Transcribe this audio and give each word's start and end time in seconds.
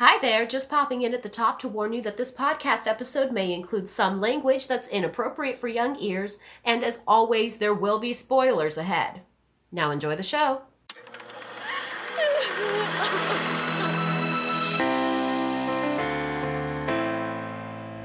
Hi 0.00 0.16
there, 0.20 0.46
just 0.46 0.70
popping 0.70 1.02
in 1.02 1.12
at 1.12 1.24
the 1.24 1.28
top 1.28 1.58
to 1.58 1.66
warn 1.66 1.92
you 1.92 2.00
that 2.02 2.16
this 2.16 2.30
podcast 2.30 2.86
episode 2.86 3.32
may 3.32 3.52
include 3.52 3.88
some 3.88 4.20
language 4.20 4.68
that's 4.68 4.86
inappropriate 4.86 5.58
for 5.58 5.66
young 5.66 5.98
ears, 5.98 6.38
and 6.64 6.84
as 6.84 7.00
always, 7.04 7.56
there 7.56 7.74
will 7.74 7.98
be 7.98 8.12
spoilers 8.12 8.78
ahead. 8.78 9.22
Now 9.72 9.90
enjoy 9.90 10.14
the 10.14 10.22
show. 10.22 10.62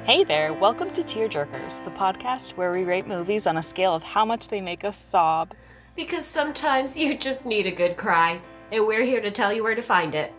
Hey 0.04 0.23
there, 0.23 0.52
welcome 0.52 0.89
to 0.94 1.04
Tearjerkers, 1.04 1.84
the 1.84 1.91
podcast 1.91 2.57
where 2.57 2.71
we 2.71 2.86
rate 2.86 3.05
movies 3.05 3.46
on 3.46 3.57
a 3.57 3.64
scale 3.64 3.94
of 3.94 4.02
how 4.02 4.25
much 4.25 4.48
they 4.48 4.62
make 4.62 4.84
us 4.84 4.98
sob. 4.98 5.54
Because 5.96 6.25
sometimes 6.25 6.98
you 6.98 7.16
just 7.16 7.46
need 7.46 7.68
a 7.68 7.71
good 7.71 7.98
cry, 7.98 8.41
and 8.71 8.88
we're 8.88 9.04
here 9.04 9.21
to 9.21 9.30
tell 9.30 9.54
you 9.54 9.62
where 9.62 9.75
to 9.75 9.84
find 9.84 10.16
it. 10.16 10.34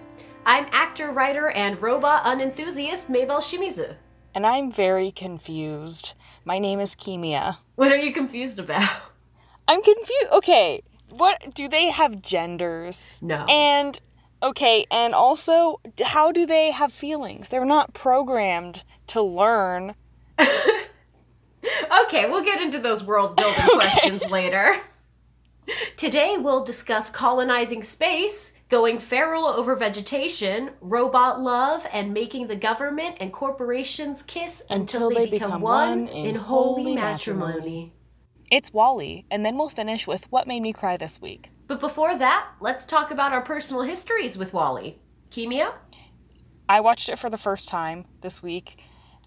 I'm 0.47 0.67
actor, 0.73 1.11
writer, 1.11 1.51
and 1.51 1.81
robot 1.81 2.23
unenthusiast 2.25 3.09
Mabel 3.09 3.39
Shimizu. 3.39 3.97
And 4.35 4.47
I'm 4.47 4.71
very 4.71 5.11
confused. 5.11 6.15
My 6.45 6.59
name 6.59 6.81
is 6.81 6.95
Kimia. 6.95 7.59
What 7.77 7.93
are 7.93 7.97
you 7.97 8.13
confused 8.13 8.59
about? 8.59 8.89
I'm 9.69 9.83
confused. 9.83 10.33
Okay, 10.33 10.83
what 11.11 11.55
do 11.55 11.69
they 11.69 11.91
have 11.91 12.21
genders? 12.21 13.21
No. 13.23 13.45
And 13.49 13.99
okay, 14.43 14.85
and 14.91 15.15
also 15.15 15.81
how 16.03 16.33
do 16.33 16.47
they 16.47 16.71
have 16.71 16.93
feelings? 16.93 17.49
They're 17.49 17.65
not 17.65 17.95
programmed 17.95 18.85
to 19.09 19.23
learn. 19.23 19.95
Okay, 22.03 22.29
we'll 22.29 22.45
get 22.45 22.61
into 22.61 22.79
those 22.79 23.05
world 23.05 23.37
building 23.37 23.65
questions 23.73 24.25
later. 24.27 24.77
Today 25.97 26.37
we'll 26.39 26.65
discuss 26.65 27.11
colonizing 27.11 27.83
space, 27.83 28.53
going 28.69 28.99
feral 28.99 29.47
over 29.47 29.77
vegetation, 29.77 30.71
robot 30.81 31.41
love, 31.41 31.87
and 31.93 32.13
making 32.13 32.47
the 32.47 32.57
government 32.57 33.17
and 33.21 33.33
corporations 33.33 34.23
kiss 34.23 34.63
until, 34.71 35.11
they, 35.11 35.27
become, 35.27 35.61
one 35.61 36.09
in 36.09 36.35
holy 36.35 36.95
matrimony. 36.95 37.93
It's 38.51 38.73
Wally, 38.73 39.27
and 39.31 39.45
then 39.45 39.57
we'll 39.57 39.69
finish 39.69 40.07
with 40.07 40.31
what 40.31 40.47
made 40.47 40.61
me 40.61 40.73
cry 40.73 40.97
this 40.97 41.21
week. 41.21 41.51
But 41.67 41.81
before 41.81 42.17
that, 42.19 42.49
let's 42.61 42.85
talk 42.85 43.11
about 43.11 43.33
our 43.33 43.43
personal 43.43 43.83
histories 43.83 44.37
with 44.37 44.53
Wally. 44.53 44.99
Kimia? 45.31 45.73
I 46.69 46.81
watched 46.81 47.09
it 47.09 47.19
for 47.19 47.31
the 47.31 47.39
first 47.39 47.69
time 47.69 48.05
this 48.21 48.43
week. 48.43 48.83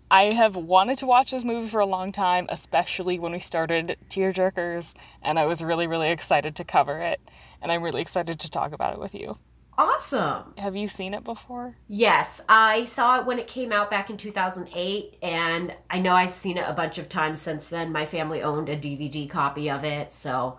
I 0.09 0.31
have 0.31 0.55
wanted 0.55 0.97
to 0.99 1.05
watch 1.05 1.31
this 1.31 1.43
movie 1.43 1.67
for 1.67 1.81
a 1.81 1.85
long 1.85 2.13
time, 2.13 2.45
especially 2.47 3.19
when 3.19 3.33
we 3.33 3.39
started 3.39 3.97
Tearjerkers, 4.09 4.93
and 5.21 5.37
I 5.37 5.45
was 5.45 5.61
really, 5.61 5.85
really 5.85 6.11
excited 6.11 6.55
to 6.55 6.63
cover 6.63 6.99
it, 6.99 7.19
and 7.61 7.71
I'm 7.71 7.83
really 7.83 8.01
excited 8.01 8.39
to 8.39 8.49
talk 8.49 8.71
about 8.71 8.93
it 8.93 8.99
with 8.99 9.13
you. 9.13 9.37
Awesome. 9.77 10.53
Have 10.57 10.77
you 10.77 10.87
seen 10.87 11.13
it 11.13 11.25
before? 11.25 11.75
Yes, 11.89 12.39
I 12.47 12.85
saw 12.85 13.19
it 13.19 13.25
when 13.25 13.37
it 13.37 13.47
came 13.47 13.73
out 13.73 13.91
back 13.91 14.09
in 14.09 14.15
2008, 14.15 15.17
and 15.21 15.75
I 15.89 15.99
know 15.99 16.13
I've 16.13 16.33
seen 16.33 16.57
it 16.57 16.65
a 16.65 16.73
bunch 16.73 16.97
of 16.97 17.09
times 17.09 17.41
since 17.41 17.67
then. 17.67 17.91
My 17.91 18.05
family 18.05 18.41
owned 18.41 18.69
a 18.69 18.77
DVD 18.77 19.29
copy 19.29 19.69
of 19.69 19.83
it, 19.83 20.13
so 20.13 20.57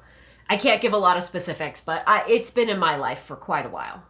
I 0.50 0.58
can't 0.58 0.82
give 0.82 0.92
a 0.92 0.98
lot 0.98 1.16
of 1.16 1.24
specifics, 1.24 1.80
but 1.80 2.04
I, 2.06 2.24
it's 2.28 2.50
been 2.50 2.68
in 2.68 2.78
my 2.78 2.96
life 2.96 3.20
for 3.20 3.34
quite 3.34 3.64
a 3.64 3.70
while. 3.70 4.02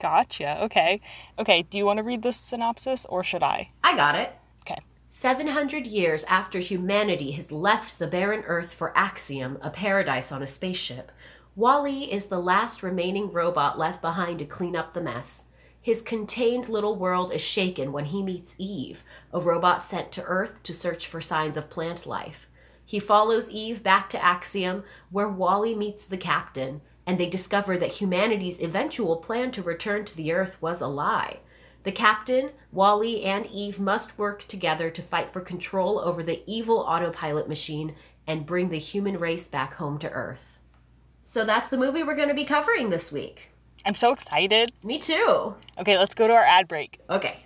Gotcha. 0.00 0.64
Okay. 0.64 1.00
Okay, 1.38 1.62
do 1.62 1.78
you 1.78 1.86
want 1.86 1.98
to 1.98 2.02
read 2.02 2.22
this 2.22 2.36
synopsis 2.36 3.06
or 3.06 3.22
should 3.22 3.44
I? 3.44 3.70
I 3.82 3.96
got 3.96 4.16
it. 4.16 4.32
Okay. 5.14 5.20
700 5.20 5.86
years 5.86 6.24
after 6.24 6.58
humanity 6.58 7.30
has 7.32 7.52
left 7.52 7.98
the 8.00 8.06
barren 8.08 8.42
Earth 8.46 8.74
for 8.74 8.96
Axiom, 8.96 9.58
a 9.62 9.70
paradise 9.70 10.32
on 10.32 10.42
a 10.42 10.46
spaceship, 10.46 11.12
Wally 11.54 12.12
is 12.12 12.26
the 12.26 12.40
last 12.40 12.82
remaining 12.82 13.30
robot 13.30 13.78
left 13.78 14.02
behind 14.02 14.40
to 14.40 14.44
clean 14.44 14.74
up 14.74 14.92
the 14.92 15.00
mess. 15.00 15.44
His 15.80 16.02
contained 16.02 16.68
little 16.68 16.96
world 16.96 17.32
is 17.32 17.40
shaken 17.40 17.92
when 17.92 18.06
he 18.06 18.24
meets 18.24 18.56
Eve, 18.58 19.04
a 19.32 19.40
robot 19.40 19.82
sent 19.82 20.10
to 20.12 20.24
Earth 20.24 20.64
to 20.64 20.74
search 20.74 21.06
for 21.06 21.20
signs 21.20 21.56
of 21.56 21.70
plant 21.70 22.06
life. 22.06 22.48
He 22.84 22.98
follows 22.98 23.48
Eve 23.50 23.84
back 23.84 24.10
to 24.10 24.22
Axiom, 24.22 24.82
where 25.10 25.28
Wally 25.28 25.76
meets 25.76 26.04
the 26.04 26.16
captain, 26.16 26.80
and 27.06 27.20
they 27.20 27.26
discover 27.26 27.78
that 27.78 28.00
humanity's 28.00 28.60
eventual 28.60 29.16
plan 29.16 29.52
to 29.52 29.62
return 29.62 30.04
to 30.06 30.16
the 30.16 30.32
Earth 30.32 30.60
was 30.60 30.80
a 30.80 30.88
lie. 30.88 31.38
The 31.84 31.92
captain, 31.92 32.50
Wally, 32.72 33.24
and 33.24 33.46
Eve 33.46 33.78
must 33.78 34.18
work 34.18 34.44
together 34.48 34.90
to 34.90 35.02
fight 35.02 35.32
for 35.32 35.40
control 35.40 35.98
over 35.98 36.22
the 36.22 36.42
evil 36.46 36.78
autopilot 36.78 37.46
machine 37.46 37.94
and 38.26 38.46
bring 38.46 38.70
the 38.70 38.78
human 38.78 39.18
race 39.18 39.46
back 39.48 39.74
home 39.74 39.98
to 39.98 40.10
Earth. 40.10 40.58
So 41.24 41.44
that's 41.44 41.68
the 41.68 41.76
movie 41.76 42.02
we're 42.02 42.16
going 42.16 42.28
to 42.28 42.34
be 42.34 42.44
covering 42.44 42.88
this 42.88 43.12
week. 43.12 43.50
I'm 43.84 43.94
so 43.94 44.12
excited. 44.12 44.72
Me 44.82 44.98
too. 44.98 45.54
Okay, 45.78 45.98
let's 45.98 46.14
go 46.14 46.26
to 46.26 46.32
our 46.32 46.44
ad 46.44 46.68
break. 46.68 46.98
Okay. 47.10 47.44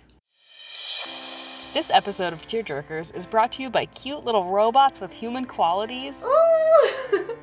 This 1.73 1.91
episode 1.93 2.31
of 2.31 2.47
Tearjerkers 2.47 3.13
is 3.15 3.25
brought 3.25 3.51
to 3.53 3.61
you 3.61 3.69
by 3.69 3.85
cute 3.87 4.23
little 4.23 4.45
robots 4.45 5.01
with 5.01 5.11
human 5.11 5.45
qualities. 5.45 6.25
Ooh. 6.25 7.35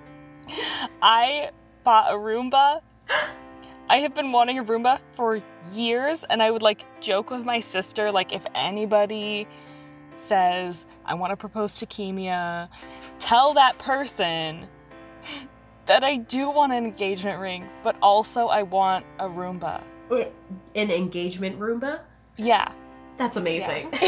I 1.02 1.50
bought 1.84 2.10
a 2.10 2.16
Roomba. 2.16 2.80
I 3.88 3.98
have 3.98 4.14
been 4.14 4.32
wanting 4.32 4.58
a 4.58 4.64
Roomba 4.64 4.98
for 5.06 5.40
years, 5.72 6.24
and 6.24 6.42
I 6.42 6.50
would 6.50 6.62
like 6.62 6.84
joke 7.00 7.30
with 7.30 7.44
my 7.44 7.60
sister, 7.60 8.10
like, 8.10 8.32
if 8.32 8.44
anybody 8.54 9.46
says, 10.14 10.86
I 11.04 11.14
want 11.14 11.30
to 11.30 11.36
propose 11.36 11.78
to 11.78 11.86
Kimia, 11.86 12.68
tell 13.20 13.54
that 13.54 13.78
person 13.78 14.66
that 15.86 16.02
I 16.02 16.16
do 16.16 16.50
want 16.50 16.72
an 16.72 16.84
engagement 16.84 17.40
ring, 17.40 17.68
but 17.84 17.96
also 18.02 18.48
I 18.48 18.64
want 18.64 19.06
a 19.20 19.28
Roomba. 19.28 19.80
An 20.10 20.90
engagement 20.90 21.60
Roomba? 21.60 22.00
Yeah. 22.36 22.72
That's 23.18 23.36
amazing. 23.36 23.90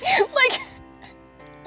like, 0.00 0.60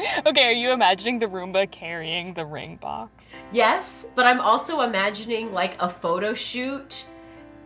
okay, 0.25 0.45
are 0.45 0.51
you 0.51 0.71
imagining 0.71 1.19
the 1.19 1.27
Roomba 1.27 1.69
carrying 1.71 2.33
the 2.33 2.45
ring 2.45 2.75
box? 2.77 3.41
Yes, 3.51 4.05
but 4.15 4.25
I'm 4.25 4.39
also 4.39 4.81
imagining 4.81 5.53
like 5.53 5.81
a 5.81 5.89
photo 5.89 6.33
shoot 6.33 7.05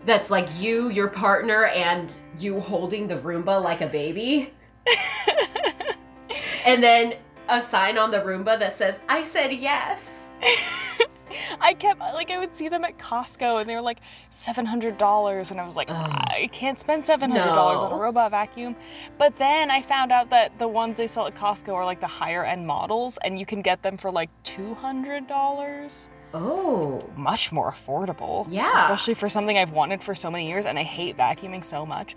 that's 0.05 0.29
like 0.31 0.47
you, 0.59 0.89
your 0.89 1.07
partner, 1.07 1.65
and 1.65 2.15
you 2.39 2.59
holding 2.59 3.07
the 3.07 3.17
Roomba 3.17 3.61
like 3.61 3.81
a 3.81 3.87
baby. 3.87 4.53
and 6.65 6.81
then 6.81 7.15
a 7.49 7.61
sign 7.61 7.97
on 7.97 8.11
the 8.11 8.19
Roomba 8.19 8.57
that 8.59 8.73
says, 8.73 8.99
I 9.09 9.23
said 9.23 9.53
yes. 9.53 10.27
I 11.61 11.73
kept 11.73 11.99
like 11.99 12.31
I 12.31 12.39
would 12.39 12.55
see 12.55 12.69
them 12.69 12.83
at 12.83 12.97
Costco 12.97 13.61
and 13.61 13.69
they 13.69 13.75
were 13.75 13.81
like 13.81 13.99
seven 14.29 14.65
hundred 14.65 14.97
dollars 14.97 15.51
and 15.51 15.59
I 15.59 15.65
was 15.65 15.75
like 15.75 15.89
Ugh. 15.89 15.95
I 15.97 16.49
can't 16.51 16.79
spend 16.79 17.05
seven 17.05 17.31
hundred 17.31 17.53
dollars 17.53 17.81
on 17.81 17.91
a 17.91 17.95
robot 17.95 18.31
vacuum. 18.31 18.75
But 19.17 19.35
then 19.37 19.71
I 19.71 19.81
found 19.81 20.11
out 20.11 20.29
that 20.29 20.57
the 20.59 20.67
ones 20.67 20.97
they 20.97 21.07
sell 21.07 21.27
at 21.27 21.35
Costco 21.35 21.73
are 21.73 21.85
like 21.85 21.99
the 21.99 22.07
higher 22.07 22.43
end 22.43 22.65
models 22.65 23.17
and 23.23 23.39
you 23.39 23.45
can 23.45 23.61
get 23.61 23.81
them 23.81 23.97
for 23.97 24.11
like 24.11 24.29
two 24.43 24.73
hundred 24.75 25.27
dollars. 25.27 26.09
Oh. 26.33 27.01
Much 27.15 27.51
more 27.51 27.71
affordable. 27.71 28.47
Yeah. 28.49 28.73
Especially 28.75 29.13
for 29.13 29.29
something 29.29 29.57
I've 29.57 29.71
wanted 29.71 30.03
for 30.03 30.15
so 30.15 30.31
many 30.31 30.47
years 30.47 30.65
and 30.65 30.79
I 30.79 30.83
hate 30.83 31.17
vacuuming 31.17 31.63
so 31.63 31.85
much. 31.85 32.15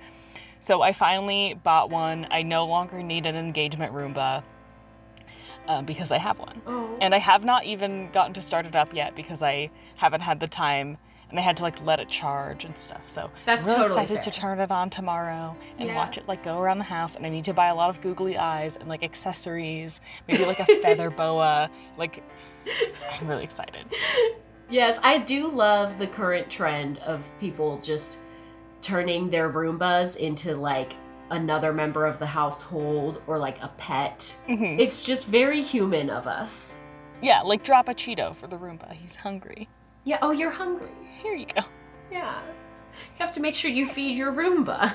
So 0.60 0.82
I 0.82 0.92
finally 0.92 1.54
bought 1.62 1.90
one. 1.90 2.26
I 2.30 2.42
no 2.42 2.66
longer 2.66 3.02
need 3.02 3.26
an 3.26 3.36
engagement 3.36 3.92
Roomba. 3.92 4.42
Uh, 5.66 5.80
because 5.82 6.12
I 6.12 6.18
have 6.18 6.38
one. 6.38 6.60
Oh. 6.66 6.96
And 7.00 7.14
I 7.14 7.18
have 7.18 7.44
not 7.44 7.64
even 7.64 8.10
gotten 8.12 8.34
to 8.34 8.42
start 8.42 8.66
it 8.66 8.76
up 8.76 8.92
yet 8.94 9.14
because 9.16 9.42
I 9.42 9.70
haven't 9.96 10.20
had 10.20 10.38
the 10.40 10.46
time 10.46 10.98
and 11.30 11.38
I 11.38 11.42
had 11.42 11.56
to 11.56 11.62
like 11.62 11.82
let 11.84 12.00
it 12.00 12.08
charge 12.08 12.64
and 12.66 12.76
stuff. 12.76 13.00
So 13.08 13.30
That's 13.46 13.66
I'm 13.66 13.72
really 13.72 13.88
totally 13.88 14.04
excited 14.04 14.30
to 14.30 14.38
turn 14.40 14.60
it 14.60 14.70
on 14.70 14.90
tomorrow 14.90 15.56
and 15.78 15.88
Yeah. 15.88 15.96
watch 15.96 16.18
it 16.18 16.28
like 16.28 16.44
go 16.44 16.58
around 16.58 16.78
the 16.78 16.84
house. 16.84 17.16
And 17.16 17.24
I 17.24 17.30
need 17.30 17.44
to 17.46 17.54
buy 17.54 17.68
a 17.68 17.74
lot 17.74 17.88
of 17.88 18.00
googly 18.02 18.36
eyes 18.36 18.76
and 18.76 18.88
like 18.88 19.02
accessories, 19.02 20.00
maybe 20.28 20.44
like 20.44 20.60
a 20.60 20.66
feather 20.82 21.08
boa. 21.10 21.70
Like 21.96 22.22
I'm 23.18 23.26
really 23.26 23.44
excited. 23.44 23.86
Yes, 24.70 24.98
I 25.02 25.18
do 25.18 25.48
love 25.50 25.98
the 25.98 26.06
current 26.06 26.50
trend 26.50 26.98
of 26.98 27.24
people 27.40 27.78
just 27.82 28.18
turning 28.82 29.30
their 29.30 29.50
Roombas 29.50 30.16
into 30.16 30.56
like 30.56 30.94
another 31.30 31.72
member 31.72 32.06
of 32.06 32.18
the 32.18 32.26
household 32.26 33.22
or 33.26 33.38
like 33.38 33.62
a 33.62 33.68
pet. 33.76 34.36
Mhm. 34.48 34.78
It's 34.78 35.02
just 35.04 35.26
very 35.26 35.62
human 35.62 36.10
of 36.10 36.26
us. 36.26 36.76
Yeah, 37.22 37.40
like 37.42 37.62
drop 37.62 37.88
a 37.88 37.94
Cheeto 37.94 38.34
for 38.34 38.46
the 38.46 38.56
Roomba. 38.56 38.92
He's 38.92 39.16
hungry. 39.16 39.68
Yeah, 40.04 40.18
oh, 40.20 40.32
you're 40.32 40.50
hungry. 40.50 40.90
Here 41.22 41.34
you 41.34 41.46
go. 41.46 41.62
Yeah. 42.10 42.34
You 42.92 43.18
have 43.18 43.32
to 43.32 43.40
make 43.40 43.54
sure 43.54 43.70
you 43.70 43.86
feed 43.86 44.16
your 44.18 44.32
Roomba. 44.32 44.94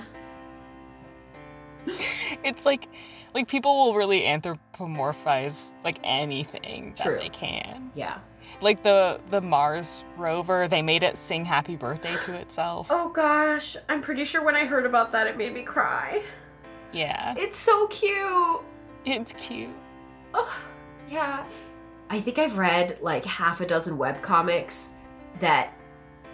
It's 2.44 2.66
like 2.66 2.88
like 3.34 3.48
people 3.48 3.76
will 3.86 3.96
really 3.96 4.22
anthropomorphize 4.22 5.74
like 5.84 5.98
anything 6.04 6.94
that 6.98 7.04
True. 7.04 7.18
they 7.20 7.30
can. 7.30 7.92
Yeah. 7.96 8.20
Like 8.62 8.84
the 8.84 9.22
the 9.30 9.42
Mars 9.42 10.04
rover, 10.18 10.68
they 10.68 10.82
made 10.82 11.04
it 11.04 11.18
sing 11.18 11.46
happy 11.46 11.76
birthday 11.76 12.16
to 12.26 12.36
itself. 12.36 12.88
Oh 12.90 13.10
gosh, 13.10 13.78
I'm 13.88 14.02
pretty 14.02 14.26
sure 14.26 14.44
when 14.44 14.56
I 14.56 14.66
heard 14.66 14.86
about 14.86 15.12
that, 15.14 15.28
it 15.28 15.38
made 15.38 15.54
me 15.54 15.64
cry. 15.64 16.22
Yeah. 16.92 17.36
It's 17.38 17.58
so 17.58 17.88
cute. 17.88 18.62
It's 19.06 19.34
cute. 19.34 19.70
Oh, 20.34 20.58
yeah. 21.10 21.46
I 22.10 22.20
think 22.20 22.40
I've 22.40 22.58
read 22.58 22.98
like 23.02 23.24
half 23.26 23.62
a 23.62 23.66
dozen 23.66 23.98
webcomics 23.98 24.90
that 25.40 25.74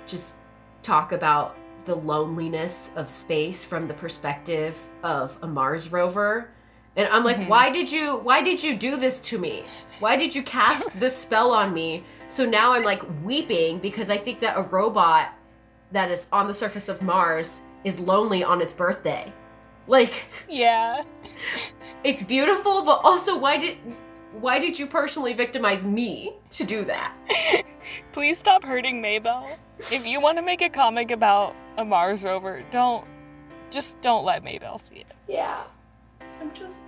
just 0.08 0.36
talk 0.82 1.12
about 1.12 1.58
the 1.86 1.96
loneliness 1.96 2.92
of 2.96 3.10
space 3.10 3.64
from 3.64 3.88
the 3.88 3.94
perspective 3.94 4.84
of 5.04 5.38
a 5.42 5.48
Mars 5.48 5.92
rover. 5.92 6.50
And 6.98 7.08
I'm 7.10 7.24
like, 7.24 7.38
Mhm. 7.38 7.48
why 7.48 7.70
did 7.70 7.92
you 7.92 8.18
why 8.18 8.42
did 8.42 8.64
you 8.64 8.76
do 8.76 8.96
this 8.98 9.20
to 9.22 9.38
me? 9.38 9.64
Why 10.00 10.16
did 10.16 10.34
you 10.36 10.44
cast 10.44 10.98
this 11.00 11.16
spell 11.16 11.52
on 11.52 11.74
me? 11.74 12.04
So 12.28 12.46
now 12.46 12.74
I'm 12.74 12.84
like 12.84 13.02
weeping 13.24 13.80
because 13.80 14.10
I 14.10 14.18
think 14.18 14.40
that 14.40 14.58
a 14.58 14.62
robot 14.64 15.30
that 15.92 16.10
is 16.12 16.28
on 16.32 16.48
the 16.48 16.54
surface 16.54 16.90
of 16.90 17.02
Mars 17.02 17.62
is 17.84 18.00
lonely 18.00 18.44
on 18.44 18.62
its 18.62 18.74
birthday. 18.74 19.32
Like 19.88 20.26
Yeah. 20.48 21.04
it's 22.04 22.24
beautiful, 22.24 22.82
but 22.84 23.02
also 23.04 23.38
why 23.38 23.58
did 23.58 23.78
why 24.40 24.60
did 24.60 24.78
you 24.78 24.86
personally 24.88 25.34
victimize 25.34 25.86
me 25.86 26.34
to 26.52 26.64
do 26.66 26.84
that? 26.86 27.14
Please 28.12 28.38
stop 28.38 28.64
hurting 28.64 29.02
Mabel. 29.02 29.48
If 29.92 30.06
you 30.06 30.20
want 30.20 30.38
to 30.38 30.42
make 30.42 30.62
a 30.62 30.70
comic 30.70 31.12
about 31.12 31.56
a 31.78 31.86
Mars 31.86 32.24
rover, 32.24 32.64
don't 32.72 33.06
just 33.70 34.00
don't 34.02 34.26
let 34.26 34.44
Mabel 34.44 34.78
see 34.78 34.96
it. 34.98 35.08
Yeah. 35.28 35.62
I'm 36.42 36.54
just 36.54 36.84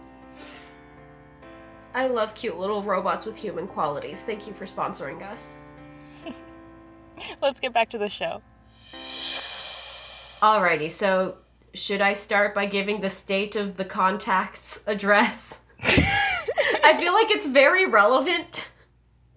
I 1.94 2.08
love 2.08 2.36
cute 2.36 2.60
little 2.60 2.84
robots 2.84 3.26
with 3.26 3.36
human 3.36 3.68
qualities. 3.68 4.22
Thank 4.22 4.46
you 4.46 4.54
for 4.54 4.66
sponsoring 4.66 5.24
us. 5.24 5.56
Let's 7.42 7.60
get 7.60 7.74
back 7.74 7.90
to 7.90 7.98
the 7.98 8.08
show. 8.08 8.42
Alrighty, 10.42 10.92
so 10.92 11.38
should 11.74 12.02
I 12.02 12.14
start 12.14 12.54
by 12.54 12.68
giving 12.68 13.02
the 13.02 13.10
state 13.10 13.56
of 13.56 13.78
the 13.78 13.86
contact's 13.86 14.82
address? 14.86 15.60
I 15.82 16.96
feel 17.00 17.14
like 17.14 17.32
it's 17.32 17.48
very 17.48 17.88
relevant 17.88 18.70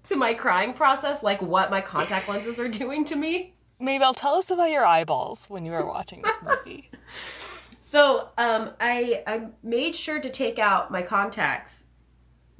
to 0.04 0.16
my 0.16 0.34
crying 0.34 0.74
process, 0.74 1.22
like 1.22 1.40
what 1.40 1.70
my 1.70 1.80
contact 1.80 2.28
lenses 2.28 2.60
are 2.60 2.68
doing 2.68 3.06
to 3.06 3.16
me. 3.16 3.54
Mabel, 3.78 4.12
tell 4.12 4.34
us 4.34 4.50
about 4.50 4.70
your 4.70 4.84
eyeballs 4.84 5.46
when 5.46 5.64
you 5.64 5.72
were 5.72 5.86
watching 5.86 6.20
this 6.20 6.36
movie. 6.42 6.90
So, 7.90 8.28
um, 8.38 8.70
I 8.78 9.24
I 9.26 9.48
made 9.64 9.96
sure 9.96 10.20
to 10.20 10.30
take 10.30 10.60
out 10.60 10.92
my 10.92 11.02
contacts, 11.02 11.86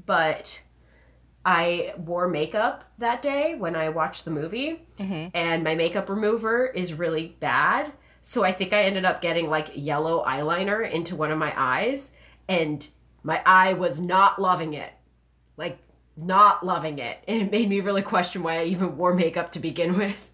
but 0.04 0.60
I 1.44 1.94
wore 1.98 2.26
makeup 2.26 2.82
that 2.98 3.22
day 3.22 3.54
when 3.54 3.76
I 3.76 3.90
watched 3.90 4.24
the 4.24 4.32
movie, 4.32 4.84
hmm 4.98 5.28
and 5.32 5.62
my 5.62 5.76
makeup 5.76 6.08
remover 6.08 6.66
is 6.66 6.94
really 6.94 7.36
bad. 7.38 7.92
So 8.22 8.42
I 8.42 8.50
think 8.50 8.72
I 8.72 8.82
ended 8.82 9.04
up 9.04 9.22
getting 9.22 9.48
like 9.48 9.70
yellow 9.76 10.24
eyeliner 10.26 10.90
into 10.90 11.14
one 11.14 11.30
of 11.30 11.38
my 11.38 11.52
eyes, 11.56 12.10
and 12.48 12.84
my 13.22 13.40
eye 13.46 13.74
was 13.74 14.00
not 14.00 14.40
loving 14.40 14.74
it. 14.74 14.92
Like, 15.56 15.78
not 16.22 16.64
loving 16.64 16.98
it. 16.98 17.22
And 17.26 17.42
it 17.42 17.50
made 17.50 17.68
me 17.68 17.80
really 17.80 18.02
question 18.02 18.42
why 18.42 18.60
I 18.60 18.64
even 18.64 18.96
wore 18.96 19.14
makeup 19.14 19.52
to 19.52 19.60
begin 19.60 19.96
with. 19.98 20.30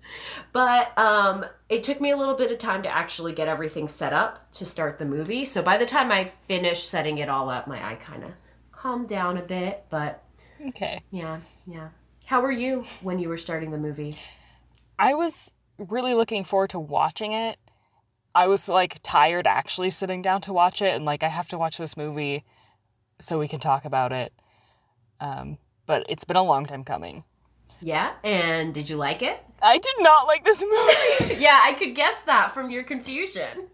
But 0.53 0.97
um, 0.99 1.45
it 1.69 1.83
took 1.85 2.01
me 2.01 2.11
a 2.11 2.17
little 2.17 2.35
bit 2.37 2.51
of 2.53 2.59
time 2.59 2.83
to 2.85 2.89
actually 2.89 3.33
get 3.33 3.49
everything 3.49 3.89
set 3.89 4.13
up 4.13 4.51
to 4.53 4.65
start 4.65 4.99
the 4.99 5.05
movie. 5.05 5.45
So 5.45 5.63
by 5.63 5.77
the 5.77 5.87
time 5.87 6.13
I 6.13 6.25
finished 6.47 6.89
setting 6.89 7.19
it 7.19 7.29
all 7.29 7.51
up, 7.51 7.67
my 7.67 7.85
eye 7.85 7.97
kind 7.97 8.23
of 8.25 8.31
calmed 8.73 9.09
down 9.09 9.37
a 9.39 9.43
bit. 9.43 9.85
But 9.91 10.23
Okay. 10.69 11.03
yeah, 11.11 11.41
yeah. 11.67 11.89
How 12.25 12.41
were 12.41 12.53
you 12.53 12.85
when 13.03 13.19
you 13.19 13.29
were 13.29 13.39
starting 13.39 13.71
the 13.71 13.79
movie? 13.79 14.17
I 14.99 15.15
was 15.15 15.53
really 15.79 16.15
looking 16.15 16.45
forward 16.45 16.71
to 16.71 16.81
watching 16.81 17.33
it. 17.33 17.59
I 18.35 18.47
was 18.47 18.69
like 18.69 18.99
tired 19.03 19.47
actually 19.47 19.91
sitting 19.91 20.23
down 20.23 20.41
to 20.43 20.53
watch 20.53 20.83
it, 20.83 20.95
and 20.95 21.05
like 21.05 21.23
I 21.23 21.29
have 21.29 21.49
to 21.49 21.59
watch 21.59 21.79
this 21.79 21.97
movie 21.97 22.45
so 23.19 23.39
we 23.39 23.49
can 23.49 23.61
talk 23.61 23.85
about 23.85 24.13
it. 24.13 24.33
Um, 25.21 25.59
but 25.87 26.05
it's 26.09 26.25
been 26.25 26.37
a 26.37 26.43
long 26.43 26.67
time 26.67 26.85
coming. 26.85 27.25
Yeah, 27.81 28.13
and 28.25 28.73
did 28.75 28.89
you 28.89 28.97
like 28.97 29.23
it? 29.23 29.43
I 29.63 29.79
did 29.79 29.95
not 29.99 30.27
like 30.27 30.45
this 30.45 30.63
movie. 30.63 31.35
yeah, 31.41 31.61
I 31.63 31.73
could 31.75 31.95
guess 31.95 32.21
that 32.23 32.53
from 32.55 32.71
your 32.71 32.83
confusion. 32.83 33.69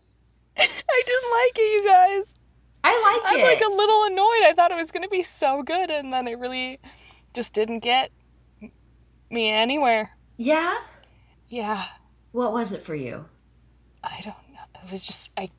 I 0.56 1.02
didn't 1.06 1.30
like 1.30 1.58
it, 1.58 1.82
you 1.82 1.88
guys. 1.88 2.36
I 2.84 3.20
like 3.22 3.32
it. 3.32 3.36
I'm 3.36 3.42
like 3.42 3.60
a 3.60 3.74
little 3.74 4.04
annoyed. 4.04 4.44
I 4.44 4.52
thought 4.54 4.70
it 4.70 4.76
was 4.76 4.90
gonna 4.90 5.08
be 5.08 5.22
so 5.22 5.62
good, 5.62 5.90
and 5.90 6.12
then 6.12 6.26
it 6.28 6.38
really 6.38 6.78
just 7.32 7.52
didn't 7.52 7.80
get 7.80 8.10
me 9.30 9.48
anywhere. 9.50 10.16
yeah? 10.36 10.78
Yeah, 11.48 11.84
What 12.32 12.52
was 12.54 12.72
it 12.72 12.82
for 12.82 12.94
you? 12.94 13.26
I 14.02 14.20
don't 14.24 14.34
know. 14.54 14.82
It 14.82 14.90
was 14.90 15.06
just 15.06 15.30
I, 15.36 15.50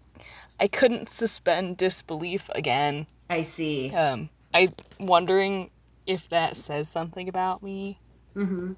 I 0.59 0.67
couldn't 0.67 1.07
suspend 1.09 1.77
disbelief 1.77 2.50
again. 2.55 3.05
I 3.29 3.44
see. 3.44 3.91
Um, 3.91 4.29
I 4.55 4.73
wondering 5.00 5.69
if 6.05 6.29
that 6.29 6.57
says 6.57 6.88
something 6.88 7.29
about 7.29 7.63
me. 7.63 8.00
Mm-hmm. 8.35 8.73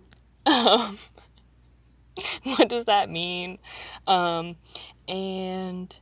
Um, 0.47 0.97
what 2.43 2.69
does 2.69 2.85
that 2.85 3.09
mean? 3.09 3.57
Um, 4.07 4.55
and 5.07 5.95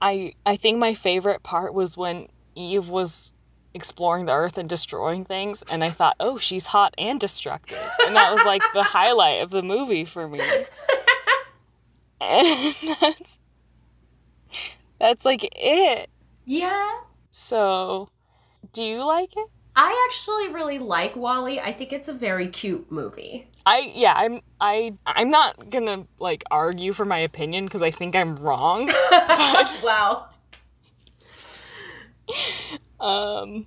I 0.00 0.34
I 0.44 0.56
think 0.56 0.78
my 0.78 0.94
favorite 0.94 1.42
part 1.42 1.74
was 1.74 1.96
when 1.96 2.28
Eve 2.54 2.88
was 2.88 3.32
exploring 3.74 4.24
the 4.24 4.32
earth 4.32 4.56
and 4.56 4.68
destroying 4.68 5.24
things 5.24 5.62
and 5.70 5.84
I 5.84 5.90
thought, 5.90 6.16
"Oh, 6.20 6.38
she's 6.38 6.66
hot 6.66 6.94
and 6.98 7.20
destructive." 7.20 7.90
And 8.06 8.16
that 8.16 8.32
was 8.32 8.44
like 8.44 8.62
the 8.72 8.82
highlight 8.82 9.42
of 9.42 9.50
the 9.50 9.62
movie 9.62 10.04
for 10.04 10.28
me. 10.28 10.40
And 12.18 12.74
that's 12.98 13.38
that's 14.98 15.24
like 15.24 15.46
it. 15.54 16.08
Yeah. 16.46 17.00
So, 17.30 18.08
do 18.72 18.82
you 18.82 19.04
like 19.04 19.36
it? 19.36 19.48
I 19.76 20.08
actually 20.08 20.54
really 20.54 20.78
like 20.78 21.14
Wally. 21.14 21.60
I 21.60 21.72
think 21.72 21.92
it's 21.92 22.08
a 22.08 22.12
very 22.12 22.48
cute 22.48 22.90
movie. 22.90 23.46
I 23.66 23.92
yeah, 23.94 24.14
I'm 24.16 24.40
I 24.58 24.94
I'm 25.04 25.30
not 25.30 25.68
going 25.68 25.84
to 25.86 26.06
like 26.18 26.44
argue 26.50 26.94
for 26.94 27.04
my 27.04 27.18
opinion 27.18 27.66
because 27.66 27.82
I 27.82 27.90
think 27.90 28.16
I'm 28.16 28.36
wrong. 28.36 28.86
wow. 29.82 30.28
Um 32.98 33.66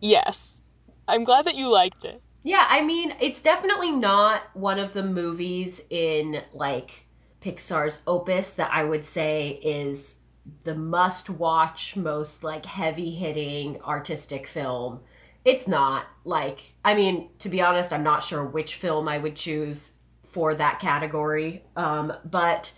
yes. 0.00 0.60
I'm 1.06 1.22
glad 1.22 1.44
that 1.44 1.54
you 1.54 1.70
liked 1.70 2.04
it. 2.04 2.20
Yeah, 2.42 2.66
I 2.68 2.82
mean, 2.82 3.14
it's 3.20 3.40
definitely 3.40 3.90
not 3.90 4.42
one 4.54 4.78
of 4.78 4.94
the 4.94 5.02
movies 5.02 5.80
in 5.90 6.42
like 6.52 7.06
Pixar's 7.40 8.02
opus 8.06 8.54
that 8.54 8.70
I 8.72 8.84
would 8.84 9.06
say 9.06 9.60
is 9.62 10.16
the 10.64 10.74
must 10.74 11.30
watch, 11.30 11.96
most 11.96 12.44
like 12.44 12.66
heavy 12.66 13.10
hitting 13.10 13.80
artistic 13.82 14.46
film. 14.46 15.00
It's 15.44 15.66
not. 15.68 16.06
Like, 16.24 16.74
I 16.84 16.94
mean, 16.94 17.28
to 17.40 17.48
be 17.48 17.60
honest, 17.60 17.92
I'm 17.92 18.02
not 18.02 18.22
sure 18.24 18.44
which 18.44 18.76
film 18.76 19.08
I 19.08 19.18
would 19.18 19.36
choose 19.36 19.92
for 20.24 20.54
that 20.54 20.80
category. 20.80 21.64
Um, 21.76 22.12
but 22.24 22.72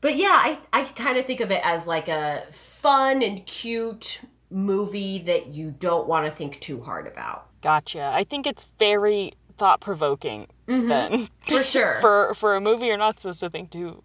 but 0.00 0.16
yeah, 0.16 0.32
I 0.42 0.58
I 0.72 0.84
kind 0.84 1.18
of 1.18 1.24
think 1.26 1.40
of 1.40 1.50
it 1.50 1.60
as 1.64 1.86
like 1.86 2.08
a 2.08 2.44
fun 2.52 3.22
and 3.22 3.44
cute 3.46 4.20
movie 4.50 5.18
that 5.20 5.48
you 5.48 5.74
don't 5.78 6.06
want 6.06 6.26
to 6.26 6.34
think 6.34 6.60
too 6.60 6.82
hard 6.82 7.06
about. 7.06 7.48
Gotcha. 7.60 8.10
I 8.14 8.24
think 8.24 8.46
it's 8.46 8.64
very 8.78 9.32
thought 9.56 9.80
provoking 9.80 10.48
Mhm. 10.68 10.88
then. 10.88 11.28
For 11.46 11.62
sure. 11.64 11.98
for 12.00 12.34
for 12.34 12.56
a 12.56 12.60
movie 12.60 12.86
you're 12.86 12.96
not 12.98 13.20
supposed 13.20 13.40
to 13.40 13.50
think 13.50 13.70
too 13.70 14.02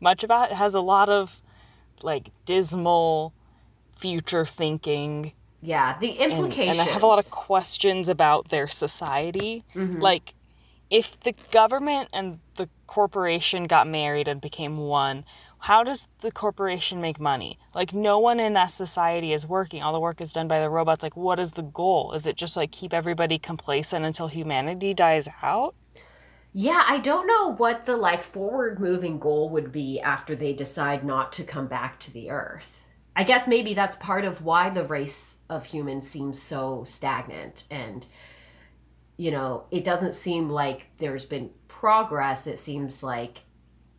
much 0.00 0.22
about. 0.24 0.50
It 0.50 0.56
has 0.56 0.74
a 0.74 0.80
lot 0.80 1.08
of 1.08 1.42
like 2.02 2.30
dismal 2.44 3.32
future 3.96 4.46
thinking 4.46 5.32
Yeah, 5.62 5.98
the 5.98 6.10
implications. 6.12 6.78
and 6.78 6.88
I 6.88 6.92
have 6.92 7.02
a 7.02 7.06
lot 7.06 7.18
of 7.18 7.30
questions 7.30 8.08
about 8.08 8.48
their 8.48 8.66
society. 8.68 9.64
Mhm. 9.74 10.00
Like 10.00 10.34
if 10.90 11.18
the 11.20 11.32
government 11.52 12.08
and 12.12 12.38
the 12.56 12.68
corporation 12.86 13.66
got 13.66 13.86
married 13.86 14.26
and 14.26 14.40
became 14.40 14.76
one, 14.76 15.24
how 15.58 15.84
does 15.84 16.08
the 16.20 16.32
corporation 16.32 17.00
make 17.00 17.20
money? 17.20 17.58
Like 17.74 17.92
no 17.92 18.18
one 18.18 18.40
in 18.40 18.54
that 18.54 18.72
society 18.72 19.32
is 19.32 19.46
working. 19.46 19.82
All 19.82 19.92
the 19.92 20.00
work 20.00 20.20
is 20.20 20.32
done 20.32 20.48
by 20.48 20.60
the 20.60 20.70
robots. 20.70 21.02
Like 21.02 21.16
what 21.16 21.38
is 21.38 21.52
the 21.52 21.62
goal? 21.62 22.12
Is 22.12 22.26
it 22.26 22.36
just 22.36 22.56
like 22.56 22.72
keep 22.72 22.92
everybody 22.94 23.38
complacent 23.38 24.04
until 24.04 24.28
humanity 24.28 24.94
dies 24.94 25.28
out? 25.42 25.74
Yeah, 26.52 26.82
I 26.86 26.98
don't 26.98 27.28
know 27.28 27.54
what 27.54 27.84
the 27.84 27.96
like 27.96 28.22
forward 28.22 28.80
moving 28.80 29.18
goal 29.18 29.50
would 29.50 29.70
be 29.70 30.00
after 30.00 30.34
they 30.34 30.52
decide 30.52 31.04
not 31.04 31.32
to 31.34 31.44
come 31.44 31.68
back 31.68 32.00
to 32.00 32.12
the 32.12 32.30
earth. 32.30 32.86
I 33.14 33.24
guess 33.24 33.46
maybe 33.46 33.74
that's 33.74 33.96
part 33.96 34.24
of 34.24 34.42
why 34.42 34.70
the 34.70 34.84
race 34.84 35.36
of 35.48 35.64
humans 35.64 36.08
seems 36.08 36.40
so 36.40 36.84
stagnant 36.84 37.64
and 37.70 38.06
you 39.16 39.30
know, 39.30 39.66
it 39.70 39.84
doesn't 39.84 40.14
seem 40.14 40.48
like 40.48 40.88
there's 40.96 41.26
been 41.26 41.50
progress. 41.68 42.46
It 42.46 42.58
seems 42.58 43.02
like 43.02 43.42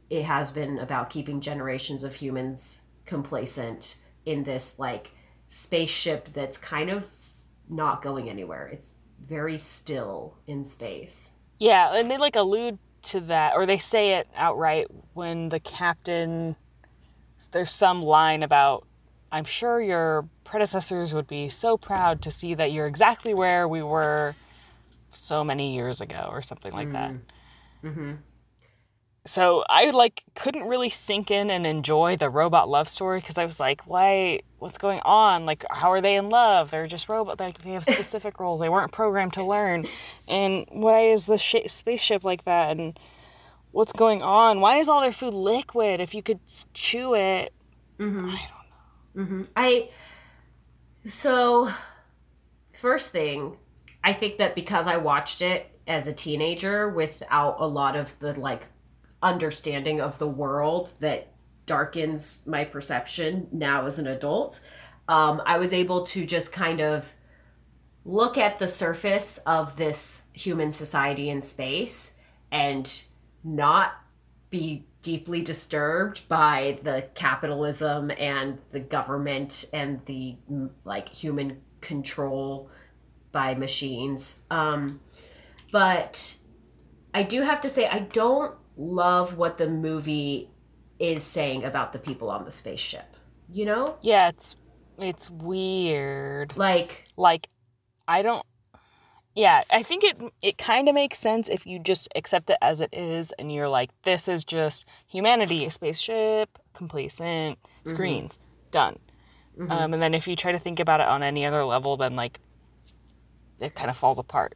it 0.10 0.24
has 0.24 0.52
been 0.52 0.80
about 0.80 1.12
keeping 1.12 1.40
generations 1.42 2.04
of 2.04 2.16
humans 2.16 2.82
complacent 3.06 3.98
in 4.26 4.44
this 4.44 4.80
like 4.80 5.12
spaceship 5.50 6.34
that's 6.34 6.58
kind 6.58 6.90
of 6.90 7.08
not 7.70 8.02
going 8.02 8.30
anywhere. 8.30 8.68
It's 8.74 8.96
very 9.22 9.60
still 9.60 10.38
in 10.48 10.66
space. 10.66 11.30
Yeah, 11.62 11.96
and 11.96 12.10
they 12.10 12.18
like 12.18 12.36
allude 12.36 12.80
to 13.04 13.20
that, 13.20 13.54
or 13.56 13.68
they 13.68 13.78
say 13.78 14.16
it 14.16 14.28
outright 14.36 14.88
when 15.14 15.50
the 15.50 15.60
captain. 15.60 16.56
There's 17.52 17.70
some 17.70 18.02
line 18.02 18.42
about, 18.42 18.88
I'm 19.32 19.46
sure 19.46 19.80
your 19.80 20.28
predecessors 20.44 21.14
would 21.14 21.28
be 21.28 21.50
so 21.50 21.78
proud 21.78 22.24
to 22.24 22.32
see 22.32 22.56
that 22.56 22.72
you're 22.72 22.88
exactly 22.88 23.36
where 23.36 23.68
we 23.68 23.84
were 23.84 24.36
so 25.10 25.44
many 25.44 25.76
years 25.76 26.02
ago, 26.02 26.30
or 26.32 26.42
something 26.42 26.74
like 26.74 26.92
that. 26.94 27.14
Mm-hmm. 27.84 28.14
so 29.26 29.64
I 29.70 29.92
like 29.92 30.24
couldn't 30.36 30.64
really 30.64 30.90
sink 30.90 31.30
in 31.30 31.50
and 31.52 31.68
enjoy 31.68 32.18
the 32.18 32.30
robot 32.30 32.70
love 32.70 32.90
story 32.90 33.20
because 33.20 33.38
I 33.38 33.46
was 33.46 33.60
like, 33.60 33.82
why? 33.88 34.42
What's 34.62 34.78
going 34.78 35.00
on? 35.04 35.48
Like, 35.48 35.66
how 35.72 35.92
are 35.92 36.02
they 36.02 36.16
in 36.16 36.30
love? 36.30 36.70
They're 36.70 36.86
just 36.86 37.10
robot. 37.10 37.40
Like 37.40 37.58
they 37.64 37.72
have 37.72 37.84
specific 37.84 38.40
roles. 38.40 38.60
They 38.60 38.70
weren't 38.70 38.92
programmed 38.92 39.34
to 39.34 39.44
learn. 39.44 39.88
And 40.28 40.68
why 40.70 41.00
is 41.02 41.26
the 41.26 41.40
sh- 41.40 41.68
spaceship 41.68 42.24
like 42.24 42.44
that? 42.44 42.78
And 42.78 43.00
what's 43.72 43.92
going 43.92 44.22
on? 44.22 44.62
Why 44.62 44.78
is 44.78 44.88
all 44.88 45.02
their 45.02 45.12
food 45.12 45.34
liquid? 45.34 46.00
If 46.00 46.14
you 46.14 46.22
could 46.22 46.40
chew 46.74 47.16
it, 47.16 47.54
Mm-hmm. 48.02 48.30
I 48.30 48.48
don't 49.16 49.16
know. 49.16 49.24
Mm-hmm. 49.24 49.44
I 49.56 49.90
so 51.04 51.70
first 52.78 53.12
thing, 53.12 53.58
I 54.04 54.14
think 54.14 54.38
that 54.38 54.56
because 54.56 54.88
I 54.88 54.98
watched 54.98 55.42
it 55.42 55.68
as 55.88 56.08
a 56.08 56.14
teenager 56.14 56.90
without 56.90 57.58
a 57.60 57.68
lot 57.68 57.96
of 57.96 58.18
the 58.20 58.40
like 58.40 58.68
understanding 59.22 60.02
of 60.02 60.18
the 60.18 60.28
world 60.28 60.92
that 61.00 61.31
darkens 61.66 62.42
my 62.46 62.66
perception 62.66 63.48
now 63.52 63.86
as 63.86 64.00
an 64.00 64.08
adult, 64.08 64.60
um, 65.08 65.42
I 65.46 65.58
was 65.58 65.74
able 65.74 66.06
to 66.08 66.26
just 66.26 66.52
kind 66.52 66.82
of 66.82 67.14
look 68.04 68.38
at 68.38 68.60
the 68.60 68.68
surface 68.68 69.38
of 69.46 69.76
this 69.76 70.26
human 70.34 70.72
society 70.72 71.30
in 71.30 71.42
space 71.42 72.12
and 72.52 73.04
not 73.44 73.94
be 74.50 74.86
deeply 75.02 75.42
disturbed 75.42 76.28
by 76.28 76.78
the 76.84 77.08
capitalism 77.16 78.12
and 78.12 78.60
the 78.72 78.80
government 78.80 79.66
and 79.74 80.04
the 80.06 80.36
like 80.84 81.10
human 81.10 81.62
control 81.80 82.70
by 83.32 83.56
machines. 83.56 84.38
Um 84.50 85.00
but 85.72 86.36
i 87.14 87.24
do 87.24 87.42
have 87.42 87.62
to 87.62 87.70
say 87.70 87.88
i 87.88 88.00
don't 88.00 88.54
love 88.78 89.38
what 89.38 89.58
the 89.58 89.68
movie 89.68 90.51
is 91.02 91.24
saying 91.24 91.64
about 91.66 91.94
the 91.94 92.00
people 92.00 92.30
on 92.30 92.46
the 92.46 92.52
spaceship 92.52 93.10
you 93.52 93.66
know 93.66 93.98
Yeah, 94.02 94.30
it's 94.30 94.56
it's 95.00 95.30
weird. 95.32 96.56
like 96.56 97.08
Like, 97.18 97.50
I 98.08 98.22
don't. 98.22 98.46
Yeah, 99.36 99.64
I 99.72 99.84
think 99.84 100.04
it 100.04 100.18
it 100.42 100.58
kind 100.58 100.90
of 100.90 100.96
makes 100.96 101.18
sense 101.20 101.48
if 101.50 101.66
you 101.66 101.80
just 101.80 102.10
accept 102.16 102.50
it 102.50 102.58
as 102.62 102.82
it 102.82 102.90
is, 102.94 103.32
and 103.40 103.52
you're 103.52 103.70
like, 103.70 103.90
this 104.04 104.28
is 104.28 104.44
just 104.44 104.86
humanity, 105.08 105.66
a 105.66 105.70
spaceship, 105.72 106.60
complacent, 106.74 107.58
screens, 107.86 108.40
done. 108.72 108.98
mhm. 109.58 109.72
Um, 109.72 109.94
and 109.94 110.04
then 110.04 110.14
if 110.14 110.28
you 110.28 110.36
try 110.36 110.52
to 110.52 110.60
think 110.60 110.80
about 110.80 111.00
it 111.02 111.08
on 111.08 111.24
any 111.24 111.46
other 111.46 111.64
level, 111.66 111.98
then 111.98 112.16
like, 112.18 112.40
it 113.60 113.76
kind 113.76 113.90
of 113.90 113.98
falls 113.98 114.20
apart. 114.20 114.56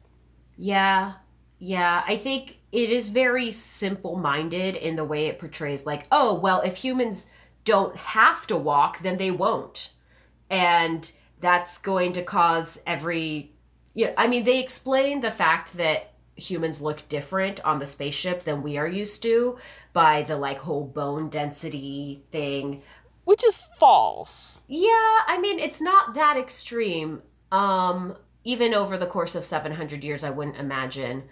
Yeah. 0.56 1.14
Yeah. 1.58 2.04
I 2.06 2.16
think 2.16 2.58
it 2.76 2.90
is 2.90 3.08
very 3.08 3.50
simple 3.50 4.16
minded 4.16 4.76
in 4.76 4.96
the 4.96 5.04
way 5.04 5.28
it 5.28 5.38
portrays, 5.38 5.86
like, 5.86 6.06
oh, 6.12 6.34
well, 6.34 6.60
if 6.60 6.76
humans 6.76 7.26
don't 7.64 7.96
have 7.96 8.46
to 8.48 8.56
walk, 8.56 8.98
then 8.98 9.16
they 9.16 9.30
won't. 9.30 9.92
And 10.50 11.10
that's 11.40 11.78
going 11.78 12.12
to 12.12 12.22
cause 12.22 12.78
every. 12.86 13.54
Yeah. 13.94 14.12
I 14.18 14.26
mean, 14.26 14.44
they 14.44 14.60
explain 14.60 15.20
the 15.20 15.30
fact 15.30 15.78
that 15.78 16.12
humans 16.36 16.82
look 16.82 17.08
different 17.08 17.64
on 17.64 17.78
the 17.78 17.86
spaceship 17.86 18.44
than 18.44 18.62
we 18.62 18.76
are 18.76 18.86
used 18.86 19.22
to 19.22 19.56
by 19.94 20.20
the 20.24 20.36
like 20.36 20.58
whole 20.58 20.84
bone 20.84 21.30
density 21.30 22.24
thing. 22.30 22.82
Which 23.24 23.42
is 23.42 23.56
false. 23.78 24.60
Yeah, 24.68 24.90
I 25.26 25.38
mean, 25.40 25.58
it's 25.58 25.80
not 25.80 26.12
that 26.12 26.36
extreme. 26.36 27.22
Um, 27.50 28.18
even 28.44 28.74
over 28.74 28.98
the 28.98 29.06
course 29.06 29.34
of 29.34 29.46
700 29.46 30.04
years, 30.04 30.24
I 30.24 30.30
wouldn't 30.30 30.58
imagine. 30.58 31.24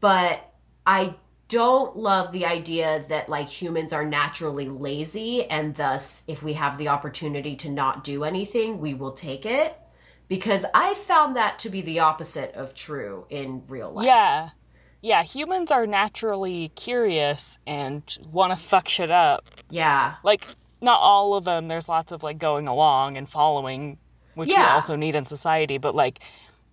But 0.00 0.51
I 0.86 1.14
don't 1.48 1.96
love 1.96 2.32
the 2.32 2.46
idea 2.46 3.04
that 3.08 3.28
like 3.28 3.48
humans 3.48 3.92
are 3.92 4.04
naturally 4.04 4.68
lazy 4.68 5.44
and 5.50 5.74
thus 5.74 6.22
if 6.26 6.42
we 6.42 6.54
have 6.54 6.78
the 6.78 6.88
opportunity 6.88 7.56
to 7.56 7.70
not 7.70 8.04
do 8.04 8.24
anything, 8.24 8.80
we 8.80 8.94
will 8.94 9.12
take 9.12 9.44
it 9.44 9.76
because 10.28 10.64
I 10.72 10.94
found 10.94 11.36
that 11.36 11.58
to 11.58 11.68
be 11.68 11.82
the 11.82 11.98
opposite 12.00 12.54
of 12.54 12.74
true 12.74 13.26
in 13.28 13.62
real 13.68 13.92
life. 13.92 14.06
Yeah. 14.06 14.50
Yeah, 15.02 15.24
humans 15.24 15.70
are 15.70 15.86
naturally 15.86 16.70
curious 16.76 17.58
and 17.66 18.02
want 18.30 18.52
to 18.52 18.56
fuck 18.56 18.88
shit 18.88 19.10
up. 19.10 19.48
Yeah. 19.68 20.14
Like, 20.22 20.44
not 20.80 21.00
all 21.00 21.34
of 21.34 21.44
them. 21.44 21.68
There's 21.68 21.88
lots 21.88 22.12
of 22.12 22.22
like 22.22 22.38
going 22.38 22.66
along 22.66 23.16
and 23.16 23.28
following, 23.28 23.98
which 24.36 24.48
we 24.48 24.56
also 24.56 24.96
need 24.96 25.16
in 25.16 25.26
society. 25.26 25.76
But 25.76 25.94
like, 25.94 26.20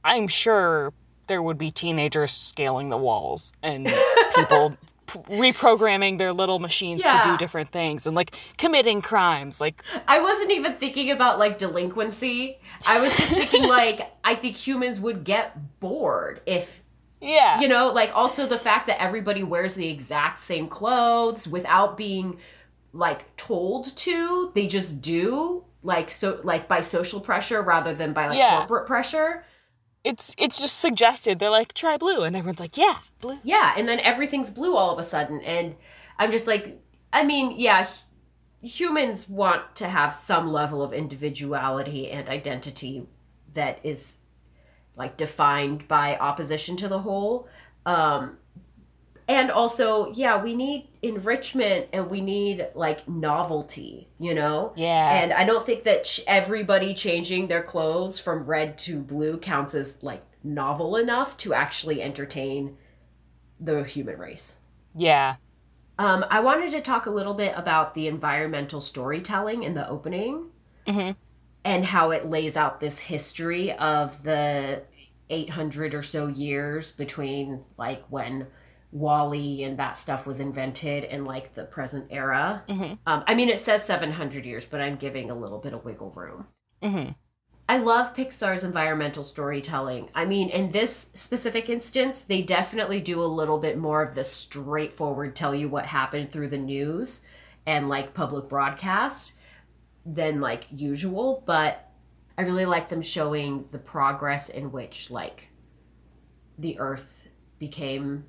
I'm 0.03 0.27
sure 0.27 0.93
there 1.29 1.41
would 1.41 1.57
be 1.57 1.71
teenagers 1.71 2.31
scaling 2.33 2.89
the 2.89 2.97
walls 2.97 3.53
and 3.63 3.87
people 4.35 4.75
reprogramming 5.07 6.17
their 6.17 6.33
little 6.33 6.59
machines 6.59 7.01
to 7.01 7.21
do 7.23 7.37
different 7.37 7.69
things 7.69 8.05
and 8.05 8.15
like 8.15 8.35
committing 8.57 9.01
crimes. 9.01 9.61
Like, 9.61 9.81
I 10.07 10.19
wasn't 10.19 10.51
even 10.51 10.73
thinking 10.73 11.11
about 11.11 11.39
like 11.39 11.57
delinquency. 11.57 12.59
I 12.85 12.99
was 12.99 13.15
just 13.15 13.31
thinking 13.31 13.63
like 13.67 14.11
I 14.23 14.35
think 14.35 14.57
humans 14.57 14.99
would 14.99 15.23
get 15.23 15.79
bored 15.79 16.41
if 16.45 16.83
yeah, 17.21 17.59
you 17.59 17.67
know, 17.67 17.91
like 17.91 18.15
also 18.15 18.45
the 18.45 18.57
fact 18.57 18.87
that 18.87 19.01
everybody 19.01 19.43
wears 19.43 19.75
the 19.75 19.87
exact 19.87 20.39
same 20.39 20.67
clothes 20.67 21.47
without 21.47 21.97
being 21.97 22.37
like 22.93 23.35
told 23.35 23.95
to, 23.97 24.51
they 24.55 24.67
just 24.67 25.01
do 25.01 25.63
like 25.83 26.11
so 26.11 26.39
like 26.43 26.67
by 26.67 26.81
social 26.81 27.19
pressure 27.19 27.61
rather 27.61 27.93
than 27.93 28.13
by 28.13 28.27
like 28.27 28.37
Yeah. 28.37 28.57
corporate 28.59 28.85
pressure. 28.87 29.43
It's 30.03 30.35
it's 30.37 30.61
just 30.61 30.79
suggested. 30.79 31.39
They're 31.39 31.49
like, 31.49 31.73
try 31.73 31.97
blue, 31.97 32.23
and 32.23 32.35
everyone's 32.35 32.59
like, 32.59 32.77
yeah, 32.77 32.97
blue. 33.19 33.37
Yeah, 33.43 33.73
and 33.77 33.87
then 33.87 33.99
everything's 33.99 34.51
blue 34.51 34.75
all 34.75 34.91
of 34.91 34.99
a 34.99 35.03
sudden 35.03 35.41
and 35.41 35.75
I'm 36.19 36.31
just 36.31 36.45
like 36.47 36.81
I 37.11 37.23
mean, 37.23 37.55
yeah, 37.57 37.87
humans 38.61 39.27
want 39.27 39.75
to 39.77 39.87
have 39.87 40.13
some 40.13 40.51
level 40.51 40.83
of 40.83 40.93
individuality 40.93 42.11
and 42.11 42.29
identity 42.29 43.07
that 43.53 43.79
is 43.83 44.17
like 44.95 45.17
defined 45.17 45.87
by 45.87 46.17
opposition 46.17 46.75
to 46.75 46.87
the 46.87 46.99
whole 46.99 47.47
um 47.85 48.37
and 49.29 49.51
also 49.51 50.11
yeah 50.13 50.41
we 50.41 50.55
need 50.55 50.89
enrichment 51.03 51.87
and 51.93 52.09
we 52.09 52.21
need 52.21 52.67
like 52.75 53.07
novelty 53.07 54.09
you 54.19 54.33
know? 54.33 54.73
Yeah, 54.75 55.23
and 55.23 55.33
i 55.33 55.45
don't 55.45 55.65
think 55.65 55.85
that 55.85 56.03
ch- 56.03 56.21
everybody 56.27 56.93
changing 56.93 57.47
their 57.47 57.63
clothes 57.63 58.19
from 58.19 58.43
red 58.43 58.77
to 58.79 58.99
blue 58.99 59.37
counts 59.37 59.75
as 59.75 59.97
like 60.03 60.23
novel 60.43 60.97
enough 60.97 61.37
to 61.37 61.53
actually 61.53 62.01
entertain 62.01 62.77
the 63.59 63.83
human 63.83 64.17
race. 64.17 64.55
Yeah, 64.95 65.35
um, 65.99 66.25
I 66.29 66.39
wanted 66.39 66.71
to 66.71 66.81
talk 66.81 67.05
a 67.05 67.11
little 67.11 67.33
bit 67.33 67.53
about 67.55 67.93
the 67.93 68.07
environmental 68.07 68.81
storytelling 68.81 69.63
in 69.63 69.73
the 69.73 69.87
opening 69.89 70.47
hmm 70.87 71.11
and 71.65 71.85
how 71.85 72.11
it 72.11 72.25
lays 72.25 72.55
out 72.57 72.79
this 72.79 72.99
history 72.99 73.73
of 73.73 74.23
the 74.23 74.83
800 75.29 75.93
or 75.93 76.03
so 76.03 76.27
years 76.27 76.91
between 76.91 77.63
like 77.77 78.03
when 78.09 78.47
Wally 78.91 79.63
and 79.63 79.77
that 79.77 79.97
stuff 79.97 80.25
was 80.25 80.39
invented 80.39 81.03
in 81.03 81.25
like 81.25 81.53
the 81.53 81.65
present 81.65 82.07
era. 82.09 82.63
hmm 82.67 82.93
Um, 83.05 83.23
I 83.27 83.35
mean, 83.35 83.49
it 83.49 83.59
says 83.59 83.83
700 83.83 84.45
years, 84.45 84.65
but 84.65 84.81
I'm 84.81 84.95
giving 84.95 85.29
a 85.29 85.35
little 85.35 85.59
bit 85.59 85.73
of 85.73 85.85
wiggle 85.85 86.11
room. 86.11 86.47
hmm 86.81 87.11
I 87.67 87.77
love 87.77 88.15
Pixar's 88.15 88.63
environmental 88.63 89.23
storytelling. 89.23 90.09
I 90.15 90.25
mean, 90.25 90.49
in 90.49 90.71
this 90.71 91.11
specific 91.13 91.69
instance, 91.69 92.23
they 92.23 92.41
definitely 92.41 92.99
do 92.99 93.21
a 93.21 93.25
little 93.25 93.59
bit 93.59 93.77
more 93.77 94.01
of 94.01 94.15
the 94.15 94.23
straightforward 94.23 95.35
tell 95.35 95.53
you 95.53 95.69
what 95.69 95.85
happened 95.85 96.31
through 96.31 96.47
the 96.47 96.57
news 96.57 97.21
and 97.67 97.87
like 97.87 98.15
public 98.15 98.49
broadcast 98.49 99.33
than 100.03 100.41
like 100.41 100.65
usual, 100.71 101.43
but 101.45 101.91
I 102.39 102.41
really 102.41 102.65
like 102.65 102.89
them 102.89 103.03
showing 103.03 103.65
the 103.69 103.77
progress 103.77 104.49
in 104.49 104.71
which 104.71 105.11
like 105.11 105.49
the 106.57 106.79
earth 106.79 107.29
became 107.59 108.25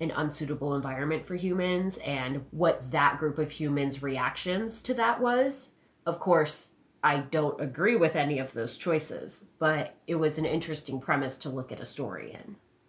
an 0.00 0.10
unsuitable 0.10 0.74
environment 0.74 1.26
for 1.26 1.34
humans 1.34 1.98
and 1.98 2.44
what 2.50 2.90
that 2.90 3.18
group 3.18 3.38
of 3.38 3.50
humans 3.50 4.02
reactions 4.02 4.80
to 4.82 4.94
that 4.94 5.20
was. 5.20 5.70
Of 6.06 6.18
course, 6.18 6.74
I 7.02 7.18
don't 7.18 7.60
agree 7.60 7.96
with 7.96 8.16
any 8.16 8.38
of 8.38 8.52
those 8.52 8.76
choices, 8.76 9.44
but 9.58 9.94
it 10.06 10.16
was 10.16 10.38
an 10.38 10.44
interesting 10.44 11.00
premise 11.00 11.36
to 11.38 11.50
look 11.50 11.72
at 11.72 11.80
a 11.80 11.84
story 11.84 12.36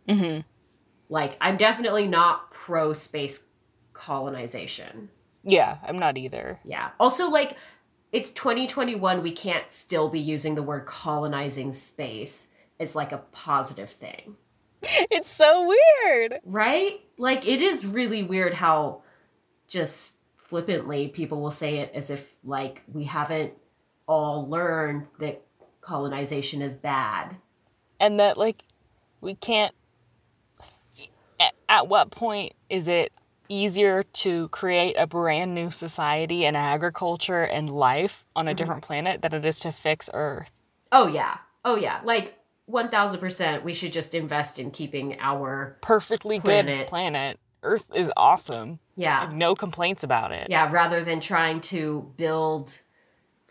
in. 0.08 0.16
hmm 0.18 0.40
Like, 1.10 1.38
I'm 1.42 1.58
definitely 1.58 2.08
not 2.08 2.52
pro 2.52 2.94
space 2.94 3.44
colonization. 3.94 5.10
Yeah, 5.44 5.78
I'm 5.86 5.98
not 5.98 6.18
either. 6.18 6.60
Yeah. 6.64 6.92
Also, 7.00 7.30
like, 7.30 7.58
it's 8.12 8.30
2021. 8.32 9.24
We 9.24 9.32
can't 9.32 9.72
still 9.72 10.10
be 10.10 10.20
using 10.20 10.56
the 10.56 10.64
word 10.64 10.86
colonizing 10.86 11.74
space 11.74 12.50
as 12.80 12.96
like 12.96 13.12
a 13.12 13.20
positive 13.32 13.90
thing, 13.90 14.36
It's 15.12 15.30
so 15.30 15.68
weird. 15.68 16.40
right? 16.44 17.02
Like, 17.18 17.48
it 17.48 17.62
is 17.62 17.86
really 17.86 18.24
weird 18.24 18.54
how 18.54 19.04
just 19.68 20.18
flippantly 20.38 21.08
people 21.08 21.42
will 21.42 21.52
say 21.52 21.78
it 21.78 21.92
as 21.94 22.10
if 22.10 22.34
like 22.44 22.82
we 22.92 23.04
haven't 23.06 23.54
all 24.08 24.50
learned 24.50 25.08
that 25.20 25.42
colonization 25.82 26.62
is 26.62 26.76
bad. 26.76 27.36
and 28.02 28.20
that 28.20 28.38
like 28.38 28.64
we 29.22 29.36
can't 29.36 29.74
at, 31.40 31.54
at 31.70 31.88
what 31.88 32.12
point 32.12 32.54
is 32.70 32.88
it 32.88 33.14
easier 33.48 34.04
to 34.04 34.48
create 34.50 34.96
a 34.98 35.06
brand 35.06 35.54
new 35.54 35.70
society 35.72 36.46
and 36.46 36.58
agriculture 36.58 37.44
and 37.44 37.70
life 37.70 38.26
on 38.36 38.48
a 38.48 38.52
mm-hmm. 38.52 38.58
different 38.58 38.82
planet 38.84 39.22
than 39.22 39.34
it 39.34 39.46
is 39.46 39.60
to 39.60 39.72
fix 39.72 40.10
Earth. 40.14 40.52
Oh 40.92 41.08
yeah. 41.08 41.38
Oh 41.66 41.76
yeah. 41.76 42.00
Like 42.04 42.38
1000% 42.70 43.64
we 43.64 43.74
should 43.74 43.92
just 43.94 44.14
invest 44.16 44.60
in 44.60 44.72
keeping 44.72 45.18
our 45.20 45.78
Perfectly 45.82 46.40
Planet. 46.40 46.80
good 46.80 46.88
planet. 46.88 47.40
Earth 47.64 47.86
is 47.94 48.12
awesome. 48.18 48.80
Yeah. 48.96 49.30
no 49.34 49.56
complaints 49.56 50.04
about 50.04 50.32
it. 50.32 50.48
Yeah, 50.50 50.72
rather 50.72 51.04
than 51.04 51.20
trying 51.20 51.62
to 51.62 52.12
build 52.18 52.80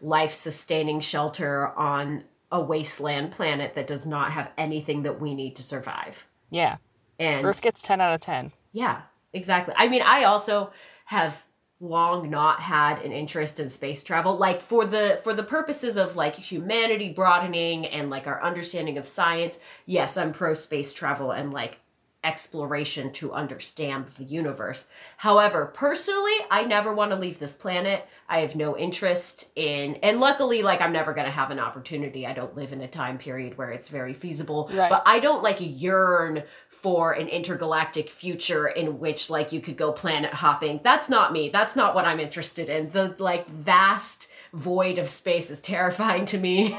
life 0.00 0.32
sustaining 0.32 1.00
shelter 1.00 1.68
on 1.76 2.24
a 2.50 2.60
wasteland 2.60 3.30
planet 3.32 3.74
that 3.74 3.86
does 3.86 4.06
not 4.06 4.32
have 4.32 4.50
anything 4.58 5.02
that 5.04 5.20
we 5.20 5.34
need 5.34 5.54
to 5.56 5.62
survive. 5.62 6.26
Yeah. 6.50 6.78
And 7.18 7.44
Earth 7.46 7.62
gets 7.62 7.82
10 7.82 8.00
out 8.00 8.12
of 8.14 8.20
10. 8.20 8.52
yeah, 8.72 9.02
exactly. 9.32 9.74
I 9.76 9.86
mean, 9.88 10.02
I 10.02 10.24
also 10.24 10.72
have 11.04 11.44
long 11.80 12.28
not 12.28 12.60
had 12.60 13.00
an 13.02 13.12
interest 13.12 13.58
in 13.58 13.68
space 13.70 14.02
travel. 14.02 14.36
Like 14.36 14.60
for 14.60 14.84
the 14.84 15.20
for 15.24 15.34
the 15.34 15.42
purposes 15.42 15.96
of 15.96 16.14
like 16.16 16.36
humanity 16.36 17.12
broadening 17.12 17.86
and 17.86 18.10
like 18.10 18.26
our 18.26 18.42
understanding 18.42 18.98
of 18.98 19.08
science 19.08 19.58
yes 19.86 20.16
i'm 20.16 20.32
pro 20.32 20.54
space 20.54 20.92
travel 20.92 21.30
and 21.30 21.52
like 21.52 21.78
exploration 22.22 23.10
to 23.12 23.32
understand 23.32 24.06
the 24.18 24.24
universe. 24.24 24.88
However 25.16 25.66
personally 25.66 26.34
i 26.50 26.64
never 26.64 26.92
want 26.94 27.10
to 27.12 27.16
leave 27.16 27.38
this 27.38 27.54
planet. 27.54 28.06
I 28.28 28.40
have 28.40 28.54
no 28.54 28.76
interest 28.76 29.50
in 29.56 29.94
and 29.96 30.20
luckily 30.20 30.62
like 30.62 30.82
i'm 30.82 30.92
never 30.92 31.14
going 31.14 31.24
to 31.24 31.32
have 31.32 31.50
an 31.50 31.58
opportunity. 31.58 32.26
I 32.26 32.34
don't 32.34 32.54
live 32.54 32.74
in 32.74 32.82
a 32.82 32.88
time 32.88 33.16
period 33.16 33.56
where 33.56 33.70
it's 33.70 33.88
very 33.88 34.12
feasible. 34.12 34.70
Right. 34.74 34.90
but 34.90 35.02
i 35.06 35.18
don't 35.18 35.42
like 35.42 35.58
yearn 35.60 36.42
for 36.68 37.12
an 37.12 37.28
intergalactic 37.28 38.10
future 38.10 38.68
in 38.68 38.98
which 38.98 39.30
like 39.30 39.50
you 39.52 39.60
could 39.60 39.78
go 39.78 39.90
planet 39.90 40.34
hopping. 40.34 40.80
That's 40.84 41.08
not 41.08 41.32
me. 41.32 41.48
That's 41.48 41.74
not 41.74 41.94
what 41.94 42.04
i'm 42.04 42.20
interested 42.20 42.68
in. 42.68 42.90
The 42.90 43.14
like 43.18 43.48
vast 43.48 44.28
void 44.52 44.98
of 44.98 45.08
space 45.08 45.50
is 45.50 45.60
terrifying 45.60 46.26
to 46.26 46.38
me. 46.38 46.78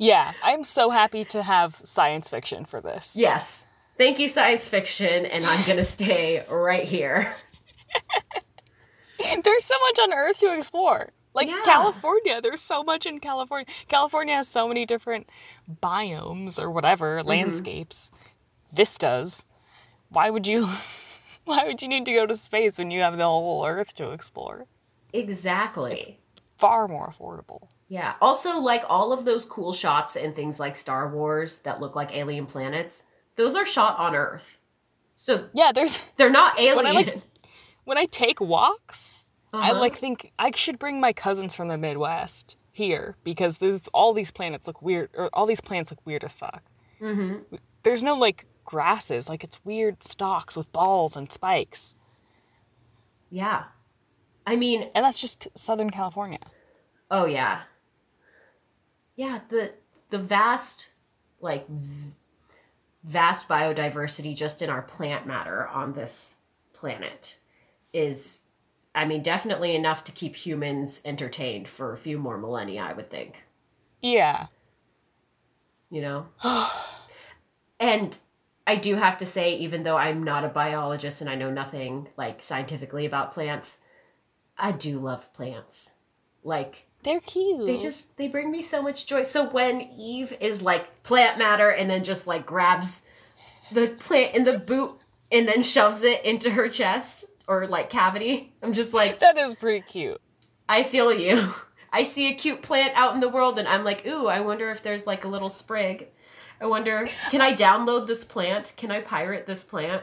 Yeah, 0.00 0.32
I'm 0.44 0.62
so 0.62 0.90
happy 0.90 1.24
to 1.24 1.42
have 1.42 1.74
science 1.82 2.30
fiction 2.30 2.64
for 2.66 2.80
this. 2.80 3.16
yes 3.18 3.64
thank 3.98 4.18
you 4.18 4.28
science 4.28 4.66
fiction 4.68 5.26
and 5.26 5.44
i'm 5.44 5.66
gonna 5.66 5.84
stay 5.84 6.44
right 6.50 6.84
here 6.84 7.34
There's 9.44 9.64
so 9.64 9.74
much 9.80 9.98
on 10.00 10.12
Earth 10.12 10.38
to 10.38 10.54
explore. 10.54 11.08
Like 11.34 11.48
Yeah. 11.48 11.60
California, 11.64 12.40
there's 12.40 12.60
so 12.60 12.82
much 12.84 13.04
in 13.04 13.18
California. 13.18 13.66
California 13.88 14.34
has 14.36 14.46
so 14.48 14.68
many 14.68 14.86
different 14.86 15.28
biomes 15.82 16.58
or 16.60 16.70
whatever, 16.70 17.18
Mm-hmm. 17.18 17.28
landscapes, 17.28 18.12
vistas. 18.72 19.44
Why 20.10 20.30
would 20.30 20.46
you 20.46 20.66
why 21.44 21.64
would 21.64 21.82
you 21.82 21.88
need 21.88 22.04
to 22.06 22.12
go 22.12 22.26
to 22.26 22.36
space 22.36 22.78
when 22.78 22.90
you 22.92 23.00
have 23.00 23.16
the 23.18 23.24
whole 23.24 23.66
Earth 23.66 23.94
to 23.96 24.12
explore? 24.12 24.66
exactly 25.12 26.20
Far 26.58 26.86
more 26.88 27.08
affordable. 27.08 27.68
Yeah. 27.88 28.14
Also, 28.20 28.58
like 28.58 28.84
all 28.88 29.12
of 29.12 29.24
those 29.24 29.44
cool 29.44 29.72
shots 29.72 30.16
and 30.16 30.34
things 30.36 30.60
like 30.60 30.76
Star 30.76 31.08
Wars 31.12 31.58
that 31.60 31.80
look 31.80 31.96
like 31.96 32.14
alien 32.14 32.46
planets, 32.46 33.04
those 33.38 33.56
are 33.56 33.64
shot 33.64 33.98
on 33.98 34.14
Earth. 34.14 34.58
So 35.16 35.48
Yeah, 35.54 35.72
there's 35.72 36.02
they're 36.16 36.28
not 36.30 36.58
alien. 36.60 36.76
When 36.76 36.86
I, 36.86 36.90
like, 36.92 37.22
when 37.84 37.96
I 37.98 38.04
take 38.04 38.40
walks, 38.40 39.24
I 39.54 39.70
Uh-huh. 39.70 39.80
like 39.80 39.96
think 39.96 40.32
I 40.38 40.50
should 40.54 40.78
bring 40.78 41.00
my 41.00 41.12
cousins 41.14 41.54
from 41.54 41.68
the 41.68 41.78
Midwest 41.78 42.56
here 42.72 43.16
because 43.24 43.58
there's, 43.58 43.88
all 43.94 44.12
these 44.12 44.30
planets 44.30 44.66
look 44.66 44.82
weird 44.82 45.08
or 45.14 45.30
all 45.32 45.46
these 45.46 45.60
plants 45.62 45.90
look 45.90 46.04
weird 46.04 46.22
as 46.24 46.34
fuck. 46.34 46.62
Mhm. 47.00 47.42
There's 47.84 48.02
no 48.02 48.14
like 48.14 48.44
grasses, 48.64 49.28
like 49.28 49.42
it's 49.42 49.64
weird 49.64 50.02
stalks 50.02 50.56
with 50.56 50.70
balls 50.72 51.16
and 51.16 51.32
spikes. 51.32 51.96
Yeah. 53.30 53.64
I 54.46 54.56
mean, 54.56 54.90
And 54.94 55.04
that's 55.04 55.18
just 55.18 55.48
Southern 55.54 55.90
California. 55.90 56.38
oh 57.10 57.24
yeah. 57.26 57.62
Yeah, 59.16 59.40
the 59.48 59.72
the 60.10 60.18
vast 60.18 60.92
like 61.40 61.66
v- 61.68 62.12
vast 63.08 63.48
biodiversity 63.48 64.36
just 64.36 64.60
in 64.60 64.68
our 64.68 64.82
plant 64.82 65.26
matter 65.26 65.66
on 65.68 65.94
this 65.94 66.36
planet 66.74 67.38
is 67.92 68.42
I 68.94 69.04
mean, 69.04 69.22
definitely 69.22 69.76
enough 69.76 70.02
to 70.04 70.12
keep 70.12 70.34
humans 70.34 71.00
entertained 71.04 71.68
for 71.68 71.92
a 71.92 71.96
few 71.96 72.18
more 72.18 72.36
millennia, 72.36 72.82
I 72.82 72.94
would 72.94 73.10
think. 73.10 73.44
Yeah. 74.02 74.46
you 75.90 76.00
know? 76.00 76.26
and 77.80 78.18
I 78.66 78.74
do 78.74 78.96
have 78.96 79.18
to 79.18 79.26
say, 79.26 79.56
even 79.56 79.84
though 79.84 79.96
I'm 79.96 80.24
not 80.24 80.44
a 80.44 80.48
biologist 80.48 81.20
and 81.20 81.30
I 81.30 81.36
know 81.36 81.50
nothing 81.50 82.08
like 82.16 82.42
scientifically 82.42 83.06
about 83.06 83.32
plants, 83.32 83.78
I 84.56 84.72
do 84.72 84.98
love 84.98 85.32
plants. 85.32 85.92
Like 86.42 86.87
They're 87.08 87.20
cute. 87.20 87.66
they 87.66 87.78
just 87.78 88.14
they 88.18 88.28
bring 88.28 88.50
me 88.50 88.60
so 88.60 88.82
much 88.82 89.06
joy. 89.06 89.22
So 89.22 89.48
when 89.48 89.80
Eve 89.96 90.36
is 90.40 90.60
like 90.60 91.02
plant 91.04 91.38
matter 91.38 91.70
and 91.70 91.88
then 91.88 92.04
just 92.04 92.26
like 92.26 92.44
grabs 92.44 93.00
the 93.72 93.88
plant 93.88 94.34
in 94.34 94.44
the 94.44 94.58
boot 94.58 94.98
and 95.32 95.48
then 95.48 95.62
shoves 95.62 96.02
it 96.02 96.22
into 96.26 96.50
her 96.50 96.68
chest 96.68 97.24
or 97.46 97.66
like 97.66 97.88
cavity, 97.88 98.52
I'm 98.62 98.74
just 98.74 98.92
like, 98.92 99.20
that 99.20 99.38
is 99.38 99.54
pretty 99.54 99.80
cute. 99.80 100.20
I 100.68 100.82
feel 100.82 101.10
you. 101.10 101.54
I 101.92 102.02
see 102.02 102.30
a 102.30 102.34
cute 102.34 102.60
plant 102.60 102.92
out 102.94 103.14
in 103.14 103.20
the 103.20 103.30
world 103.30 103.58
and 103.58 103.66
I'm 103.66 103.84
like, 103.84 104.06
ooh, 104.06 104.26
I 104.26 104.40
wonder 104.40 104.70
if 104.70 104.82
there's 104.82 105.06
like 105.06 105.24
a 105.24 105.28
little 105.28 105.48
sprig. 105.48 106.08
I 106.60 106.66
wonder, 106.66 107.08
can 107.30 107.40
I 107.40 107.54
download 107.54 108.06
this 108.06 108.22
plant? 108.22 108.74
Can 108.76 108.90
I 108.90 109.00
pirate 109.00 109.46
this 109.46 109.64
plant? 109.64 110.02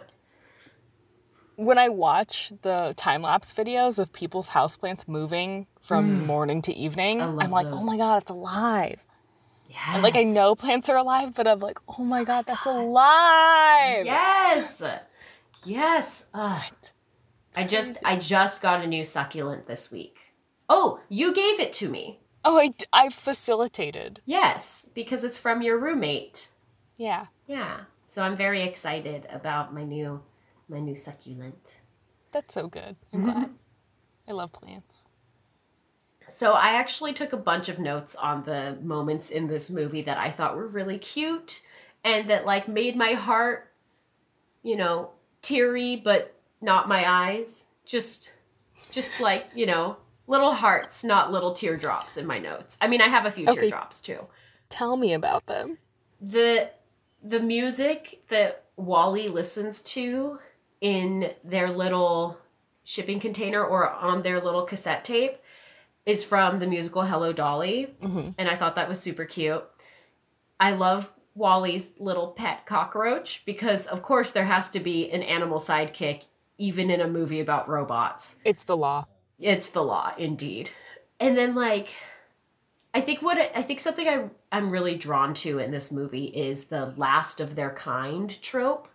When 1.56 1.78
I 1.78 1.90
watch 1.90 2.52
the 2.62 2.94
time 2.98 3.22
lapse 3.22 3.54
videos 3.54 4.00
of 4.00 4.12
people's 4.12 4.50
houseplants 4.50 5.08
moving 5.08 5.68
from 5.82 6.22
mm. 6.22 6.26
morning 6.26 6.62
to 6.64 6.74
evening, 6.74 7.22
I'm 7.22 7.36
like, 7.36 7.68
oh 7.68 7.72
those. 7.72 7.84
oh 7.84 7.86
my 7.86 7.98
god, 7.98 8.22
it's 8.22 8.32
alive. 8.32 9.06
Yes. 9.70 9.80
And 9.94 10.04
like 10.04 10.16
I 10.16 10.24
know 10.24 10.56
plants 10.56 10.90
are 10.90 10.98
alive, 10.98 11.34
but 11.34 11.48
I'm 11.48 11.60
like, 11.60 11.80
oh 11.98 12.04
my 12.04 12.24
god, 12.24 12.46
that's 12.46 12.66
alive. 12.66 14.06
Yes. 14.06 14.82
Yes. 15.66 16.26
I 16.34 17.64
just 17.66 17.98
I 18.04 18.18
just 18.18 18.62
got 18.62 18.84
a 18.84 18.88
new 18.88 19.06
succulent 19.06 19.68
this 19.68 19.92
week. 19.92 20.20
Oh, 20.70 21.00
you 21.10 21.34
gave 21.34 21.60
it 21.60 21.72
to 21.74 21.90
me. 21.90 22.20
Oh, 22.44 22.60
I, 22.60 22.72
I 22.94 23.10
facilitated. 23.10 24.22
Yes, 24.26 24.86
because 24.94 25.24
it's 25.24 25.38
from 25.38 25.62
your 25.62 25.80
roommate. 25.80 26.48
Yeah. 26.98 27.28
Yeah. 27.48 27.82
So 28.08 28.22
I'm 28.22 28.38
very 28.38 28.62
excited 28.62 29.28
about 29.32 29.74
my 29.74 29.84
new 29.84 30.22
my 30.68 30.80
new 30.80 30.96
succulent. 30.96 31.80
That's 32.32 32.54
so 32.54 32.68
good. 32.68 32.96
I'm 33.14 33.24
glad. 33.24 33.50
I 34.28 34.32
love 34.32 34.52
plants. 34.52 35.04
So 36.28 36.54
I 36.54 36.70
actually 36.70 37.14
took 37.14 37.34
a 37.34 37.38
bunch 37.38 37.70
of 37.70 37.80
notes 37.80 38.16
on 38.16 38.44
the 38.44 38.78
moments 38.82 39.30
in 39.30 39.48
this 39.48 39.70
movie 39.70 40.02
that 40.04 40.18
I 40.18 40.32
thought 40.32 40.56
were 40.56 40.68
really 40.68 40.98
cute 40.98 41.62
and 42.04 42.30
that 42.30 42.46
like 42.46 42.68
made 42.68 42.96
my 42.96 43.14
heart, 43.14 43.72
you 44.64 44.76
know, 44.76 45.12
teary 45.42 45.96
but 45.98 46.34
not 46.62 46.88
my 46.88 47.08
eyes. 47.10 47.66
Just 47.86 48.34
just 48.92 49.20
like, 49.20 49.48
you 49.54 49.66
know, 49.68 49.98
little 50.26 50.54
hearts, 50.54 51.04
not 51.04 51.32
little 51.32 51.54
teardrops 51.54 52.18
in 52.18 52.26
my 52.26 52.40
notes. 52.40 52.78
I 52.82 52.88
mean, 52.88 53.02
I 53.02 53.08
have 53.08 53.26
a 53.26 53.32
few 53.32 53.48
Okay. 53.48 53.60
teardrops 53.62 54.02
too. 54.02 54.26
Tell 54.70 54.98
me 54.98 55.14
about 55.14 55.46
them. 55.46 55.78
The 56.20 56.72
the 57.22 57.40
music 57.40 58.24
that 58.30 58.66
Wally 58.78 59.28
listens 59.28 59.82
to 59.84 60.40
in 60.86 61.32
their 61.44 61.72
little 61.72 62.38
shipping 62.84 63.20
container 63.20 63.66
or 63.66 63.90
on 63.90 64.22
their 64.22 64.40
little 64.40 64.62
cassette 64.62 65.04
tape 65.04 65.40
is 66.06 66.24
from 66.24 66.60
the 66.60 66.68
musical 66.68 67.02
Hello 67.02 67.34
Dolly, 67.34 67.96
hmm 68.00 68.30
and 68.38 68.48
I 68.48 68.56
thought 68.56 68.76
that 68.76 68.88
was 68.88 69.00
super 69.00 69.26
cute. 69.26 69.64
I 70.60 70.74
love 70.74 71.12
Wally's 71.34 71.96
little 71.98 72.28
pet 72.28 72.68
cockroach 72.68 73.44
because, 73.48 73.88
of 73.88 74.04
course, 74.04 74.32
there 74.32 74.46
has 74.46 74.70
to 74.70 74.80
be 74.80 75.10
an 75.10 75.24
animal 75.24 75.58
sidekick, 75.58 76.28
even 76.60 76.92
in 76.92 77.02
a 77.02 77.08
movie 77.08 77.40
about 77.40 77.68
robots. 77.68 78.36
It's 78.46 78.64
the 78.64 78.78
law. 78.78 79.08
It's 79.40 79.70
the 79.70 79.82
law, 79.82 80.14
indeed. 80.20 80.70
And 81.20 81.36
then, 81.36 81.56
like, 81.56 81.96
I 82.94 83.02
think 83.02 83.24
what 83.24 83.40
I 83.40 83.64
think 83.64 83.80
something 83.80 84.08
I 84.08 84.30
I'm 84.52 84.70
really 84.70 84.96
drawn 85.00 85.34
to 85.46 85.58
in 85.58 85.72
this 85.72 85.92
movie 85.92 86.26
is 86.26 86.66
the 86.66 86.94
last 86.96 87.42
of 87.42 87.56
their 87.56 87.72
kind 87.72 88.40
trope, 88.44 88.88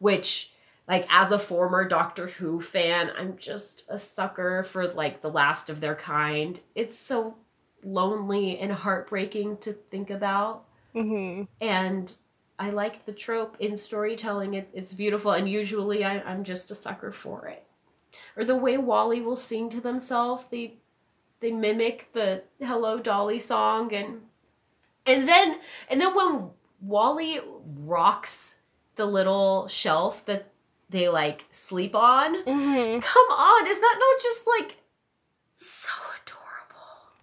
which 0.00 0.52
like 0.88 1.06
as 1.10 1.32
a 1.32 1.38
former 1.38 1.86
Doctor 1.86 2.26
Who 2.26 2.60
fan, 2.60 3.10
I'm 3.16 3.36
just 3.36 3.84
a 3.88 3.98
sucker 3.98 4.64
for 4.64 4.88
like 4.88 5.20
the 5.20 5.30
last 5.30 5.70
of 5.70 5.80
their 5.80 5.94
kind. 5.94 6.58
It's 6.74 6.96
so 6.96 7.36
lonely 7.84 8.58
and 8.58 8.72
heartbreaking 8.72 9.58
to 9.58 9.72
think 9.72 10.10
about 10.10 10.64
hmm 10.92 11.44
and 11.60 12.12
I 12.58 12.70
like 12.70 13.06
the 13.06 13.12
trope 13.12 13.56
in 13.60 13.76
storytelling. 13.76 14.54
It, 14.54 14.68
it's 14.72 14.94
beautiful, 14.94 15.30
and 15.32 15.48
usually 15.48 16.04
I, 16.04 16.20
I'm 16.20 16.42
just 16.42 16.70
a 16.70 16.74
sucker 16.74 17.12
for 17.12 17.46
it. 17.46 17.64
Or 18.36 18.44
the 18.44 18.56
way 18.56 18.76
Wally 18.78 19.20
will 19.20 19.36
sing 19.36 19.70
to 19.70 19.80
themselves, 19.80 20.46
they 20.50 20.74
they 21.40 21.52
mimic 21.52 22.12
the 22.12 22.42
"Hello 22.60 22.98
Dolly" 22.98 23.38
song, 23.38 23.94
and 23.94 24.22
and 25.06 25.28
then 25.28 25.60
and 25.88 26.00
then 26.00 26.14
when 26.16 26.50
Wally 26.80 27.38
rocks 27.64 28.56
the 28.96 29.06
little 29.06 29.68
shelf 29.68 30.24
that 30.26 30.50
they 30.90 31.08
like 31.08 31.44
sleep 31.50 31.94
on. 31.94 32.34
Mhm. 32.44 33.02
Come 33.02 33.26
on, 33.30 33.66
is 33.66 33.78
that 33.78 33.96
not 33.98 34.22
just 34.22 34.46
like 34.46 34.76
so 35.54 35.88
adorable? 36.22 36.38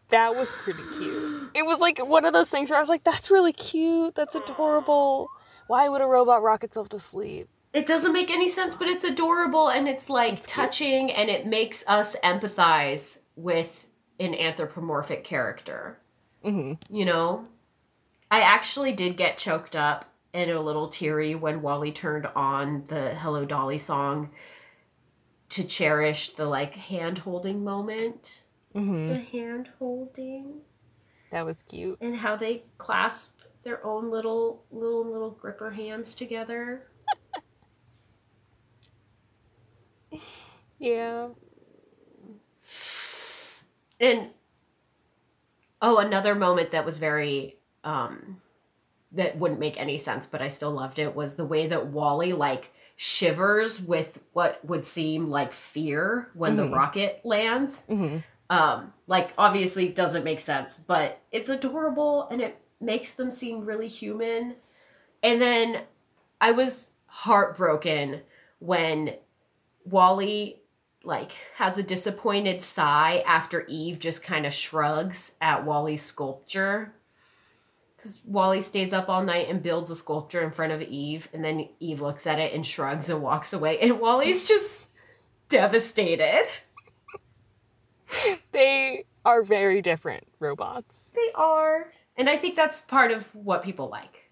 That 0.09 0.35
was 0.35 0.53
pretty 0.53 0.83
cute. 0.97 1.49
It 1.53 1.65
was 1.65 1.79
like 1.79 1.97
one 1.99 2.25
of 2.25 2.33
those 2.33 2.49
things 2.51 2.69
where 2.69 2.77
I 2.77 2.81
was 2.81 2.89
like, 2.89 3.03
that's 3.03 3.31
really 3.31 3.53
cute. 3.53 4.13
That's 4.15 4.35
adorable. 4.35 5.29
Why 5.67 5.89
would 5.89 6.01
a 6.01 6.05
robot 6.05 6.43
rock 6.43 6.63
itself 6.63 6.89
to 6.89 6.99
sleep? 6.99 7.47
It 7.73 7.87
doesn't 7.87 8.13
make 8.13 8.29
any 8.29 8.47
sense, 8.47 8.75
but 8.75 8.87
it's 8.87 9.03
adorable 9.03 9.69
and 9.69 9.87
it's 9.87 10.09
like 10.09 10.33
It's 10.33 10.47
cute. 10.47 10.55
touching 10.55 11.11
and 11.11 11.29
it 11.29 11.45
makes 11.45 11.83
us 11.87 12.15
empathize 12.23 13.17
with 13.35 13.85
an 14.19 14.33
anthropomorphic 14.35 15.23
character. 15.23 15.97
hmm 16.43 16.73
You 16.89 17.05
know? 17.05 17.45
I 18.31 18.41
actually 18.41 18.91
did 18.93 19.17
get 19.17 19.37
choked 19.37 19.75
up 19.75 20.05
and 20.35 20.51
a 20.51 20.59
little 20.61 20.89
teary 20.89 21.33
when 21.33 21.61
Wally 21.61 21.91
turned 21.93 22.27
on 22.35 22.83
the 22.87 23.15
Hello 23.15 23.45
Dolly 23.45 23.77
song 23.77 24.29
to 25.49 25.63
cherish 25.63 26.29
the 26.31 26.45
like 26.45 26.75
hand 26.75 27.19
holding 27.19 27.63
moment. 27.63 28.43
hmm 28.73 29.07
The 29.07 29.15
hand 29.19 29.69
holding 29.79 30.59
That 31.31 31.45
was 31.45 31.63
cute. 31.63 31.97
and 32.01 32.17
how 32.17 32.35
they 32.35 32.63
clasp 32.77 33.39
their 33.63 33.83
own 33.85 34.11
little 34.11 34.65
little 34.71 35.05
little 35.09 35.31
gripper 35.31 35.71
hands 35.71 36.13
together. 36.15 36.87
Yeah. 40.77 41.29
And 43.99 44.31
oh, 45.81 45.97
another 45.99 46.35
moment 46.35 46.71
that 46.71 46.83
was 46.83 46.97
very 46.97 47.57
um 47.85 48.41
that 49.15 49.37
wouldn't 49.37 49.59
make 49.59 49.79
any 49.79 49.97
sense, 49.97 50.25
but 50.27 50.41
I 50.41 50.47
still 50.47 50.71
loved 50.71 50.99
it 50.99 51.15
was 51.15 51.35
the 51.35 51.45
way 51.45 51.67
that 51.67 51.87
Wally 51.87 52.33
like 52.33 52.71
shivers 52.97 53.81
with 53.81 54.19
what 54.33 54.63
would 54.65 54.85
seem 54.85 55.29
like 55.29 55.51
fear 55.51 56.29
when 56.33 56.53
Mhm. 56.53 56.57
the 56.57 56.69
rocket 56.69 57.21
lands. 57.23 57.81
hmm 57.87 58.17
Um 58.49 58.93
like 59.07 59.33
obviously 59.37 59.89
doesn't 59.89 60.23
make 60.23 60.39
sense, 60.39 60.77
but 60.77 61.19
it's 61.31 61.49
adorable 61.49 62.27
and 62.29 62.41
it 62.41 62.57
makes 62.79 63.11
them 63.13 63.31
seem 63.31 63.61
really 63.65 63.87
human. 63.87 64.55
And 65.23 65.41
then 65.41 65.81
I 66.39 66.51
was 66.51 66.91
heartbroken 67.07 68.21
when 68.59 69.15
Wally 69.85 70.61
like 71.03 71.31
has 71.55 71.77
a 71.77 71.83
disappointed 71.83 72.61
sigh 72.63 73.23
after 73.27 73.65
Eve 73.67 73.99
just 73.99 74.23
kind 74.23 74.45
of 74.45 74.53
shrugs 74.53 75.33
at 75.41 75.65
Wally's 75.65 76.01
sculpture. 76.01 76.93
Cuz 78.05 78.21
Wally 78.25 78.61
stays 78.61 78.93
up 78.93 79.09
all 79.09 79.23
night 79.23 79.49
and 79.49 79.63
builds 79.63 79.89
a 79.89 79.95
sculpture 79.95 80.43
in 80.43 80.51
front 80.51 80.71
of 80.71 80.81
Eve 80.83 81.27
and 81.33 81.43
then 81.43 81.67
Eve 81.79 82.01
looks 82.01 82.27
at 82.27 82.37
it 82.37 82.53
and 82.53 82.63
shrugs 82.63 83.09
and 83.09 83.21
walks 83.21 83.51
away 83.51 83.79
and 83.79 83.99
Wally's 83.99 84.47
just 84.47 84.85
devastated. 85.49 86.45
They 88.51 89.05
are 89.25 89.41
very 89.41 89.81
different 89.81 90.25
robots. 90.39 91.11
They 91.15 91.31
are. 91.33 91.91
And 92.15 92.29
I 92.29 92.37
think 92.37 92.55
that's 92.55 92.81
part 92.81 93.11
of 93.11 93.33
what 93.33 93.63
people 93.63 93.89
like. 93.89 94.29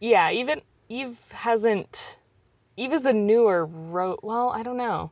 Yeah, 0.00 0.30
even 0.30 0.62
Eve 0.88 1.18
hasn't. 1.32 2.16
Eve 2.76 2.92
is 2.92 3.04
a 3.04 3.12
newer 3.12 3.66
ro. 3.66 4.16
Well, 4.22 4.50
I 4.50 4.62
don't 4.62 4.76
know. 4.76 5.10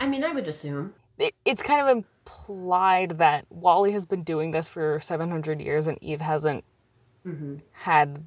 I 0.00 0.08
mean, 0.08 0.24
I 0.24 0.32
would 0.32 0.48
assume. 0.48 0.94
It, 1.18 1.34
it's 1.44 1.62
kind 1.62 1.80
of 1.80 1.88
implied 1.88 3.18
that 3.18 3.46
Wally 3.50 3.92
has 3.92 4.06
been 4.06 4.22
doing 4.22 4.50
this 4.50 4.66
for 4.66 4.98
700 4.98 5.60
years 5.60 5.86
and 5.86 6.02
Eve 6.02 6.20
hasn't 6.20 6.64
hmm 7.24 7.56
had 7.72 8.24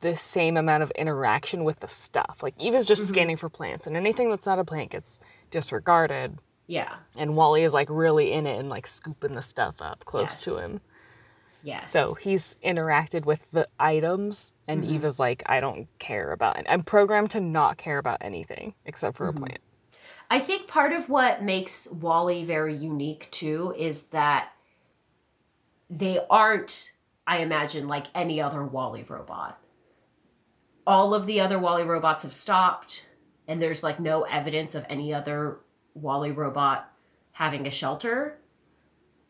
the 0.00 0.16
same 0.16 0.56
amount 0.56 0.82
of 0.82 0.90
interaction 0.92 1.64
with 1.64 1.80
the 1.80 1.88
stuff. 1.88 2.40
Like 2.42 2.54
Eve 2.60 2.74
is 2.74 2.84
just 2.84 3.02
Mhm. 3.02 3.08
scanning 3.08 3.36
for 3.36 3.48
plants, 3.48 3.86
and 3.86 3.96
anything 3.96 4.30
that's 4.30 4.46
not 4.46 4.58
a 4.58 4.64
plant 4.64 4.90
gets 4.90 5.18
disregarded. 5.50 6.38
Yeah. 6.66 6.96
And 7.16 7.36
Wally 7.36 7.62
is 7.62 7.74
like 7.74 7.88
really 7.90 8.30
in 8.32 8.46
it 8.46 8.58
and 8.58 8.68
like 8.68 8.86
scooping 8.86 9.34
the 9.34 9.42
stuff 9.42 9.80
up 9.80 10.04
close 10.04 10.42
to 10.44 10.58
him. 10.58 10.80
Yes. 11.62 11.90
So 11.90 12.14
he's 12.14 12.56
interacted 12.62 13.24
with 13.24 13.50
the 13.50 13.66
items, 13.80 14.52
and 14.68 14.84
Mhm. 14.84 14.88
Eve 14.88 15.04
is 15.04 15.18
like, 15.18 15.42
I 15.46 15.58
don't 15.60 15.88
care 15.98 16.32
about 16.32 16.58
it. 16.58 16.66
I'm 16.68 16.82
programmed 16.82 17.30
to 17.32 17.40
not 17.40 17.76
care 17.78 17.98
about 17.98 18.18
anything 18.20 18.74
except 18.84 19.16
for 19.16 19.26
Mhm. 19.26 19.36
a 19.36 19.40
plant. 19.40 19.60
I 20.30 20.38
think 20.38 20.68
part 20.68 20.92
of 20.92 21.08
what 21.08 21.42
makes 21.42 21.88
Wally 21.88 22.44
very 22.44 22.74
unique 22.74 23.28
too 23.30 23.74
is 23.76 24.04
that 24.04 24.52
they 25.88 26.24
aren't, 26.28 26.92
I 27.26 27.38
imagine, 27.38 27.88
like 27.88 28.06
any 28.14 28.40
other 28.40 28.64
Wally 28.64 29.02
robot. 29.02 29.60
All 30.86 31.14
of 31.14 31.26
the 31.26 31.40
other 31.40 31.58
Wally 31.58 31.82
robots 31.82 32.22
have 32.22 32.32
stopped, 32.32 33.06
and 33.48 33.60
there's 33.60 33.82
like 33.82 33.98
no 33.98 34.22
evidence 34.22 34.74
of 34.74 34.86
any 34.88 35.12
other 35.12 35.58
Wally 35.94 36.30
robot 36.30 36.92
having 37.32 37.66
a 37.66 37.70
shelter. 37.70 38.38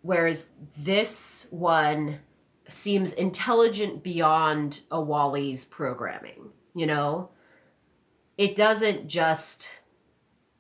Whereas 0.03 0.49
this 0.77 1.47
one 1.51 2.21
seems 2.69 3.13
intelligent 3.13 4.03
beyond 4.03 4.81
a 4.91 5.01
Wally's 5.01 5.65
programming, 5.65 6.51
you 6.75 6.87
know? 6.87 7.31
It 8.37 8.55
doesn't 8.55 9.09
just 9.09 9.81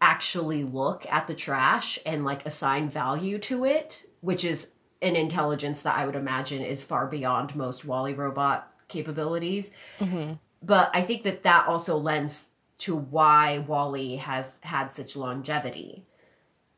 actually 0.00 0.64
look 0.64 1.06
at 1.10 1.26
the 1.26 1.34
trash 1.34 1.98
and 2.06 2.24
like 2.24 2.46
assign 2.46 2.88
value 2.88 3.38
to 3.38 3.64
it, 3.64 4.04
which 4.20 4.44
is 4.44 4.68
an 5.02 5.16
intelligence 5.16 5.82
that 5.82 5.96
I 5.96 6.06
would 6.06 6.16
imagine 6.16 6.62
is 6.62 6.82
far 6.82 7.06
beyond 7.06 7.54
most 7.54 7.84
Wally 7.84 8.14
robot 8.14 8.72
capabilities. 8.88 9.72
hmm 9.98 10.34
But 10.62 10.90
I 10.94 11.02
think 11.02 11.22
that 11.24 11.42
that 11.42 11.66
also 11.66 11.96
lends 11.96 12.48
to 12.78 12.96
why 12.96 13.58
Wally 13.58 14.16
has 14.16 14.58
had 14.62 14.92
such 14.92 15.16
longevity, 15.16 16.04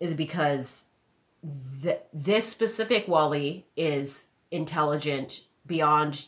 is 0.00 0.14
because 0.14 0.84
th- 1.82 2.00
this 2.12 2.48
specific 2.48 3.08
Wally 3.08 3.66
is 3.76 4.26
intelligent 4.50 5.42
beyond 5.66 6.26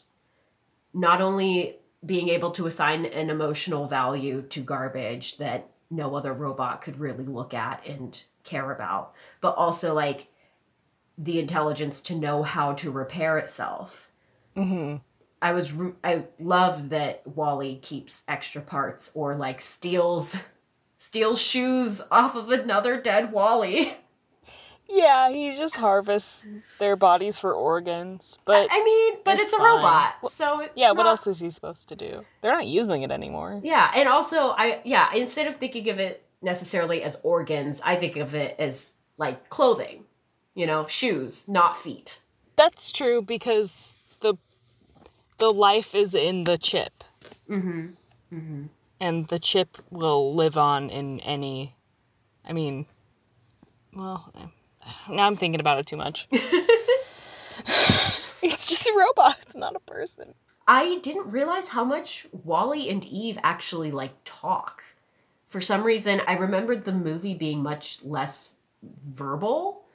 not 0.93 1.21
only 1.21 1.77
being 2.05 2.29
able 2.29 2.51
to 2.53 2.67
assign 2.67 3.05
an 3.05 3.31
emotional 3.31 3.87
value 3.87 4.43
to 4.43 4.61
garbage 4.61 5.37
that 5.39 5.69
no 5.91 6.15
other 6.15 6.33
robot 6.33 6.83
could 6.83 6.99
really 6.99 7.25
look 7.25 7.53
at 7.53 7.85
and 7.87 8.23
care 8.45 8.73
about, 8.73 9.13
but 9.41 9.55
also 9.57 9.95
like 9.95 10.29
the 11.21 11.39
intelligence 11.39 12.01
to 12.01 12.17
know 12.17 12.43
how 12.43 12.73
to 12.73 12.91
repair 12.91 13.39
itself. 13.39 14.11
hmm 14.57 14.97
I 15.43 15.53
was 15.53 15.73
I 16.05 16.25
love 16.39 16.91
that 16.91 17.27
Wally 17.27 17.77
keeps 17.77 18.25
extra 18.29 18.61
parts 18.61 19.11
or 19.15 19.37
like 19.37 19.61
steals 19.61 20.37
steals 20.99 21.41
shoes 21.41 22.03
off 22.11 22.37
of 22.37 22.51
another 22.51 23.01
dead 23.01 23.33
Wally. 23.33 23.97
Yeah, 24.93 25.31
he 25.31 25.55
just 25.57 25.77
harvests 25.77 26.49
their 26.81 26.97
bodies 26.97 27.39
for 27.39 27.55
organs. 27.55 28.37
But 28.45 28.67
I 28.73 28.83
mean, 28.83 29.21
but 29.25 29.35
it's, 29.35 29.45
it's 29.45 29.53
a 29.53 29.63
robot, 29.63 30.15
so 30.33 30.61
it's 30.63 30.73
yeah, 30.75 30.91
what 30.91 31.07
else 31.07 31.29
is 31.29 31.39
he 31.39 31.49
supposed 31.51 31.89
to 31.91 31.97
do? 31.97 32.25
They're 32.43 32.53
not 32.53 32.67
using 32.67 33.03
it 33.03 33.13
anymore. 33.13 33.61
Yeah, 33.63 33.89
and 33.95 34.09
also 34.09 34.51
I 34.51 34.81
yeah, 34.85 35.15
instead 35.15 35.47
of 35.47 35.57
thinking 35.57 35.89
of 35.91 36.01
it 36.01 36.27
necessarily 36.43 37.05
as 37.05 37.17
organs, 37.23 37.81
I 37.85 37.95
think 37.95 38.17
of 38.17 38.35
it 38.35 38.57
as 38.59 38.95
like 39.17 39.49
clothing. 39.49 40.07
You 40.61 40.67
know, 40.67 40.87
shoes, 40.89 41.49
not 41.49 41.75
feet. 41.75 42.21
That's 42.57 42.93
true 42.93 43.23
because 43.23 43.99
the 44.21 44.35
the 45.39 45.51
life 45.55 45.95
is 45.95 46.15
in 46.15 46.45
the 46.45 46.59
chip, 46.59 47.03
Mhm. 47.49 47.95
Mhm. 48.31 48.69
and 49.01 49.27
the 49.29 49.39
chip 49.39 49.79
will 49.91 50.35
live 50.35 50.59
on 50.59 50.91
in 50.91 51.19
any. 51.21 51.77
I 52.45 52.53
mean, 52.53 52.85
well, 53.95 54.31
now 55.09 55.27
I'm 55.27 55.37
thinking 55.37 55.61
about 55.61 55.79
it 55.79 55.87
too 55.87 55.97
much. 55.97 56.29
it's 58.43 58.69
just 58.69 58.87
a 58.87 58.93
robot. 58.95 59.39
It's 59.41 59.57
not 59.57 59.75
a 59.75 59.81
person. 59.81 60.35
I 60.69 60.99
didn't 60.99 61.31
realize 61.31 61.69
how 61.69 61.85
much 61.85 62.27
Wally 62.45 62.91
and 62.91 63.03
Eve 63.07 63.39
actually 63.43 63.93
like 63.93 64.13
talk. 64.27 64.83
For 65.49 65.63
some 65.63 65.83
reason, 65.85 66.21
I 66.27 66.35
remembered 66.35 66.85
the 66.85 66.93
movie 66.93 67.33
being 67.33 67.63
much 67.63 68.05
less 68.05 68.51
verbal, 68.83 69.87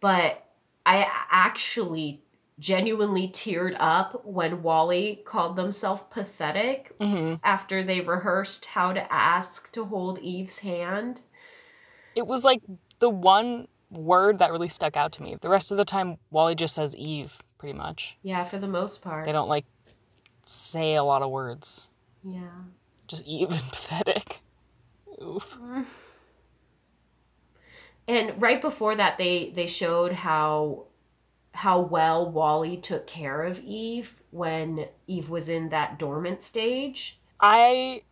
but 0.00 0.44
I 0.84 1.06
actually 1.30 2.22
genuinely 2.58 3.28
teared 3.28 3.74
up 3.80 4.24
when 4.26 4.62
Wally 4.62 5.22
called 5.24 5.56
themselves 5.56 6.02
pathetic 6.10 6.94
hmm 7.00 7.34
after 7.42 7.82
they 7.82 8.00
rehearsed 8.00 8.66
how 8.66 8.92
to 8.92 9.12
ask 9.12 9.72
to 9.72 9.84
hold 9.84 10.18
Eve's 10.18 10.58
hand. 10.58 11.22
It 12.14 12.26
was 12.26 12.44
like 12.44 12.60
the 12.98 13.08
one 13.08 13.68
word 13.90 14.38
that 14.38 14.52
really 14.52 14.68
stuck 14.68 14.96
out 14.96 15.12
to 15.12 15.22
me. 15.22 15.36
The 15.40 15.48
rest 15.48 15.70
of 15.70 15.78
the 15.78 15.84
time, 15.84 16.18
Wally 16.30 16.54
just 16.54 16.74
says 16.74 16.94
Eve, 16.96 17.40
pretty 17.58 17.76
much. 17.76 18.16
Yeah, 18.22 18.44
for 18.44 18.58
the 18.58 18.68
most 18.68 19.00
part. 19.02 19.26
They 19.26 19.32
don't 19.32 19.48
like 19.48 19.64
say 20.44 20.94
a 20.94 21.04
lot 21.04 21.22
of 21.22 21.30
words. 21.30 21.88
Yeah. 22.22 22.50
Just 23.06 23.24
Eve 23.24 23.50
and 23.50 23.62
pathetic. 23.72 24.40
Oof. 25.22 25.58
And 28.10 28.42
right 28.42 28.60
before 28.60 28.96
that 28.96 29.18
they 29.18 29.52
they 29.54 29.68
showed 29.68 30.10
how 30.10 30.86
how 31.52 31.78
well 31.78 32.28
Wally 32.28 32.76
took 32.76 33.06
care 33.06 33.44
of 33.44 33.60
Eve 33.60 34.20
when 34.32 34.86
Eve 35.06 35.30
was 35.30 35.48
in 35.48 35.68
that 35.68 35.96
dormant 35.96 36.42
stage. 36.42 37.20
I 37.38 38.02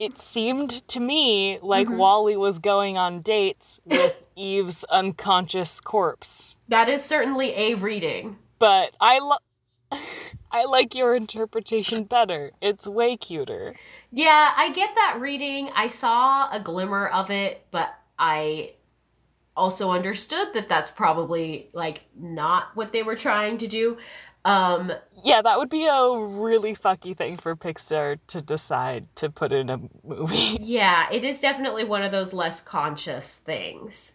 it 0.00 0.18
seemed 0.18 0.86
to 0.88 0.98
me 0.98 1.60
like 1.62 1.86
mm-hmm. 1.86 1.98
Wally 1.98 2.36
was 2.36 2.58
going 2.58 2.98
on 2.98 3.22
dates 3.22 3.78
with 3.84 4.16
Eve's 4.36 4.82
unconscious 4.90 5.80
corpse. 5.80 6.58
That 6.66 6.88
is 6.88 7.04
certainly 7.04 7.54
a 7.54 7.74
reading. 7.74 8.38
But 8.58 8.96
I 9.00 9.20
lo- 9.20 10.00
I 10.50 10.64
like 10.64 10.96
your 10.96 11.14
interpretation 11.14 12.02
better. 12.02 12.50
It's 12.60 12.88
way 12.88 13.16
cuter. 13.16 13.76
Yeah, 14.10 14.52
I 14.56 14.72
get 14.72 14.96
that 14.96 15.18
reading. 15.20 15.70
I 15.76 15.86
saw 15.86 16.50
a 16.50 16.58
glimmer 16.58 17.06
of 17.06 17.30
it, 17.30 17.66
but 17.70 17.94
I 18.18 18.72
also 19.58 19.90
understood 19.90 20.54
that 20.54 20.68
that's 20.68 20.90
probably 20.90 21.68
like 21.72 22.02
not 22.16 22.74
what 22.74 22.92
they 22.92 23.02
were 23.02 23.16
trying 23.16 23.58
to 23.58 23.66
do. 23.66 23.98
Um 24.44 24.92
Yeah, 25.22 25.42
that 25.42 25.58
would 25.58 25.68
be 25.68 25.84
a 25.86 26.16
really 26.16 26.74
fucky 26.74 27.16
thing 27.16 27.36
for 27.36 27.54
Pixar 27.56 28.18
to 28.28 28.40
decide 28.40 29.14
to 29.16 29.28
put 29.28 29.52
in 29.52 29.68
a 29.68 29.80
movie. 30.04 30.58
yeah, 30.62 31.08
it 31.10 31.24
is 31.24 31.40
definitely 31.40 31.84
one 31.84 32.02
of 32.02 32.12
those 32.12 32.32
less 32.32 32.60
conscious 32.60 33.36
things. 33.36 34.12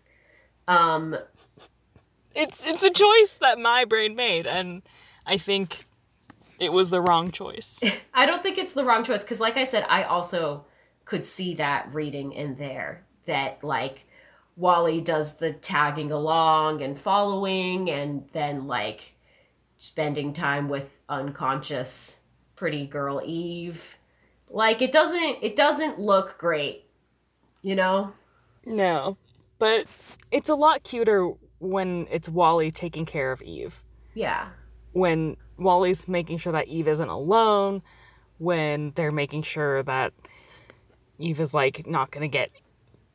Um 0.68 1.16
It's 2.34 2.66
it's 2.66 2.84
a 2.84 2.90
choice 2.90 3.38
that 3.42 3.60
my 3.60 3.86
brain 3.86 4.16
made 4.16 4.48
and 4.48 4.82
I 5.26 5.38
think 5.38 5.86
it 6.60 6.72
was 6.72 6.90
the 6.90 7.02
wrong 7.02 7.32
choice. 7.32 7.82
I 8.14 8.26
don't 8.26 8.42
think 8.42 8.58
it's 8.58 8.74
the 8.74 8.86
wrong 8.86 9.04
choice 9.04 9.22
because, 9.22 9.40
like 9.40 9.58
I 9.58 9.66
said, 9.66 9.86
I 9.90 10.04
also 10.04 10.66
could 11.06 11.26
see 11.26 11.56
that 11.56 11.94
reading 11.94 12.32
in 12.32 12.56
there 12.56 13.04
that, 13.26 13.64
like, 13.64 14.06
Wally 14.56 15.02
does 15.02 15.36
the 15.36 15.54
tagging 15.54 16.12
along 16.12 16.82
and 16.82 17.00
following, 17.00 17.90
and 17.90 18.28
then, 18.34 18.68
like, 18.68 19.16
spending 19.78 20.34
time 20.34 20.70
with 20.70 21.00
unconscious 21.10 22.20
pretty 22.56 22.86
girl 22.86 23.22
Eve. 23.26 23.98
Like, 24.50 24.82
it 24.82 24.92
doesn't, 24.92 25.38
it 25.42 25.56
doesn't 25.56 26.00
look 26.00 26.38
great, 26.38 26.86
you 27.62 27.76
know? 27.76 28.14
No. 28.66 29.18
But 29.60 29.88
it's 30.32 30.50
a 30.50 30.56
lot 30.56 30.84
cuter 30.84 31.32
when 31.60 32.08
it's 32.12 32.30
Wally 32.30 32.70
taking 32.70 33.06
care 33.06 33.32
of 33.32 33.42
Eve. 33.42 33.84
Yeah. 34.14 34.50
When 34.92 35.38
Wally's 35.58 36.08
making 36.08 36.38
sure 36.38 36.54
that 36.54 36.68
Eve 36.68 36.88
isn't 36.88 37.10
alone, 37.10 37.82
when 38.38 38.92
they're 38.96 39.12
making 39.12 39.44
sure 39.44 39.82
that 39.84 40.14
Eve 41.18 41.40
is 41.40 41.54
like 41.54 41.88
not 41.88 42.12
going 42.12 42.22
to 42.22 42.28
get 42.28 42.52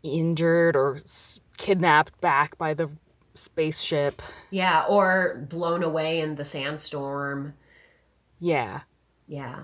injured 0.03 0.77
or 0.77 0.95
s- 0.97 1.41
kidnapped 1.57 2.21
back 2.21 2.57
by 2.59 2.75
the 2.75 2.89
spaceship. 3.35 4.21
Yeah. 4.51 4.85
Or 4.89 5.47
blown 5.49 5.83
away 5.83 6.21
in 6.21 6.35
the 6.37 6.45
sandstorm. 6.45 7.55
Yeah. 8.41 8.81
Yeah. 9.27 9.61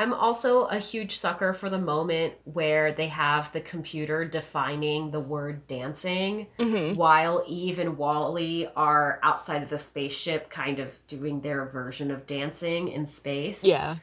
I'm 0.00 0.14
also 0.14 0.66
a 0.66 0.78
huge 0.78 1.16
sucker 1.16 1.52
for 1.52 1.68
the 1.68 1.78
moment 1.78 2.34
where 2.44 2.92
they 2.92 3.08
have 3.08 3.50
the 3.52 3.60
computer 3.60 4.24
defining 4.24 5.10
the 5.10 5.18
word 5.18 5.66
dancing 5.66 6.46
Mhm. 6.58 6.94
while 6.94 7.42
Eve 7.48 7.80
and 7.80 7.98
Wally 7.98 8.68
are 8.76 9.18
outside 9.24 9.64
of 9.64 9.70
the 9.70 9.78
spaceship, 9.78 10.50
kind 10.50 10.78
of 10.78 11.04
doing 11.08 11.40
their 11.40 11.64
version 11.66 12.12
of 12.12 12.26
dancing 12.28 12.86
in 12.88 13.06
space. 13.06 13.64
Yeah. 13.64 13.96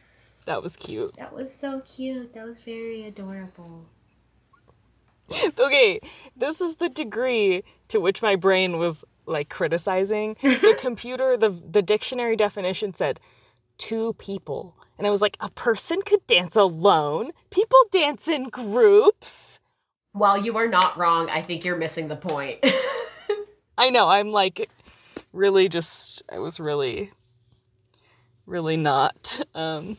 That 0.45 0.61
was 0.61 0.75
cute. 0.75 1.15
That 1.15 1.33
was 1.33 1.53
so 1.53 1.79
cute. 1.85 2.33
That 2.33 2.45
was 2.45 2.59
very 2.59 3.05
adorable. 3.07 3.85
okay, 5.59 5.99
this 6.35 6.61
is 6.61 6.75
the 6.75 6.89
degree 6.89 7.63
to 7.87 7.99
which 7.99 8.21
my 8.21 8.35
brain 8.35 8.77
was 8.77 9.03
like 9.25 9.49
criticizing. 9.49 10.35
the 10.41 10.77
computer, 10.79 11.37
the 11.37 11.49
the 11.49 11.81
dictionary 11.81 12.35
definition 12.35 12.93
said 12.93 13.19
two 13.77 14.13
people. 14.13 14.75
And 14.97 15.05
I 15.05 15.09
was 15.09 15.21
like, 15.21 15.35
a 15.41 15.49
person 15.49 16.01
could 16.03 16.25
dance 16.25 16.55
alone. 16.55 17.31
People 17.49 17.79
dance 17.91 18.29
in 18.29 18.45
groups. 18.49 19.59
While 20.13 20.37
you 20.37 20.55
are 20.55 20.67
not 20.67 20.97
wrong, 20.97 21.29
I 21.29 21.41
think 21.41 21.65
you're 21.65 21.75
missing 21.75 22.07
the 22.07 22.15
point. 22.15 22.65
I 23.77 23.89
know, 23.89 24.07
I'm 24.07 24.31
like 24.31 24.69
really 25.33 25.67
just 25.67 26.23
I 26.31 26.39
was 26.39 26.59
really 26.61 27.11
really 28.45 28.77
not 28.77 29.41
um 29.53 29.97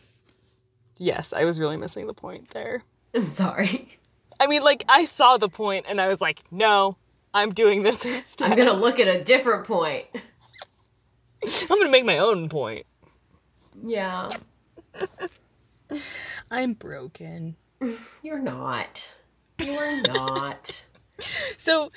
yes, 0.98 1.32
I 1.32 1.44
was 1.44 1.60
really 1.60 1.76
missing 1.76 2.06
the 2.06 2.14
point 2.14 2.50
there. 2.50 2.84
I'm 3.14 3.26
sorry. 3.26 3.98
I 4.38 4.46
mean, 4.46 4.62
like 4.62 4.84
I 4.88 5.04
saw 5.04 5.36
the 5.36 5.48
point 5.48 5.86
and 5.88 6.00
I 6.00 6.08
was 6.08 6.20
like, 6.20 6.42
no, 6.50 6.96
I'm 7.32 7.52
doing 7.52 7.82
this 7.82 8.04
instead. 8.04 8.50
I'm 8.52 8.56
going 8.56 8.68
to 8.68 8.74
look 8.74 9.00
at 9.00 9.08
a 9.08 9.22
different 9.22 9.66
point. 9.66 10.06
I'm 11.44 11.78
gonna 11.78 11.90
make 11.90 12.04
my 12.04 12.18
own 12.18 12.48
point. 12.48 12.86
Yeah. 13.84 14.28
I'm 16.50 16.72
broken. 16.72 17.56
You're 18.22 18.38
not. 18.38 19.12
You're 19.60 20.02
not. 20.02 20.84
So, 21.56 21.92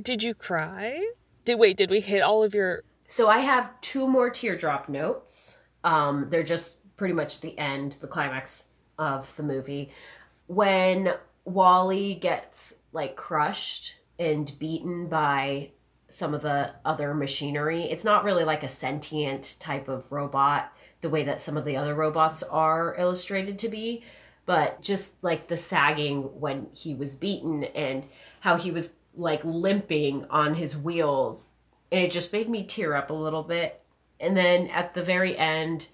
did 0.00 0.22
you 0.22 0.34
cry? 0.34 1.12
Did 1.44 1.58
wait? 1.58 1.76
Did 1.76 1.90
we 1.90 2.00
hit 2.00 2.22
all 2.22 2.42
of 2.42 2.54
your? 2.54 2.84
So 3.06 3.28
I 3.28 3.38
have 3.38 3.80
two 3.80 4.06
more 4.08 4.30
teardrop 4.30 4.88
notes. 4.88 5.56
Um, 5.84 6.26
they're 6.28 6.42
just 6.42 6.78
pretty 6.96 7.14
much 7.14 7.40
the 7.40 7.58
end, 7.58 7.98
the 8.00 8.06
climax 8.06 8.66
of 8.98 9.34
the 9.36 9.42
movie. 9.42 9.90
When 10.46 11.14
Wally 11.44 12.14
gets 12.14 12.74
like 12.92 13.16
crushed 13.16 13.98
and 14.18 14.56
beaten 14.58 15.08
by 15.08 15.70
some 16.08 16.32
of 16.32 16.42
the 16.42 16.72
other 16.84 17.12
machinery. 17.12 17.84
It's 17.84 18.04
not 18.04 18.24
really 18.24 18.44
like 18.44 18.62
a 18.62 18.68
sentient 18.68 19.56
type 19.58 19.88
of 19.88 20.10
robot 20.12 20.72
the 21.00 21.10
way 21.10 21.24
that 21.24 21.40
some 21.40 21.56
of 21.56 21.64
the 21.64 21.76
other 21.76 21.94
robots 21.94 22.42
are 22.44 22.94
illustrated 22.96 23.58
to 23.58 23.68
be, 23.68 24.04
but 24.46 24.80
just 24.80 25.12
like 25.22 25.48
the 25.48 25.56
sagging 25.56 26.22
when 26.40 26.68
he 26.72 26.94
was 26.94 27.16
beaten 27.16 27.64
and 27.64 28.04
how 28.40 28.56
he 28.56 28.70
was 28.70 28.90
like 29.16 29.44
limping 29.44 30.24
on 30.30 30.54
his 30.54 30.76
wheels 30.76 31.50
and 31.90 32.02
it 32.02 32.10
just 32.10 32.32
made 32.32 32.48
me 32.48 32.64
tear 32.64 32.94
up 32.94 33.10
a 33.10 33.14
little 33.14 33.42
bit. 33.42 33.80
And 34.20 34.36
then 34.36 34.68
at 34.68 34.94
the 34.94 35.02
very 35.02 35.36
end, 35.36 35.86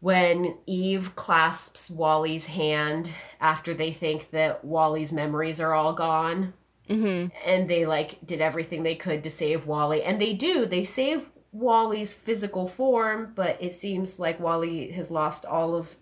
when 0.00 0.56
Eve 0.66 1.14
clasps 1.16 1.90
Wally's 1.90 2.46
hand 2.46 3.12
after 3.40 3.74
they 3.74 3.92
think 3.92 4.30
that 4.30 4.64
Wally's 4.64 5.12
memories 5.12 5.60
are 5.60 5.74
all 5.74 5.92
gone, 5.92 6.54
Mm-hmm. 6.88 7.28
and 7.48 7.70
they 7.70 7.86
like 7.86 8.18
did 8.26 8.40
everything 8.40 8.82
they 8.82 8.96
could 8.96 9.22
to 9.22 9.30
save 9.30 9.64
Wally, 9.66 10.02
and 10.02 10.20
they 10.20 10.32
do, 10.32 10.66
they 10.66 10.82
save 10.82 11.30
Wally's 11.52 12.12
physical 12.12 12.66
form, 12.66 13.30
but 13.36 13.56
it 13.62 13.72
seems 13.74 14.18
like 14.18 14.40
Wally 14.40 14.90
has 14.90 15.08
lost 15.08 15.46
all 15.46 15.76
of 15.76 15.94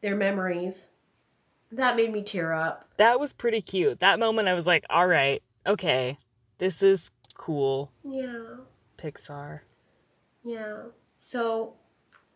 their 0.00 0.16
memories. 0.16 0.88
That 1.70 1.94
made 1.94 2.12
me 2.12 2.24
tear 2.24 2.52
up. 2.52 2.88
That 2.96 3.20
was 3.20 3.32
pretty 3.32 3.60
cute. 3.62 4.00
That 4.00 4.18
moment, 4.18 4.48
I 4.48 4.54
was 4.54 4.66
like, 4.66 4.84
all 4.90 5.06
right, 5.06 5.40
okay, 5.64 6.18
this 6.58 6.82
is 6.82 7.10
cool. 7.34 7.92
Yeah. 8.04 8.56
Pixar. 8.98 9.60
Yeah. 10.44 10.76
So 11.18 11.74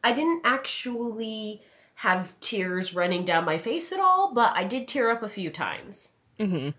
I 0.07 0.13
didn't 0.13 0.43
actually 0.45 1.63
have 1.97 2.39
tears 2.41 2.95
running 2.95 3.25
down 3.25 3.45
my 3.45 3.59
face 3.59 3.91
at 3.91 3.99
all, 3.99 4.33
but 4.33 4.53
I 4.55 4.63
did 4.65 4.87
tear 4.87 5.11
up 5.11 5.23
a 5.25 5.29
few 5.29 5.51
times. 5.51 6.13
Mm-hmm. 6.39 6.71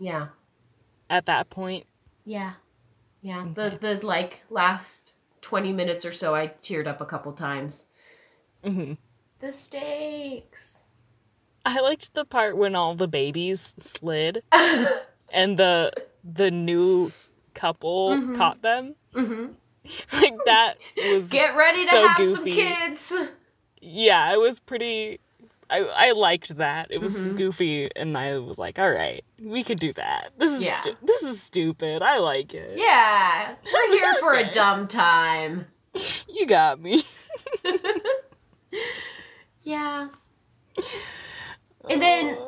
Yeah. 0.00 0.28
At 1.08 1.26
that 1.26 1.48
point, 1.50 1.86
Yeah. 2.24 2.54
Yeah. 3.20 3.42
Okay. 3.42 3.52
The 3.54 3.78
the 3.98 4.06
like 4.06 4.42
last 4.50 5.12
20 5.42 5.72
minutes 5.72 6.04
or 6.04 6.12
so 6.12 6.34
I 6.34 6.48
teared 6.48 6.88
up 6.88 7.00
a 7.00 7.06
couple 7.06 7.32
times. 7.32 7.86
mm-hmm. 8.64 8.94
The 9.38 9.52
stakes. 9.52 10.78
I 11.64 11.80
liked 11.80 12.14
the 12.14 12.24
part 12.24 12.56
when 12.56 12.74
all 12.74 12.96
the 12.96 13.06
babies 13.08 13.74
slid 13.78 14.42
and 14.52 15.56
the 15.58 15.92
the 16.24 16.50
new 16.50 17.12
couple 17.54 18.16
Mhm. 18.16 18.36
caught 18.36 18.62
them. 18.62 18.94
Like 20.12 20.34
that 20.46 20.74
was 21.12 21.28
Get 21.30 21.56
ready 21.56 21.84
to 21.84 21.90
So 21.90 22.06
have 22.08 22.16
some 22.24 22.44
goofy. 22.44 22.50
kids. 22.52 23.12
yeah, 23.80 24.32
it 24.32 24.38
was 24.40 24.60
pretty. 24.60 25.20
I 25.68 25.80
I 25.80 26.12
liked 26.12 26.56
that. 26.58 26.88
It 26.90 27.00
was 27.00 27.28
Mhm. 27.28 27.36
goofy, 27.36 27.90
and 27.96 28.16
I 28.16 28.38
was 28.38 28.56
like, 28.58 28.78
all 28.78 28.90
right, 28.90 29.24
we 29.42 29.64
could 29.64 29.80
do 29.80 29.92
that. 29.94 30.30
This 30.38 30.52
is 30.52 30.62
Yeah. 30.62 30.80
stu- 30.80 30.96
this 31.02 31.22
is 31.24 31.42
stupid. 31.42 32.02
I 32.02 32.18
like 32.18 32.54
it. 32.54 32.78
Yeah. 32.78 33.54
We're 33.72 33.88
here 33.98 34.14
for 34.20 34.34
a 34.34 34.48
dumb 34.50 34.86
time. 34.86 35.66
You 36.28 36.46
got 36.46 36.80
me. 36.80 37.04
Yeah. 39.62 40.08
And 41.90 42.00
then 42.02 42.38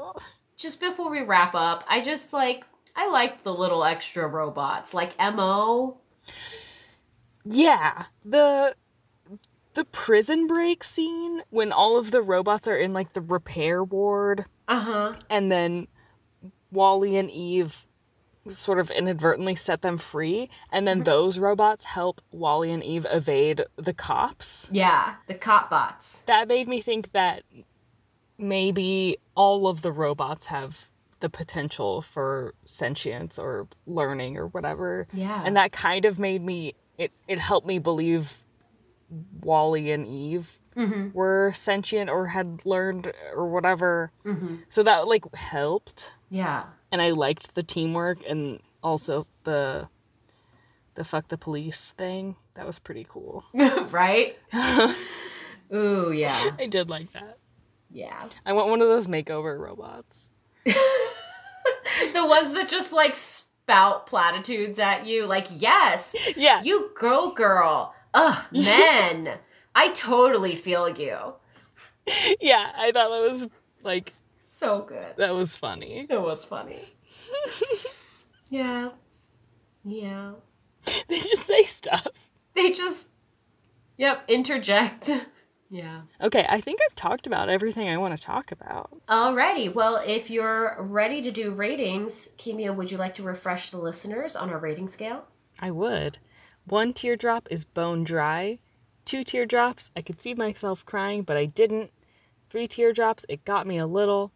just 0.57 0.81
before 0.81 1.11
we 1.11 1.23
wrap 1.23 1.55
up, 1.55 1.85
I 1.89 2.01
just 2.01 2.33
like 2.33 2.65
I 2.95 3.09
like 3.11 3.43
the 3.45 3.53
little 3.55 3.85
extra 3.85 4.27
robots 4.27 4.95
like 4.95 5.19
Mo. 5.19 5.99
Yeah, 7.49 8.05
the 8.25 8.75
the 9.75 9.85
prison 9.85 10.47
break 10.47 10.83
scene 10.83 11.43
when 11.51 11.71
all 11.73 11.97
of 11.99 12.11
the 12.11 12.21
robots 12.23 12.67
are 12.67 12.77
in 12.77 12.93
like 12.93 13.13
the 13.13 13.21
repair 13.21 13.85
ward, 13.85 14.45
Uh 14.67 14.81
huh. 14.81 15.15
and 15.31 15.53
then 15.53 15.87
Wally 16.73 17.17
and 17.17 17.31
Eve 17.31 17.85
sort 18.49 18.79
of 18.81 18.91
inadvertently 18.91 19.55
set 19.55 19.83
them 19.83 19.99
free, 19.99 20.49
and 20.73 20.89
then 20.89 21.03
Mhm. 21.03 21.05
those 21.05 21.39
robots 21.39 21.85
help 21.85 22.21
Wally 22.33 22.73
and 22.73 22.83
Eve 22.83 23.07
evade 23.11 23.65
the 23.77 23.93
cops. 23.93 24.69
Yeah, 24.73 25.17
the 25.27 25.35
cop 25.35 25.69
bots. 25.71 26.19
that 26.27 26.49
made 26.49 26.67
me 26.67 26.81
think 26.81 27.13
that 27.13 27.43
maybe 28.39 29.19
all 29.35 29.69
of 29.69 29.83
the 29.83 29.93
robots 29.93 30.47
have 30.47 30.89
the 31.21 31.29
potential 31.29 32.01
for 32.01 32.55
sentience 32.65 33.39
or 33.39 33.67
learning 33.87 34.37
or 34.37 34.47
whatever. 34.47 35.07
Yeah. 35.13 35.43
And 35.45 35.57
that 35.57 35.73
kind 35.73 36.05
of 36.05 36.19
made 36.19 36.43
me 36.43 36.75
it 36.99 37.13
it 37.27 37.39
helped 37.39 37.67
me 37.67 37.79
believe 37.79 38.39
WALL-E 39.41 39.91
and 39.91 40.07
Eve 40.07 40.59
Mm-hmm. 40.77 41.09
were 41.13 41.51
sentient 41.57 42.09
or 42.09 42.29
had 42.29 42.61
learned 42.65 43.13
or 43.35 43.49
whatever. 43.49 44.13
Mm-hmm. 44.25 44.57
So 44.69 44.85
that 44.85 45.09
like 45.09 45.35
helped 45.35 46.13
Yeah. 46.31 46.67
and 46.93 47.03
I 47.03 47.11
liked 47.11 47.57
the 47.57 47.65
teamwork 47.65 48.19
and 48.29 48.61
also 48.81 49.27
the 49.43 49.89
the 50.95 51.03
fuck 51.03 51.27
the 51.29 51.39
police 51.39 51.93
thing. 51.99 52.37
That 52.55 52.65
was 52.65 52.79
pretty 52.79 53.05
cool. 53.09 53.43
right? 53.91 54.39
Ooh, 55.75 56.13
yeah. 56.13 56.51
I 56.61 56.67
did 56.67 56.89
like 56.89 57.13
that. 57.13 57.39
Yeah. 57.91 58.29
I 58.47 58.53
want 58.53 58.69
one 58.69 58.81
of 58.81 58.87
those 58.89 59.09
makeover 59.09 59.59
robots. 59.59 60.31
the 60.65 60.77
ones 62.27 62.53
that 62.53 62.69
just 62.69 62.93
like 62.93 63.17
spout 63.69 64.07
platitudes 64.07 64.79
at 64.79 65.07
you, 65.07 65.27
like, 65.27 65.47
yes, 65.55 66.15
Yeah. 66.37 66.63
you 66.63 66.91
go, 66.99 67.33
girl. 67.33 67.95
Ugh, 68.15 68.45
men. 68.53 69.35
I 69.75 69.91
totally 69.93 70.55
feel 70.57 70.89
you. 70.89 71.35
Yeah, 72.41 72.73
I 72.75 72.91
thought 72.93 73.11
that 73.11 73.29
was 73.29 73.47
like 73.83 74.15
So 74.47 74.81
good. 74.81 75.15
that 75.19 75.35
was 75.35 75.55
funny. 75.55 76.07
It 76.09 76.23
was 76.23 76.45
funny. 76.47 76.83
yeah. 78.49 78.89
Yeah. 79.85 80.33
They 81.09 81.19
just 81.21 81.47
say 81.47 81.65
stuff. 81.65 82.09
They 82.55 82.71
just, 82.71 83.09
yep, 83.99 84.25
interject. 84.29 85.11
Yeah. 85.71 86.03
Okay, 86.21 86.47
I 86.49 86.61
think 86.61 86.81
I've 86.83 86.97
talked 86.97 87.27
about 87.27 87.49
everything 87.49 87.89
I 87.89 87.99
want 87.99 88.17
to 88.17 88.23
talk 88.23 88.53
about. 88.53 88.91
Alrighty. 89.09 89.73
Well, 89.73 90.03
if 90.07 90.31
you're 90.31 90.77
ready 90.81 91.21
to 91.23 91.31
do 91.31 91.51
ratings, 91.51 92.29
Kimia, 92.39 92.75
would 92.75 92.91
you 92.91 92.97
like 92.97 93.15
to 93.17 93.23
refresh 93.23 93.71
the 93.71 93.79
listeners 93.79 94.35
on 94.35 94.51
our 94.51 94.59
rating 94.59 94.89
scale? 94.89 95.25
I 95.61 95.71
would. 95.71 96.19
One 96.65 96.93
teardrop 96.93 97.49
is 97.51 97.65
bone 97.65 98.05
dry. 98.05 98.59
Two 99.05 99.25
teardrops, 99.25 99.91
I 99.97 100.03
could 100.03 100.21
see 100.21 100.35
myself 100.35 100.85
crying, 100.85 101.23
but 101.23 101.37
I 101.37 101.47
didn't. 101.47 101.91
Three 102.51 102.67
teardrops, 102.67 103.27
it 103.29 103.45
got 103.45 103.67
me 103.67 103.79
a 103.79 103.87
little. 103.87 104.33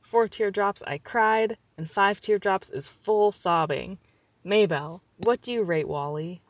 Four 0.00 0.28
teardrops, 0.28 0.82
I 0.86 0.98
cried. 0.98 1.58
And 1.78 1.90
five 1.90 2.20
teardrops 2.20 2.70
is 2.70 2.88
full 2.88 3.32
sobbing. 3.32 3.98
Mabel, 4.44 5.02
what 5.18 5.42
do 5.42 5.52
you 5.52 5.62
rate 5.62 5.88
WALL-E? 5.88 6.40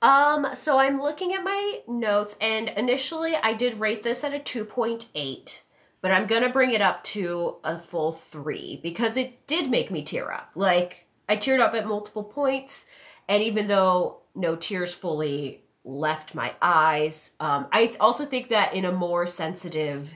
Um, 0.00 0.46
so 0.54 0.78
I'm 0.78 1.00
looking 1.00 1.34
at 1.34 1.42
my 1.42 1.80
notes, 1.88 2.36
and 2.40 2.68
initially 2.68 3.34
I 3.36 3.54
did 3.54 3.80
rate 3.80 4.02
this 4.02 4.22
at 4.24 4.34
a 4.34 4.38
2.8, 4.38 5.62
but 6.00 6.10
I'm 6.12 6.26
gonna 6.26 6.50
bring 6.50 6.72
it 6.72 6.80
up 6.80 7.02
to 7.04 7.56
a 7.64 7.78
full 7.78 8.12
three 8.12 8.78
because 8.82 9.16
it 9.16 9.46
did 9.46 9.70
make 9.70 9.90
me 9.90 10.02
tear 10.02 10.30
up. 10.30 10.50
Like, 10.54 11.06
I 11.28 11.36
teared 11.36 11.60
up 11.60 11.74
at 11.74 11.86
multiple 11.86 12.24
points, 12.24 12.84
and 13.28 13.42
even 13.42 13.66
though 13.66 14.18
no 14.34 14.54
tears 14.56 14.94
fully 14.94 15.62
left 15.84 16.34
my 16.34 16.54
eyes, 16.62 17.32
um, 17.40 17.66
I 17.72 17.94
also 17.98 18.24
think 18.24 18.50
that 18.50 18.74
in 18.74 18.84
a 18.84 18.92
more 18.92 19.26
sensitive, 19.26 20.14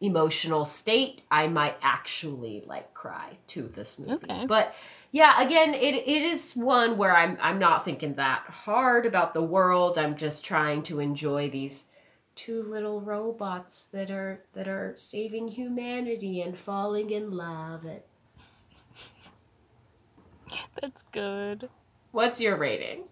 emotional 0.00 0.64
state, 0.64 1.22
I 1.30 1.48
might 1.48 1.76
actually 1.82 2.62
like 2.66 2.94
cry 2.94 3.36
to 3.48 3.68
this 3.68 3.98
movie. 3.98 4.24
Okay. 4.30 4.46
But 4.46 4.74
yeah, 5.10 5.40
again, 5.40 5.74
it 5.74 5.94
it 5.94 6.22
is 6.22 6.54
one 6.54 6.96
where 6.98 7.14
I'm 7.16 7.38
I'm 7.40 7.58
not 7.58 7.84
thinking 7.84 8.14
that 8.14 8.42
hard 8.48 9.06
about 9.06 9.34
the 9.34 9.42
world. 9.42 9.98
I'm 9.98 10.16
just 10.16 10.44
trying 10.44 10.82
to 10.84 11.00
enjoy 11.00 11.50
these 11.50 11.86
two 12.34 12.62
little 12.62 13.00
robots 13.00 13.84
that 13.86 14.10
are 14.10 14.44
that 14.54 14.68
are 14.68 14.92
saving 14.96 15.48
humanity 15.48 16.40
and 16.42 16.56
falling 16.58 17.10
in 17.10 17.30
love. 17.30 17.84
That's 20.80 21.02
good. 21.12 21.68
What's 22.12 22.40
your 22.40 22.56
rating? 22.56 23.04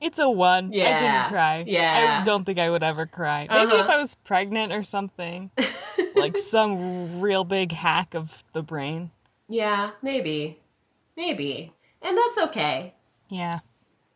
It's 0.00 0.18
a 0.18 0.28
one. 0.28 0.66
I 0.66 0.76
Yeah, 0.76 0.98
didn't 0.98 1.28
cry. 1.32 1.64
yeah. 1.66 2.20
I 2.20 2.24
don't 2.24 2.44
think 2.44 2.58
I 2.58 2.68
would 2.68 2.82
ever 2.82 3.06
cry. 3.06 3.46
Maybe 3.50 3.76
if 3.76 3.80
Uh-huh. 3.80 3.92
I 3.92 3.96
was 3.96 4.14
pregnant 4.16 4.72
or 4.72 4.82
something. 4.82 5.50
like 6.14 6.36
some 6.38 7.20
real 7.20 7.44
big 7.44 7.72
hack 7.72 8.14
of 8.14 8.44
the 8.52 8.62
brain. 8.62 9.10
Yeah, 9.48 9.90
maybe. 10.02 10.60
Maybe. 11.16 11.72
And 12.02 12.16
that's 12.16 12.38
okay. 12.48 12.94
Yeah. 13.28 13.60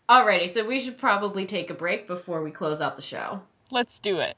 Alrighty, 0.09 0.49
so 0.49 0.67
we 0.67 0.81
should 0.81 0.99
probably 0.99 1.45
take 1.47 1.71
a 1.71 1.75
break 1.75 2.07
before 2.07 2.43
we 2.43 2.51
close 2.51 2.81
out 2.81 2.97
the 2.97 3.03
show. 3.03 3.43
Let's 3.71 3.99
do 3.99 4.19
it. 4.19 4.37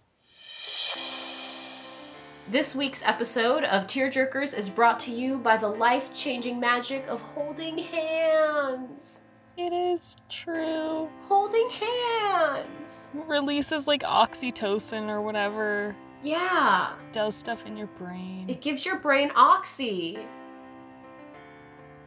This 2.49 2.75
week's 2.75 3.03
episode 3.05 3.62
of 3.64 3.87
Tearjerkers 3.87 4.59
is 4.59 4.68
brought 4.68 4.99
to 5.01 5.12
you 5.12 5.38
by 5.38 5.57
the 5.57 5.68
life 5.68 6.12
changing 6.12 6.59
magic 6.59 7.07
of 7.07 7.20
holding 7.20 7.79
hands. 7.79 9.20
It 9.57 9.73
is 9.73 10.16
true. 10.29 11.09
Holding 11.29 11.68
hands. 11.70 13.11
Releases 13.29 13.87
like 13.87 14.03
oxytocin 14.03 15.09
or 15.09 15.20
whatever. 15.20 15.94
Yeah, 16.25 16.92
Does 17.12 17.37
stuff 17.37 17.64
in 17.66 17.77
your 17.77 17.87
brain. 17.87 18.46
it 18.49 18.61
gives 18.61 18.85
your 18.85 18.96
brain 18.99 19.31
oxy. 19.37 20.18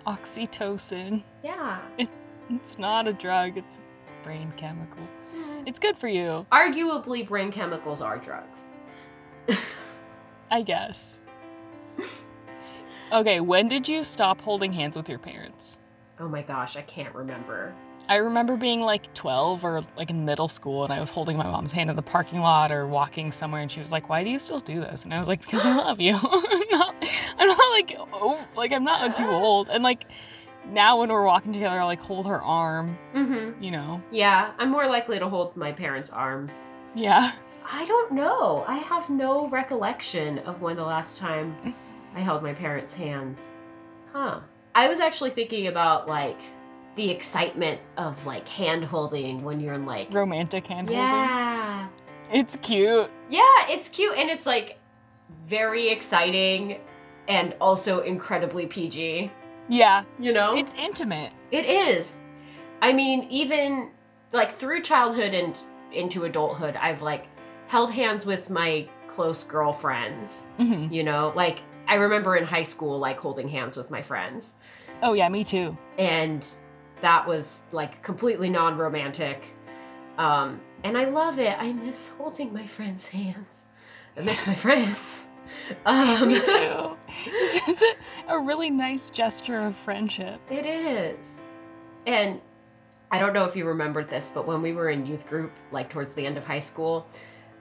Oxytocin. 0.06 1.24
Yeah. 1.44 1.80
It's 2.50 2.78
not 2.78 3.08
a 3.08 3.14
drug, 3.14 3.58
it's 3.58 3.80
a 3.80 4.24
brain 4.24 4.52
chemical. 4.58 5.02
Mm. 5.36 5.64
It's 5.66 5.80
good 5.80 5.98
for 5.98 6.08
you, 6.08 6.46
Arguably, 6.52 7.28
brain 7.28 7.52
chemicals 7.52 8.02
are 8.02 8.18
drugs. 8.18 8.66
I 10.52 10.62
guess. 10.62 11.22
okay, 13.12 13.40
when 13.40 13.68
did 13.70 13.88
you 13.88 14.04
stop 14.04 14.42
holding 14.42 14.74
hands 14.74 14.96
with 14.98 15.10
your 15.10 15.20
parents? 15.20 15.78
Oh 16.20 16.28
my 16.28 16.42
gosh, 16.42 16.78
I 16.78 16.82
can't 16.82 17.14
remember. 17.16 17.74
I 18.10 18.18
remember 18.18 18.58
being 18.58 18.82
like 18.82 19.14
12 19.14 19.64
or 19.64 19.82
like 19.96 20.10
in 20.10 20.26
middle 20.26 20.50
school 20.50 20.84
and 20.84 20.92
I 20.92 21.00
was 21.00 21.10
holding 21.10 21.38
my 21.38 21.46
mom's 21.46 21.72
hand 21.72 21.90
in 21.90 21.96
the 21.96 22.02
parking 22.02 22.42
lot 22.42 22.72
or 22.72 22.86
walking 22.86 23.32
somewhere 23.32 23.62
and 23.62 23.72
she 23.72 23.80
was 23.80 23.92
like, 23.94 24.10
"Why 24.10 24.24
do 24.24 24.30
you 24.30 24.40
still 24.40 24.60
do 24.60 24.82
this?" 24.82 25.04
And 25.06 25.14
I 25.14 25.20
was 25.20 25.28
like, 25.28 25.42
"Because 25.42 25.66
I 25.66 25.74
love 25.78 26.02
you." 26.02 26.14
I'm 26.22 26.70
not 26.70 26.96
I'm 27.40 27.48
not 27.48 27.72
like 27.72 27.96
oh, 28.14 28.46
like 28.58 28.72
I'm 28.74 28.84
not 28.84 29.16
too 29.16 29.28
old. 29.30 29.70
And 29.70 29.84
like 29.84 30.06
now 30.70 31.00
when 31.00 31.10
we're 31.10 31.26
walking 31.26 31.54
together, 31.54 31.80
I 31.80 31.84
like 31.86 32.02
hold 32.02 32.28
her 32.28 32.42
arm, 32.42 32.98
Mm-hmm. 33.16 33.64
you 33.64 33.72
know. 33.72 34.02
Yeah, 34.12 34.52
I'm 34.58 34.70
more 34.70 34.88
likely 34.88 35.18
to 35.20 35.30
hold 35.30 35.56
my 35.56 35.72
parents' 35.72 36.10
arms. 36.10 36.68
Yeah. 36.96 37.32
I 37.66 37.86
don't 37.86 38.12
know. 38.12 38.66
I 38.68 38.76
have 38.76 39.10
no 39.10 39.48
recollection 39.48 40.40
of 40.40 40.62
when 40.62 40.76
the 40.76 40.84
last 40.84 41.18
time 41.20 41.56
I 42.16 42.20
held 42.20 42.44
my 42.44 42.54
parents' 42.54 42.94
hands. 42.94 43.40
Huh. 44.12 44.42
I 44.76 44.90
was 44.90 45.00
actually 45.00 45.30
thinking 45.30 45.68
about 45.68 46.08
like 46.08 46.40
the 46.96 47.10
excitement 47.10 47.80
of 47.98 48.24
like 48.26 48.48
hand 48.48 48.84
holding 48.86 49.44
when 49.44 49.60
you're 49.60 49.74
in 49.74 49.86
like 49.86 50.14
Romantic 50.14 50.68
hand 50.68 50.88
holding. 50.90 51.04
Yeah. 51.04 51.88
It's 52.32 52.56
cute. 52.58 53.10
Yeah, 53.30 53.42
it's 53.70 53.90
cute 53.90 54.16
and 54.18 54.30
it's 54.30 54.46
like 54.46 54.78
very 55.48 55.90
exciting 55.90 56.80
and 57.28 57.56
also 57.62 58.02
incredibly 58.02 58.66
PG, 58.68 59.32
Yeah. 59.70 60.04
you 60.20 60.34
know? 60.34 60.56
It's 60.56 60.74
intimate. 60.74 61.32
It 61.52 61.66
is. 61.66 62.14
I 62.82 62.92
mean, 62.94 63.28
even 63.30 63.92
like 64.34 64.52
through 64.52 64.82
childhood 64.82 65.34
and 65.34 65.58
into 65.92 66.26
adulthood, 66.26 66.76
I've 66.76 67.02
like 67.02 67.26
held 67.68 67.92
hands 67.92 68.26
with 68.26 68.50
my 68.50 68.88
close 69.08 69.44
girlfriends, 69.44 70.46
hmm 70.58 70.88
you 70.92 71.04
know? 71.04 71.32
Like 71.36 71.60
I 71.88 71.96
remember 71.96 72.36
in 72.36 72.44
high 72.44 72.64
school 72.64 73.00
like 73.00 73.18
holding 73.20 73.48
hands 73.48 73.76
with 73.76 73.90
my 73.90 74.02
friends 74.02 74.54
Oh 75.02 75.14
yeah, 75.14 75.28
me 75.30 75.44
too. 75.44 75.78
and 75.98 76.48
that 77.04 77.28
was 77.28 77.64
like 77.72 78.02
completely 78.02 78.50
non-romantic. 78.50 79.46
Um 80.18 80.60
and 80.84 80.98
I 80.98 81.06
love 81.06 81.38
it. 81.40 81.56
I 81.60 81.72
miss 81.74 82.10
holding 82.10 82.52
my 82.54 82.66
friends' 82.68 83.08
hands. 83.08 83.64
I 84.18 84.22
miss 84.22 84.48
my 84.48 84.56
friends. 84.56 85.28
Um 85.86 86.30
Me 86.30 86.40
too. 86.40 86.96
It's 87.26 87.60
just 87.66 87.82
a, 87.84 87.96
a 88.34 88.40
really 88.40 88.70
nice 88.70 89.10
gesture 89.10 89.60
of 89.60 89.76
friendship. 89.76 90.40
It 90.50 90.66
is. 90.66 91.44
And 92.08 92.40
I 93.12 93.20
don't 93.20 93.34
know 93.34 93.44
if 93.46 93.56
you 93.56 93.66
remembered 93.66 94.10
this, 94.10 94.32
but 94.34 94.48
when 94.48 94.62
we 94.62 94.72
were 94.72 94.90
in 94.90 95.06
youth 95.06 95.28
group, 95.28 95.52
like 95.72 95.90
towards 95.90 96.16
the 96.16 96.26
end 96.26 96.38
of 96.38 96.46
high 96.46 96.60
school, 96.72 97.06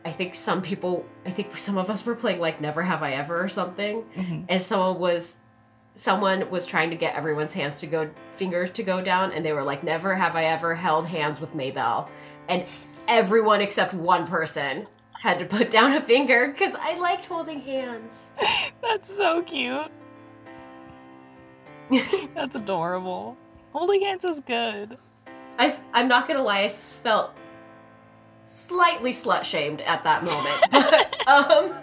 I 0.04 0.10
think 0.12 0.34
some 0.34 0.62
people, 0.62 1.04
I 1.26 1.30
think 1.30 1.56
some 1.58 1.76
of 1.76 1.90
us 1.90 2.06
were 2.06 2.14
playing 2.14 2.40
like 2.40 2.60
Never 2.60 2.82
Have 2.82 3.02
I 3.02 3.12
Ever 3.12 3.38
or 3.42 3.48
something, 3.48 4.04
Mhm. 4.16 4.46
and 4.48 4.62
someone 4.62 4.98
was, 4.98 5.36
someone 5.94 6.48
was 6.50 6.66
trying 6.66 6.90
to 6.90 6.96
get 6.96 7.14
everyone's 7.14 7.52
hands 7.52 7.80
to 7.80 7.86
go, 7.86 8.10
fingers 8.34 8.70
to 8.72 8.82
go 8.82 9.02
down, 9.02 9.32
and 9.32 9.44
they 9.44 9.52
were 9.52 9.62
like, 9.62 9.84
Never 9.84 10.14
have 10.14 10.36
I 10.36 10.44
ever 10.46 10.74
held 10.74 11.06
hands 11.06 11.40
with 11.40 11.54
Mabel, 11.54 12.08
and 12.48 12.64
everyone 13.08 13.60
except 13.60 13.94
one 13.94 14.26
person 14.26 14.86
had 15.20 15.38
to 15.38 15.44
put 15.44 15.70
down 15.70 15.92
a 15.92 16.00
finger 16.00 16.48
because 16.48 16.74
I 16.80 16.98
liked 16.98 17.26
holding 17.26 17.60
hands. 17.60 18.14
That's 18.82 19.14
so 19.14 19.42
cute. 19.42 19.90
That's 22.34 22.56
adorable. 22.56 23.36
Holding 23.72 24.02
hands 24.02 24.24
is 24.24 24.40
good. 24.40 24.96
I, 25.58 25.76
I'm 25.92 26.08
not 26.08 26.26
gonna 26.26 26.42
lie, 26.42 26.62
i 26.62 26.68
felt 26.68 27.32
slightly 28.46 29.12
slut 29.12 29.44
shamed 29.44 29.80
at 29.82 30.04
that 30.04 30.24
moment. 30.24 30.64
But, 30.70 31.28
um, 31.28 31.74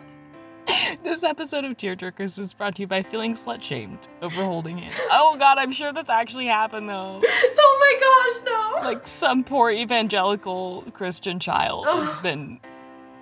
This 1.03 1.23
episode 1.23 1.65
of 1.65 1.77
Tearjerkers 1.77 2.39
is 2.39 2.53
brought 2.53 2.75
to 2.75 2.81
you 2.81 2.87
by 2.87 3.03
feeling 3.03 3.33
slut 3.33 3.61
shamed 3.61 4.07
over 4.21 4.43
holding 4.43 4.77
hands. 4.77 4.95
Oh 5.11 5.35
god, 5.37 5.57
I'm 5.57 5.71
sure 5.71 5.93
that's 5.93 6.09
actually 6.09 6.47
happened 6.47 6.89
though. 6.89 7.21
oh 7.25 7.77
my 7.79 8.41
gosh, 8.43 8.83
no. 8.83 8.89
Like 8.89 9.07
some 9.07 9.43
poor 9.43 9.71
evangelical 9.71 10.83
Christian 10.93 11.39
child 11.39 11.85
oh. 11.87 12.01
has 12.01 12.13
been 12.21 12.59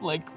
like 0.01 0.27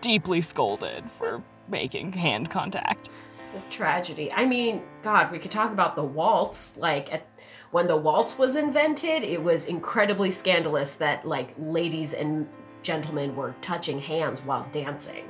deeply 0.00 0.40
scolded 0.40 1.10
for 1.10 1.42
making 1.68 2.12
hand 2.12 2.50
contact. 2.50 3.10
The 3.52 3.60
tragedy. 3.70 4.32
I 4.32 4.44
mean, 4.44 4.82
God, 5.02 5.30
we 5.30 5.38
could 5.38 5.50
talk 5.50 5.72
about 5.72 5.94
the 5.94 6.02
waltz. 6.02 6.76
Like, 6.76 7.12
at, 7.12 7.26
when 7.70 7.86
the 7.86 7.96
waltz 7.96 8.36
was 8.36 8.56
invented, 8.56 9.22
it 9.22 9.42
was 9.42 9.66
incredibly 9.66 10.30
scandalous 10.30 10.96
that 10.96 11.26
like 11.26 11.54
ladies 11.58 12.14
and 12.14 12.48
gentlemen 12.82 13.34
were 13.34 13.54
touching 13.60 13.98
hands 13.98 14.42
while 14.42 14.66
dancing, 14.72 15.24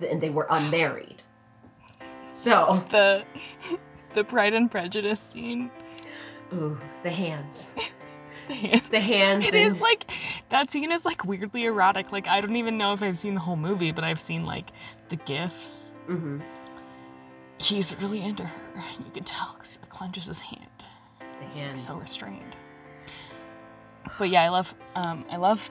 and 0.00 0.20
they 0.20 0.30
were 0.30 0.46
unmarried. 0.50 1.22
So, 2.32 2.84
The 2.90 3.24
the 4.14 4.24
Pride 4.24 4.54
and 4.54 4.70
Prejudice 4.70 5.20
scene. 5.20 5.70
ooh, 6.52 6.78
the 7.02 7.10
hands, 7.10 7.68
The 8.48 8.54
hands. 8.54 8.88
the 8.90 9.00
hands. 9.00 9.44
It 9.46 9.54
and- 9.54 9.66
is 9.74 9.80
like 9.80 10.10
that 10.50 10.70
scene 10.70 10.92
is 10.92 11.04
like 11.04 11.24
weirdly 11.24 11.64
erotic. 11.64 12.12
Like 12.12 12.28
I 12.28 12.40
don't 12.40 12.56
even 12.56 12.76
know 12.78 12.92
if 12.92 13.02
I've 13.02 13.18
seen 13.18 13.34
the 13.34 13.40
whole 13.40 13.56
movie, 13.56 13.90
but 13.92 14.04
I've 14.04 14.20
seen 14.20 14.44
like 14.44 14.70
the 15.08 15.16
gifs. 15.16 15.92
Mhm. 16.08 16.40
He's 17.58 17.96
really 18.02 18.22
into 18.22 18.44
her. 18.44 18.82
You 19.04 19.10
can 19.12 19.24
tell 19.24 19.54
because 19.54 19.78
he 19.82 19.86
clenches 19.88 20.26
his 20.26 20.40
hand. 20.40 20.66
the 21.18 21.44
He's 21.44 21.56
like, 21.60 21.68
hands. 21.68 21.86
so 21.86 21.94
restrained. 21.94 22.54
But 24.18 24.28
yeah, 24.30 24.42
I 24.42 24.48
love 24.50 24.74
um 24.94 25.24
I 25.30 25.36
love 25.36 25.70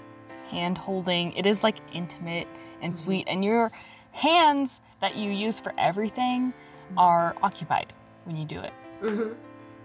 hand 0.50 0.78
holding. 0.78 1.32
It 1.34 1.46
is 1.46 1.64
like 1.64 1.78
intimate 1.94 2.48
and 2.82 2.92
Mhm. 2.94 2.96
sweet 2.98 3.28
and 3.28 3.44
your 3.46 3.72
hands 4.16 4.82
that 5.02 5.16
you 5.18 5.30
use 5.30 5.60
for 5.60 5.74
everything 5.78 6.54
are 6.98 7.36
occupied 7.44 7.92
when 8.24 8.38
you 8.38 8.46
do 8.46 8.60
it. 8.60 8.74
Mhm. 9.02 9.36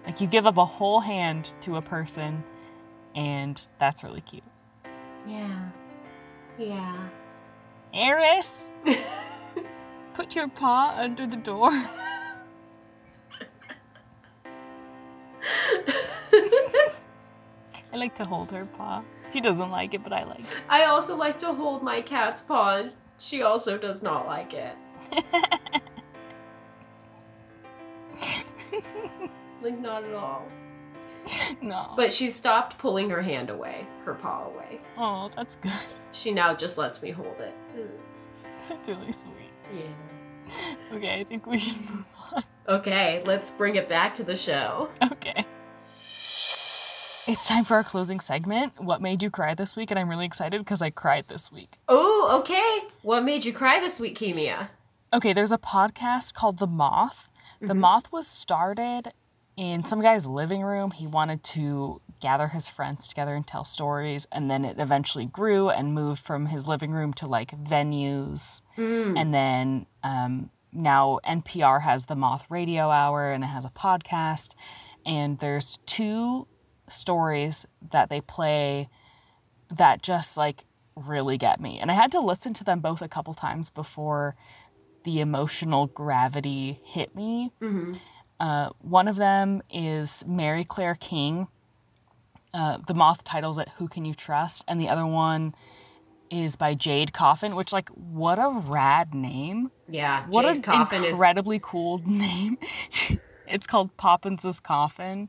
Like 0.06 0.20
you 0.20 0.26
give 0.28 0.46
up 0.46 0.56
a 0.56 0.64
whole 0.64 1.00
hand 1.00 1.52
to 1.62 1.76
a 1.76 1.82
person 1.82 2.42
and 3.14 3.60
that's 3.78 4.04
really 4.04 4.20
cute. 4.20 4.44
Yeah. 5.26 5.68
Yeah. 6.58 7.08
Eris, 7.92 8.70
put 10.14 10.36
your 10.36 10.46
paw 10.48 10.94
under 10.96 11.26
the 11.26 11.36
door. 11.36 11.70
I 17.92 17.96
like 17.96 18.14
to 18.16 18.24
hold 18.24 18.52
her 18.52 18.64
paw. 18.64 19.02
She 19.32 19.40
doesn't 19.40 19.70
like 19.70 19.94
it, 19.94 20.04
but 20.04 20.12
I 20.12 20.22
like 20.24 20.40
it. 20.40 20.56
I 20.68 20.84
also 20.84 21.16
like 21.16 21.38
to 21.40 21.52
hold 21.52 21.82
my 21.82 22.00
cat's 22.00 22.40
paw. 22.40 22.84
She 23.20 23.42
also 23.42 23.76
does 23.78 24.02
not 24.02 24.26
like 24.26 24.54
it. 24.54 24.74
Like, 29.62 29.78
not 29.78 30.04
at 30.04 30.14
all. 30.14 30.46
no. 31.60 31.92
But 31.96 32.10
she 32.10 32.30
stopped 32.30 32.78
pulling 32.78 33.10
her 33.10 33.20
hand 33.20 33.50
away, 33.50 33.86
her 34.06 34.14
paw 34.14 34.46
away. 34.46 34.80
oh, 34.96 35.30
that's 35.36 35.56
good. 35.56 35.70
She 36.12 36.32
now 36.32 36.54
just 36.54 36.78
lets 36.78 37.02
me 37.02 37.10
hold 37.10 37.38
it. 37.40 37.54
That's 38.70 38.88
really 38.88 39.12
sweet. 39.12 39.34
Yeah. 39.74 40.96
Okay, 40.96 41.20
I 41.20 41.24
think 41.24 41.46
we 41.46 41.58
should 41.58 41.78
move 41.90 42.04
on. 42.32 42.42
Okay, 42.68 43.22
let's 43.26 43.50
bring 43.50 43.76
it 43.76 43.88
back 43.88 44.14
to 44.16 44.24
the 44.24 44.34
show. 44.34 44.88
Okay. 45.02 45.44
It's 47.30 47.46
time 47.46 47.64
for 47.64 47.76
our 47.76 47.84
closing 47.84 48.18
segment. 48.18 48.72
What 48.78 49.00
made 49.00 49.22
you 49.22 49.30
cry 49.30 49.54
this 49.54 49.76
week? 49.76 49.92
And 49.92 50.00
I'm 50.00 50.08
really 50.08 50.26
excited 50.26 50.58
because 50.58 50.82
I 50.82 50.90
cried 50.90 51.28
this 51.28 51.52
week. 51.52 51.76
Oh, 51.88 52.40
okay. 52.40 52.88
What 53.02 53.22
made 53.22 53.44
you 53.44 53.52
cry 53.52 53.78
this 53.78 54.00
week, 54.00 54.18
Kimia? 54.18 54.68
Okay, 55.12 55.32
there's 55.32 55.52
a 55.52 55.58
podcast 55.58 56.34
called 56.34 56.58
The 56.58 56.66
Moth. 56.66 57.28
The 57.60 57.68
Mhm. 57.74 57.78
Moth 57.78 58.10
was 58.10 58.26
started 58.26 59.12
in 59.56 59.84
some 59.84 60.00
guy's 60.00 60.26
living 60.26 60.62
room. 60.62 60.90
He 60.90 61.06
wanted 61.06 61.44
to 61.44 62.00
gather 62.18 62.48
his 62.48 62.68
friends 62.68 63.06
together 63.06 63.36
and 63.36 63.46
tell 63.46 63.64
stories, 63.64 64.26
and 64.32 64.50
then 64.50 64.64
it 64.64 64.80
eventually 64.80 65.26
grew 65.26 65.70
and 65.70 65.94
moved 65.94 66.20
from 66.20 66.46
his 66.46 66.66
living 66.66 66.90
room 66.90 67.12
to 67.14 67.28
like 67.28 67.52
venues. 67.62 68.60
Mm. 68.76 69.16
And 69.16 69.32
then 69.32 69.86
um, 70.02 70.50
now 70.72 71.20
NPR 71.24 71.82
has 71.82 72.06
the 72.06 72.16
Moth 72.16 72.44
Radio 72.48 72.90
Hour 72.90 73.30
and 73.30 73.44
it 73.44 73.48
has 73.48 73.64
a 73.64 73.70
podcast. 73.70 74.54
And 75.06 75.38
there's 75.38 75.78
two 75.86 76.48
stories 76.90 77.66
that 77.90 78.08
they 78.10 78.20
play 78.20 78.88
that 79.70 80.02
just 80.02 80.36
like 80.36 80.64
really 80.96 81.38
get 81.38 81.60
me. 81.60 81.78
And 81.78 81.90
I 81.90 81.94
had 81.94 82.12
to 82.12 82.20
listen 82.20 82.52
to 82.54 82.64
them 82.64 82.80
both 82.80 83.00
a 83.02 83.08
couple 83.08 83.32
times 83.34 83.70
before 83.70 84.34
the 85.04 85.20
emotional 85.20 85.86
gravity 85.88 86.80
hit 86.84 87.14
me. 87.14 87.52
hmm 87.60 87.94
Uh, 88.38 88.70
one 88.80 89.06
of 89.08 89.16
them 89.16 89.60
is 89.70 90.24
Mary 90.26 90.64
Claire 90.64 90.94
King. 90.94 91.46
Uh, 92.52 92.78
the 92.86 92.94
Moth 92.94 93.22
titles 93.22 93.58
it 93.58 93.68
"Who 93.76 93.86
Can 93.86 94.04
You 94.04 94.14
Trust," 94.14 94.64
and 94.66 94.80
the 94.80 94.88
other 94.88 95.06
one 95.06 95.54
is 96.30 96.56
by 96.56 96.74
Jade 96.74 97.12
Coffin. 97.12 97.54
Which, 97.54 97.72
like, 97.72 97.88
what 97.90 98.38
a 98.38 98.48
rad 98.48 99.14
name! 99.14 99.70
Yeah. 99.88 100.24
What 100.26 100.44
Jade 100.46 100.56
an 100.56 100.62
Coffin 100.62 101.04
is. 101.04 101.10
incredibly 101.10 101.60
cool 101.62 101.98
name. 102.06 102.56
it's 103.46 103.66
called 103.66 103.96
Poppins' 103.96 104.58
Coffin. 104.60 105.28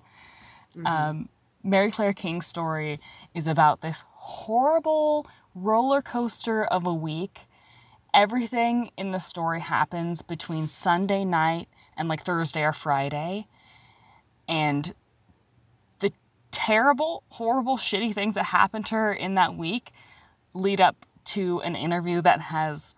Mhm. 0.75 0.87
Um, 0.87 1.29
Mary 1.63 1.91
Claire 1.91 2.13
King's 2.13 2.45
story 2.47 2.99
is 3.33 3.47
about 3.47 3.81
this 3.81 4.03
horrible 4.09 5.27
roller 5.53 6.01
coaster 6.01 6.63
of 6.65 6.85
a 6.87 6.93
week. 6.93 7.41
Everything 8.13 8.91
in 8.97 9.11
the 9.11 9.19
story 9.19 9.59
happens 9.61 10.21
between 10.21 10.67
Sunday 10.67 11.23
night 11.23 11.67
and 11.95 12.09
like 12.09 12.23
Thursday 12.23 12.63
or 12.63 12.73
Friday. 12.73 13.47
And 14.47 14.93
the 15.99 16.11
terrible, 16.51 17.23
horrible, 17.29 17.77
shitty 17.77 18.13
things 18.13 18.35
that 18.35 18.45
happened 18.45 18.85
to 18.87 18.95
her 18.95 19.13
in 19.13 19.35
that 19.35 19.55
week 19.55 19.91
lead 20.53 20.81
up 20.81 21.05
to 21.23 21.61
an 21.61 21.75
interview 21.75 22.21
that 22.21 22.41
has 22.41 22.95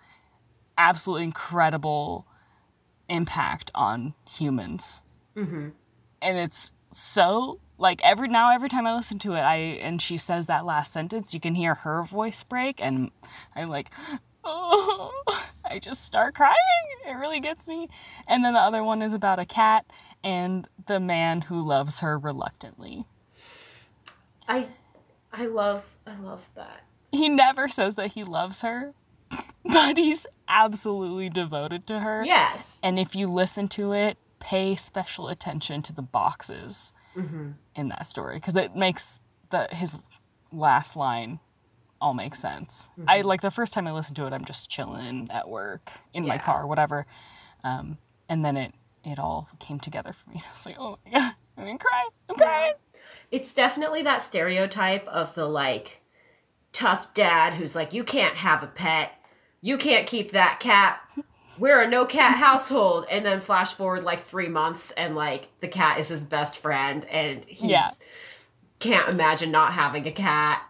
absolutely 0.78 1.26
incredible 1.26 2.26
impact 3.09 3.70
on 3.76 4.14
humans 4.28 5.03
Mhm. 5.36 5.74
and 6.22 6.38
it's 6.38 6.72
so 6.91 7.59
like 7.84 8.01
every 8.01 8.29
now 8.29 8.51
every 8.51 8.69
time 8.69 8.88
I 8.88 8.95
listen 8.95 9.19
to 9.19 9.34
it, 9.34 9.41
I 9.41 9.57
and 9.57 10.01
she 10.01 10.17
says 10.17 10.45
that 10.47 10.65
last 10.65 10.93
sentence, 10.93 11.34
you 11.34 11.41
can 11.41 11.53
hear 11.53 11.75
her 11.75 12.03
voice 12.03 12.41
break, 12.41 12.79
and 12.79 13.11
I'm 13.55 13.69
like, 13.69 13.91
oh, 14.45 15.11
I 15.65 15.79
just 15.79 16.03
start 16.03 16.34
crying. 16.34 16.55
It 17.05 17.11
really 17.11 17.41
gets 17.41 17.67
me. 17.67 17.89
And 18.27 18.43
then 18.43 18.53
the 18.53 18.59
other 18.59 18.84
one 18.84 19.01
is 19.01 19.13
about 19.13 19.38
a 19.38 19.45
cat 19.45 19.86
and 20.23 20.67
the 20.88 21.01
man 21.01 21.41
who 21.41 21.61
loves 21.61 21.99
her 21.99 22.17
reluctantly. 22.17 23.05
I, 24.47 24.67
I 25.34 25.45
love, 25.47 25.89
I 26.07 26.17
love 26.19 26.49
that. 26.55 26.86
He 27.11 27.27
never 27.27 27.67
says 27.67 27.95
that 27.95 28.13
he 28.13 28.23
loves 28.23 28.61
her, 28.61 28.93
but 29.65 29.97
he's 29.97 30.25
absolutely 30.47 31.29
devoted 31.29 31.86
to 31.88 31.99
her. 31.99 32.23
Yes. 32.25 32.79
And 32.81 32.97
if 32.97 33.13
you 33.13 33.27
listen 33.27 33.67
to 33.69 33.93
it, 33.93 34.17
pay 34.39 34.75
special 34.75 35.27
attention 35.27 35.81
to 35.81 35.93
the 35.93 36.01
boxes 36.01 36.93
hmm 37.14 37.51
in 37.76 37.89
that 37.89 38.05
story 38.05 38.36
because 38.36 38.55
it 38.55 38.76
makes 38.76 39.20
the 39.49 39.68
his 39.72 39.97
last 40.51 40.95
line 40.95 41.39
all 41.99 42.14
make 42.14 42.36
sense. 42.36 42.89
I 43.07 43.22
Mhm. 43.22 43.26
like 43.26 43.41
the 43.41 43.49
first 43.51 43.74
time 43.74 43.88
I 43.88 43.91
listened 43.93 44.16
to 44.18 44.28
it, 44.28 44.34
I'm 44.34 44.45
just 44.45 44.70
chilling 44.70 45.30
at 45.32 45.49
work 45.49 45.89
in 46.14 46.28
my 46.28 46.38
car, 46.38 46.68
whatever, 46.68 47.05
um, 47.64 47.97
and 48.30 48.43
then 48.43 48.57
it 48.57 48.74
it 49.03 49.20
all 49.20 49.49
came 49.59 49.80
together 49.80 50.14
for 50.14 50.30
me. 50.30 50.41
I 50.45 50.51
was 50.51 50.66
like, 50.66 50.76
oh 50.80 50.97
my 51.05 51.11
god, 51.20 51.34
I'm 51.57 51.66
gonna 51.66 51.78
cry, 51.78 52.07
I'm 52.30 52.36
crying. 52.36 52.74
It's 53.32 53.53
definitely 53.53 54.03
that 54.03 54.22
stereotype 54.22 55.07
of 55.07 55.34
the 55.34 55.47
like 55.47 56.01
tough 56.72 57.14
dad 57.14 57.53
who's 57.53 57.76
like, 57.76 57.93
you 57.93 58.03
can't 58.03 58.36
have 58.36 58.64
a 58.64 58.68
pet, 58.68 59.11
you 59.61 59.78
can't 59.78 60.07
keep 60.07 60.32
that 60.32 60.59
cat. 60.59 60.99
We're 61.58 61.82
a 61.82 61.88
no 61.88 62.06
cat 62.06 62.38
household, 62.38 63.06
and 63.10 63.26
then 63.26 63.39
flash 63.39 63.74
forward 63.74 64.04
like 64.04 64.22
three 64.22 64.47
months, 64.47 64.91
and 64.91 65.16
like 65.16 65.47
the 65.60 65.68
cat 65.68 65.99
is 65.99 66.08
his 66.08 66.24
best 66.24 66.58
friend, 66.58 67.06
and 67.06 67.45
he 67.45 67.70
Yeah. 67.70 67.91
can't 68.80 69.10
imagine 69.10 69.51
not 69.51 69.74
having 69.74 70.08
a 70.08 70.12
cat. 70.12 70.62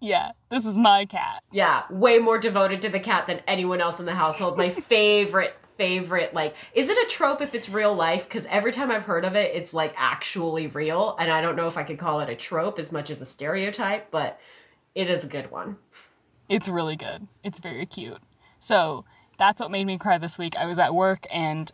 Yeah, 0.00 0.30
this 0.48 0.64
is 0.64 0.76
my 0.76 1.06
cat. 1.06 1.42
Yeah, 1.50 1.82
way 1.90 2.18
more 2.18 2.38
devoted 2.38 2.80
to 2.82 2.88
the 2.88 3.00
cat 3.00 3.26
than 3.26 3.40
anyone 3.46 3.80
else 3.80 3.98
in 4.00 4.06
the 4.06 4.14
household. 4.14 4.56
My 4.56 4.68
favorite, 4.70 5.54
favorite, 5.76 6.32
like, 6.34 6.54
is 6.72 6.88
it 6.88 6.96
a 6.98 7.10
trope 7.10 7.40
if 7.40 7.54
it's 7.54 7.68
real 7.68 7.94
life? 7.94 8.24
Because 8.24 8.46
every 8.46 8.72
time 8.72 8.90
I've 8.90 9.02
heard 9.02 9.24
of 9.24 9.34
it, 9.34 9.54
it's 9.54 9.74
like 9.74 9.92
actually 9.96 10.68
real. 10.68 11.16
And 11.18 11.30
I 11.30 11.40
don't 11.40 11.56
know 11.56 11.66
if 11.66 11.76
I 11.76 11.82
could 11.82 11.98
call 11.98 12.20
it 12.20 12.28
a 12.28 12.36
trope 12.36 12.78
as 12.78 12.92
much 12.92 13.10
as 13.10 13.20
a 13.20 13.26
stereotype, 13.26 14.10
but 14.10 14.40
it 14.94 15.10
is 15.10 15.24
a 15.24 15.28
good 15.28 15.50
one. 15.50 15.76
It's 16.48 16.68
really 16.68 16.96
good. 16.96 17.26
It's 17.44 17.58
very 17.58 17.84
cute. 17.86 18.18
So 18.60 19.04
that's 19.38 19.60
what 19.60 19.70
made 19.70 19.86
me 19.86 19.98
cry 19.98 20.18
this 20.18 20.36
week. 20.38 20.56
I 20.56 20.66
was 20.66 20.78
at 20.78 20.94
work 20.94 21.26
and 21.32 21.70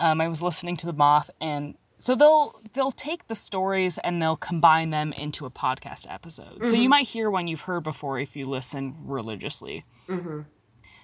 um, 0.00 0.20
I 0.20 0.28
was 0.28 0.42
listening 0.42 0.76
to 0.78 0.86
the 0.86 0.92
moth, 0.92 1.30
and 1.40 1.76
so 1.98 2.16
they'll 2.16 2.60
they'll 2.72 2.90
take 2.90 3.28
the 3.28 3.36
stories 3.36 3.98
and 3.98 4.20
they'll 4.20 4.36
combine 4.36 4.90
them 4.90 5.12
into 5.12 5.46
a 5.46 5.50
podcast 5.50 6.06
episode. 6.12 6.68
So 6.68 6.74
you 6.76 6.86
Mhm. 6.88 6.90
might 6.90 7.06
hear 7.08 7.30
one 7.30 7.46
you've 7.46 7.60
heard 7.62 7.84
before 7.84 8.18
if 8.18 8.34
you 8.34 8.46
listen 8.46 8.96
religiously. 9.04 9.84
Mm-hmm. 10.08 10.40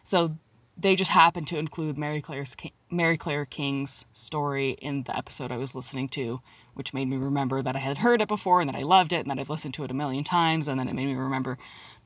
So 0.02 0.36
they 0.76 0.96
just 0.96 1.11
happened 1.11 1.46
to 1.48 1.59
include 1.59 1.96
Mary 1.98 2.20
Claire's 2.20 2.56
Mary 2.90 3.16
Claire 3.16 3.44
King's 3.44 4.04
story 4.12 4.70
in 4.80 5.02
the 5.04 5.16
episode 5.16 5.52
I 5.52 5.56
was 5.56 5.74
listening 5.74 6.09
to, 6.11 6.40
which 6.74 6.94
made 6.94 7.09
me 7.09 7.16
remember 7.16 7.62
that 7.62 7.76
I 7.76 7.80
had 7.80 7.98
heard 7.98 8.20
it 8.22 8.28
before 8.28 8.61
and 8.61 8.68
that 8.68 8.76
I 8.76 8.82
loved 8.82 9.12
it 9.12 9.20
and 9.20 9.30
that 9.30 9.38
I've 9.38 9.50
listened 9.50 9.74
to 9.74 9.84
it 9.84 9.90
a 9.90 9.94
million 9.94 10.24
times. 10.24 10.66
And 10.68 10.78
then 10.80 10.88
it 10.88 10.94
made 10.94 11.06
me 11.06 11.14
remember 11.14 11.59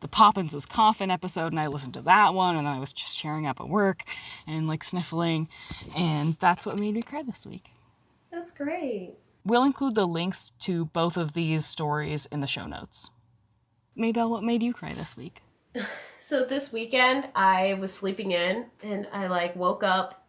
the 0.03 0.09
Poppins' 0.09 0.67
coffin 0.67 1.11
episode, 1.11 1.53
and 1.53 1.61
I 1.61 1.69
listened 1.69 1.95
to 1.95 2.03
that 2.03 2.35
one, 2.35 2.57
and 2.57 2.67
then 2.67 2.75
I 2.75 2.79
was 2.79 2.93
just 2.93 3.19
cheering 3.19 3.47
up 3.47 3.61
at 3.61 3.69
work 3.69 4.03
and 4.47 4.69
like 4.69 4.85
sniffling, 4.85 5.49
and 5.97 6.37
that's 6.41 6.67
what 6.67 6.79
made 6.79 6.95
me 6.95 7.03
cry 7.03 7.23
this 7.23 7.47
week. 7.47 7.65
That's 8.31 8.51
great. 8.51 9.15
We'll 9.45 9.65
include 9.65 9.95
the 9.95 10.07
links 10.07 10.51
to 10.61 10.85
both 10.87 11.17
of 11.17 11.33
these 11.33 11.65
stories 11.65 12.27
in 12.27 12.41
the 12.41 12.47
show 12.47 12.67
notes. 12.67 13.11
Mabel, 13.97 14.31
what 14.31 14.45
made 14.45 14.63
you 14.63 14.73
cry 14.73 14.93
this 14.93 15.17
week? 15.17 15.41
So 16.25 16.45
this 16.45 16.73
weekend 16.73 17.29
I 17.35 17.75
was 17.75 17.93
sleeping 17.93 18.31
in 18.31 18.67
and 18.83 19.09
I 19.13 19.27
like 19.27 19.57
woke 19.57 19.83
up, 19.83 20.25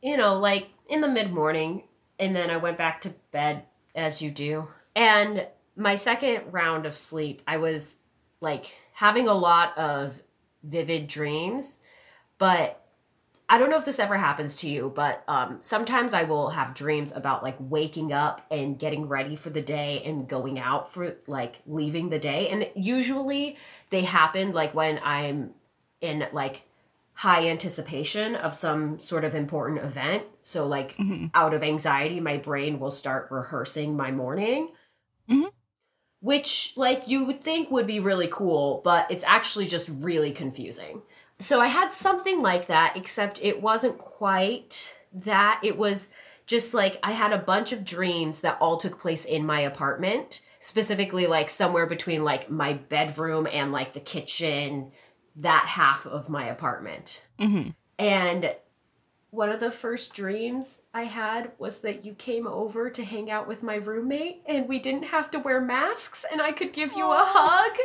you 0.00 0.16
know, 0.16 0.38
like 0.38 0.68
in 0.88 1.00
the 1.00 1.08
mid 1.08 1.32
morning, 1.32 1.82
and 2.20 2.34
then 2.34 2.48
I 2.48 2.56
went 2.58 2.78
back 2.78 3.00
to 3.02 3.14
bed 3.32 3.64
as 3.94 4.22
you 4.22 4.30
do. 4.30 4.68
And 4.94 5.48
my 5.74 5.96
second 5.96 6.52
round 6.52 6.86
of 6.86 6.94
sleep, 6.94 7.42
I 7.46 7.56
was 7.56 7.98
like 8.40 8.78
having 8.96 9.28
a 9.28 9.34
lot 9.34 9.76
of 9.76 10.22
vivid 10.62 11.06
dreams, 11.06 11.80
but 12.38 12.82
I 13.46 13.58
don't 13.58 13.68
know 13.68 13.76
if 13.76 13.84
this 13.84 13.98
ever 13.98 14.16
happens 14.16 14.56
to 14.56 14.70
you, 14.70 14.90
but 14.94 15.22
um, 15.28 15.58
sometimes 15.60 16.14
I 16.14 16.22
will 16.22 16.48
have 16.48 16.72
dreams 16.72 17.12
about 17.12 17.42
like 17.42 17.56
waking 17.60 18.14
up 18.14 18.40
and 18.50 18.78
getting 18.78 19.06
ready 19.06 19.36
for 19.36 19.50
the 19.50 19.60
day 19.60 20.02
and 20.06 20.26
going 20.26 20.58
out 20.58 20.90
for 20.94 21.14
like 21.26 21.60
leaving 21.66 22.08
the 22.08 22.18
day. 22.18 22.48
And 22.48 22.70
usually 22.74 23.58
they 23.90 24.00
happen 24.00 24.52
like 24.52 24.74
when 24.74 24.98
I'm 25.04 25.52
in 26.00 26.26
like 26.32 26.62
high 27.12 27.48
anticipation 27.48 28.34
of 28.34 28.54
some 28.54 28.98
sort 28.98 29.24
of 29.24 29.34
important 29.34 29.84
event. 29.84 30.24
So, 30.42 30.66
like 30.66 30.96
Mhm. 30.96 31.30
out 31.34 31.52
of 31.52 31.62
anxiety, 31.62 32.18
my 32.18 32.38
brain 32.38 32.80
will 32.80 32.90
start 32.90 33.28
rehearsing 33.30 33.94
my 33.94 34.10
morning. 34.10 34.70
Mhm. 35.28 35.50
Which, 36.26 36.72
like, 36.74 37.06
you 37.06 37.24
would 37.24 37.40
think 37.40 37.70
would 37.70 37.86
be 37.86 38.00
really 38.00 38.26
cool, 38.26 38.80
but 38.82 39.08
it's 39.12 39.22
actually 39.24 39.66
just 39.68 39.88
really 39.88 40.32
confusing. 40.32 41.02
So 41.38 41.60
I 41.60 41.68
had 41.68 41.92
something 41.92 42.42
like 42.42 42.66
that, 42.66 42.96
except 42.96 43.38
it 43.40 43.62
wasn't 43.62 43.98
quite 43.98 44.92
that. 45.12 45.60
It 45.62 45.78
was 45.78 46.08
just 46.46 46.74
like 46.74 46.98
I 47.04 47.12
had 47.12 47.32
a 47.32 47.38
bunch 47.38 47.70
of 47.70 47.84
dreams 47.84 48.40
that 48.40 48.58
all 48.60 48.76
took 48.76 48.98
place 48.98 49.24
in 49.24 49.46
my 49.46 49.60
apartment, 49.60 50.40
specifically 50.58 51.28
like 51.28 51.48
somewhere 51.48 51.86
between 51.86 52.24
like 52.24 52.50
my 52.50 52.72
bedroom 52.72 53.46
and 53.46 53.70
like 53.70 53.92
the 53.92 54.00
kitchen, 54.00 54.90
that 55.36 55.66
half 55.66 56.06
of 56.06 56.28
my 56.28 56.48
apartment. 56.48 57.24
Mm-hmm. 57.38 57.70
And 58.00 58.56
one 59.36 59.50
of 59.50 59.60
the 59.60 59.70
first 59.70 60.14
dreams 60.14 60.80
I 60.94 61.04
had 61.04 61.52
was 61.58 61.80
that 61.82 62.04
you 62.04 62.14
came 62.14 62.46
over 62.46 62.90
to 62.90 63.04
hang 63.04 63.30
out 63.30 63.46
with 63.46 63.62
my 63.62 63.76
roommate 63.76 64.42
and 64.46 64.66
we 64.66 64.78
didn't 64.78 65.04
have 65.04 65.30
to 65.32 65.38
wear 65.38 65.60
masks 65.60 66.24
and 66.32 66.42
I 66.42 66.52
could 66.52 66.72
give 66.72 66.92
you 66.94 67.04
a 67.04 67.18
hug. 67.18 67.76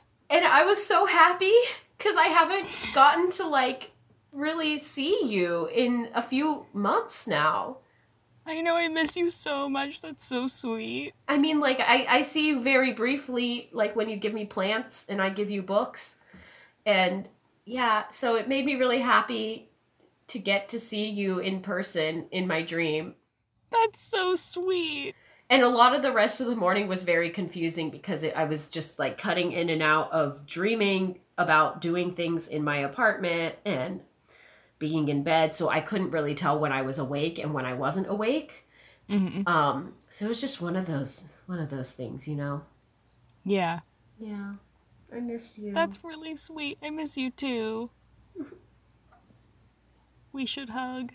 And 0.30 0.44
I 0.44 0.64
was 0.64 0.84
so 0.84 1.06
happy 1.06 1.52
because 1.98 2.16
I 2.16 2.26
haven't 2.26 2.68
gotten 2.94 3.30
to 3.32 3.48
like 3.48 3.90
really 4.32 4.78
see 4.78 5.26
you 5.26 5.68
in 5.74 6.08
a 6.14 6.22
few 6.22 6.66
months 6.72 7.26
now. 7.26 7.78
I 8.46 8.60
know 8.60 8.76
I 8.76 8.86
miss 8.86 9.16
you 9.16 9.28
so 9.28 9.68
much. 9.68 10.00
That's 10.00 10.24
so 10.24 10.46
sweet. 10.46 11.14
I 11.28 11.36
mean, 11.36 11.60
like, 11.60 11.80
I, 11.80 12.06
I 12.08 12.22
see 12.22 12.46
you 12.46 12.62
very 12.62 12.92
briefly, 12.92 13.68
like 13.72 13.94
when 13.94 14.08
you 14.08 14.16
give 14.16 14.32
me 14.32 14.46
plants 14.46 15.04
and 15.08 15.20
I 15.20 15.30
give 15.30 15.50
you 15.50 15.62
books. 15.62 16.16
And 16.86 17.28
yeah, 17.64 18.04
so 18.10 18.36
it 18.36 18.48
made 18.48 18.64
me 18.64 18.76
really 18.76 18.98
happy 18.98 19.69
to 20.30 20.38
get 20.38 20.68
to 20.70 20.80
see 20.80 21.08
you 21.08 21.38
in 21.38 21.60
person 21.60 22.26
in 22.30 22.46
my 22.46 22.62
dream. 22.62 23.14
That's 23.70 24.00
so 24.00 24.36
sweet. 24.36 25.14
And 25.48 25.62
a 25.62 25.68
lot 25.68 25.94
of 25.94 26.02
the 26.02 26.12
rest 26.12 26.40
of 26.40 26.46
the 26.46 26.54
morning 26.54 26.86
was 26.86 27.02
very 27.02 27.30
confusing 27.30 27.90
because 27.90 28.22
it, 28.22 28.36
I 28.36 28.44
was 28.44 28.68
just 28.68 29.00
like 29.00 29.18
cutting 29.18 29.50
in 29.50 29.68
and 29.68 29.82
out 29.82 30.12
of 30.12 30.46
dreaming 30.46 31.18
about 31.36 31.80
doing 31.80 32.14
things 32.14 32.46
in 32.46 32.62
my 32.62 32.78
apartment 32.78 33.56
and 33.64 34.00
being 34.78 35.08
in 35.08 35.24
bed. 35.24 35.56
So 35.56 35.68
I 35.68 35.80
couldn't 35.80 36.10
really 36.10 36.36
tell 36.36 36.60
when 36.60 36.70
I 36.72 36.82
was 36.82 36.98
awake 36.98 37.38
and 37.40 37.52
when 37.52 37.66
I 37.66 37.74
wasn't 37.74 38.08
awake. 38.08 38.66
Mm-hmm. 39.08 39.48
Um, 39.48 39.94
so 40.06 40.26
it 40.26 40.28
was 40.28 40.40
just 40.40 40.62
one 40.62 40.76
of 40.76 40.86
those 40.86 41.32
one 41.46 41.58
of 41.58 41.68
those 41.70 41.90
things, 41.90 42.28
you 42.28 42.36
know. 42.36 42.62
Yeah, 43.44 43.80
Yeah, 44.20 44.52
I 45.12 45.18
miss 45.18 45.58
you. 45.58 45.72
that's 45.72 46.04
really 46.04 46.36
sweet. 46.36 46.78
I 46.80 46.90
miss 46.90 47.16
you 47.16 47.30
too. 47.30 47.90
We 50.32 50.46
should 50.46 50.70
hug. 50.70 51.12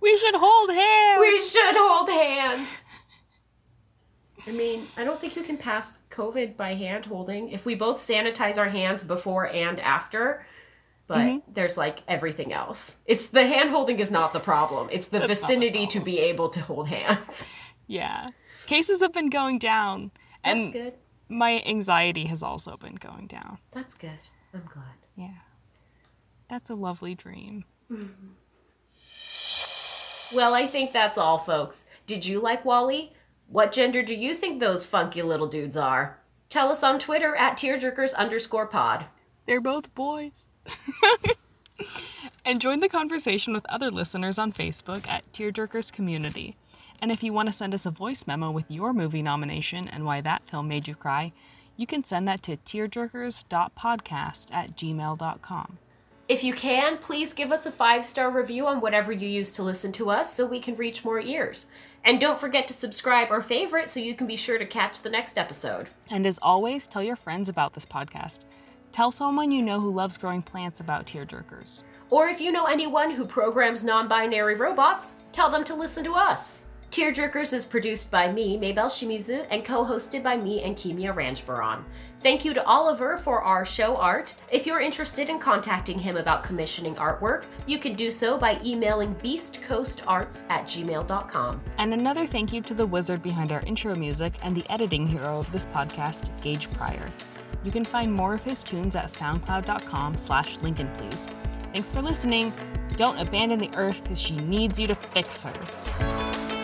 We 0.00 0.16
should 0.18 0.34
hold 0.36 0.70
hands. 0.70 1.20
we 1.20 1.38
should 1.38 1.76
hold 1.76 2.08
hands. 2.10 2.82
I 4.46 4.50
mean, 4.50 4.86
I 4.96 5.04
don't 5.04 5.20
think 5.20 5.36
you 5.36 5.42
can 5.42 5.56
pass 5.56 6.00
COVID 6.10 6.56
by 6.56 6.74
hand 6.74 7.06
holding 7.06 7.50
if 7.50 7.64
we 7.64 7.74
both 7.74 7.98
sanitize 7.98 8.58
our 8.58 8.68
hands 8.68 9.04
before 9.04 9.46
and 9.48 9.78
after. 9.80 10.44
But 11.06 11.18
Mhm. 11.18 11.42
there's 11.48 11.76
like 11.76 12.02
everything 12.08 12.52
else. 12.52 12.96
It's 13.06 13.26
the 13.26 13.46
hand 13.46 13.70
holding 13.70 13.98
is 14.00 14.10
not 14.10 14.32
the 14.32 14.40
problem. 14.40 14.88
It's 14.90 15.08
the 15.08 15.18
That's 15.20 15.28
not 15.42 15.48
the 15.48 15.54
vicinity 15.56 15.86
to 15.88 16.00
be 16.00 16.18
able 16.20 16.48
to 16.50 16.60
hold 16.60 16.88
hands. 16.88 17.46
Yeah. 17.86 18.30
Cases 18.66 19.00
have 19.00 19.12
been 19.12 19.28
going 19.30 19.58
down. 19.58 20.12
That's 20.44 20.54
and 20.54 20.72
good. 20.72 20.94
my 21.28 21.62
anxiety 21.66 22.26
has 22.26 22.42
also 22.42 22.76
been 22.76 22.94
going 22.94 23.26
down. 23.26 23.58
That's 23.72 23.94
good. 23.94 24.18
I'm 24.54 24.64
glad. 24.72 24.96
Yeah. 25.16 25.34
That's 26.52 26.68
a 26.68 26.74
lovely 26.74 27.14
dream. 27.14 27.64
Well, 30.34 30.54
I 30.54 30.66
think 30.66 30.94
that's 30.94 31.18
all, 31.18 31.38
folks. 31.38 31.84
Did 32.06 32.24
you 32.24 32.40
like 32.40 32.64
WALL-E? 32.64 33.12
What 33.48 33.70
gender 33.70 34.02
do 34.02 34.14
you 34.14 34.34
think 34.34 34.60
those 34.60 34.86
funky 34.86 35.20
little 35.20 35.46
dudes 35.46 35.76
are? 35.76 36.18
Tell 36.48 36.70
us 36.70 36.82
on 36.82 36.98
Twitter 36.98 37.36
at 37.36 37.58
tearjerkers 37.58 38.14
underscore 38.14 38.66
pod. 38.66 39.04
They're 39.44 39.60
both 39.60 39.94
boys. 39.94 40.46
and 42.46 42.62
join 42.62 42.80
the 42.80 42.88
conversation 42.88 43.52
with 43.52 43.66
other 43.68 43.90
listeners 43.90 44.38
on 44.38 44.54
Facebook 44.54 45.06
at 45.06 45.30
Tearjerkers 45.34 45.92
Community. 45.92 46.56
And 47.02 47.12
if 47.12 47.22
you 47.22 47.34
want 47.34 47.50
to 47.50 47.54
send 47.54 47.74
us 47.74 47.84
a 47.84 47.90
voice 47.90 48.26
memo 48.26 48.50
with 48.50 48.70
your 48.70 48.94
movie 48.94 49.20
nomination 49.20 49.86
and 49.86 50.06
why 50.06 50.22
that 50.22 50.48
film 50.48 50.66
made 50.66 50.88
you 50.88 50.94
cry, 50.94 51.34
you 51.76 51.86
can 51.86 52.04
send 52.04 52.26
that 52.28 52.42
to 52.44 52.56
tearjerkers.podcast 52.56 54.46
at 54.50 54.78
gmail.com. 54.78 55.78
If 56.28 56.44
you 56.44 56.54
can, 56.54 56.98
please 56.98 57.32
give 57.32 57.50
us 57.50 57.66
a 57.66 57.72
five 57.72 58.06
star 58.06 58.30
review 58.30 58.66
on 58.66 58.80
whatever 58.80 59.12
you 59.12 59.28
use 59.28 59.50
to 59.52 59.62
listen 59.62 59.90
to 59.92 60.10
us 60.10 60.32
so 60.32 60.46
we 60.46 60.60
can 60.60 60.76
reach 60.76 61.04
more 61.04 61.20
ears. 61.20 61.66
And 62.04 62.20
don't 62.20 62.40
forget 62.40 62.66
to 62.68 62.74
subscribe 62.74 63.28
or 63.30 63.42
favorite 63.42 63.90
so 63.90 64.00
you 64.00 64.14
can 64.14 64.26
be 64.26 64.36
sure 64.36 64.58
to 64.58 64.66
catch 64.66 65.00
the 65.00 65.10
next 65.10 65.38
episode. 65.38 65.88
And 66.10 66.26
as 66.26 66.38
always, 66.40 66.86
tell 66.86 67.02
your 67.02 67.16
friends 67.16 67.48
about 67.48 67.74
this 67.74 67.86
podcast. 67.86 68.44
Tell 68.92 69.10
someone 69.10 69.50
you 69.50 69.62
know 69.62 69.80
who 69.80 69.92
loves 69.92 70.16
growing 70.16 70.42
plants 70.42 70.80
about 70.80 71.06
Tearjerkers. 71.06 71.82
Or 72.10 72.28
if 72.28 72.40
you 72.40 72.52
know 72.52 72.66
anyone 72.66 73.10
who 73.10 73.26
programs 73.26 73.84
non 73.84 74.06
binary 74.06 74.54
robots, 74.54 75.14
tell 75.32 75.48
them 75.48 75.64
to 75.64 75.74
listen 75.74 76.04
to 76.04 76.14
us. 76.14 76.64
Tearjerkers 76.90 77.54
is 77.54 77.64
produced 77.64 78.10
by 78.10 78.30
me, 78.30 78.58
Mabel 78.58 78.84
Shimizu, 78.84 79.46
and 79.50 79.64
co 79.64 79.82
hosted 79.82 80.22
by 80.22 80.36
me 80.36 80.62
and 80.62 80.76
Kimia 80.76 81.14
Ranjbaran. 81.14 81.84
Thank 82.22 82.44
you 82.44 82.54
to 82.54 82.64
Oliver 82.64 83.16
for 83.16 83.42
our 83.42 83.66
show 83.66 83.96
art. 83.96 84.32
If 84.48 84.64
you're 84.64 84.78
interested 84.78 85.28
in 85.28 85.40
contacting 85.40 85.98
him 85.98 86.16
about 86.16 86.44
commissioning 86.44 86.94
artwork, 86.94 87.46
you 87.66 87.78
can 87.78 87.94
do 87.94 88.12
so 88.12 88.38
by 88.38 88.60
emailing 88.64 89.16
beastcoastarts 89.16 90.44
at 90.48 90.64
gmail.com. 90.66 91.60
And 91.78 91.92
another 91.92 92.24
thank 92.24 92.52
you 92.52 92.60
to 92.60 92.74
the 92.74 92.86
wizard 92.86 93.24
behind 93.24 93.50
our 93.50 93.60
intro 93.62 93.96
music 93.96 94.34
and 94.42 94.56
the 94.56 94.64
editing 94.70 95.04
hero 95.04 95.38
of 95.38 95.50
this 95.50 95.66
podcast, 95.66 96.30
Gage 96.42 96.70
Pryor. 96.70 97.10
You 97.64 97.72
can 97.72 97.84
find 97.84 98.12
more 98.12 98.34
of 98.34 98.44
his 98.44 98.62
tunes 98.62 98.94
at 98.94 99.06
soundcloud.com 99.06 100.16
slash 100.16 100.58
Lincoln 100.58 100.90
Please. 100.94 101.26
Thanks 101.72 101.88
for 101.88 102.02
listening. 102.02 102.52
Don't 102.96 103.18
abandon 103.18 103.58
the 103.58 103.70
earth 103.76 104.00
because 104.04 104.20
she 104.20 104.36
needs 104.36 104.78
you 104.78 104.86
to 104.86 104.94
fix 104.94 105.42
her. 105.42 106.61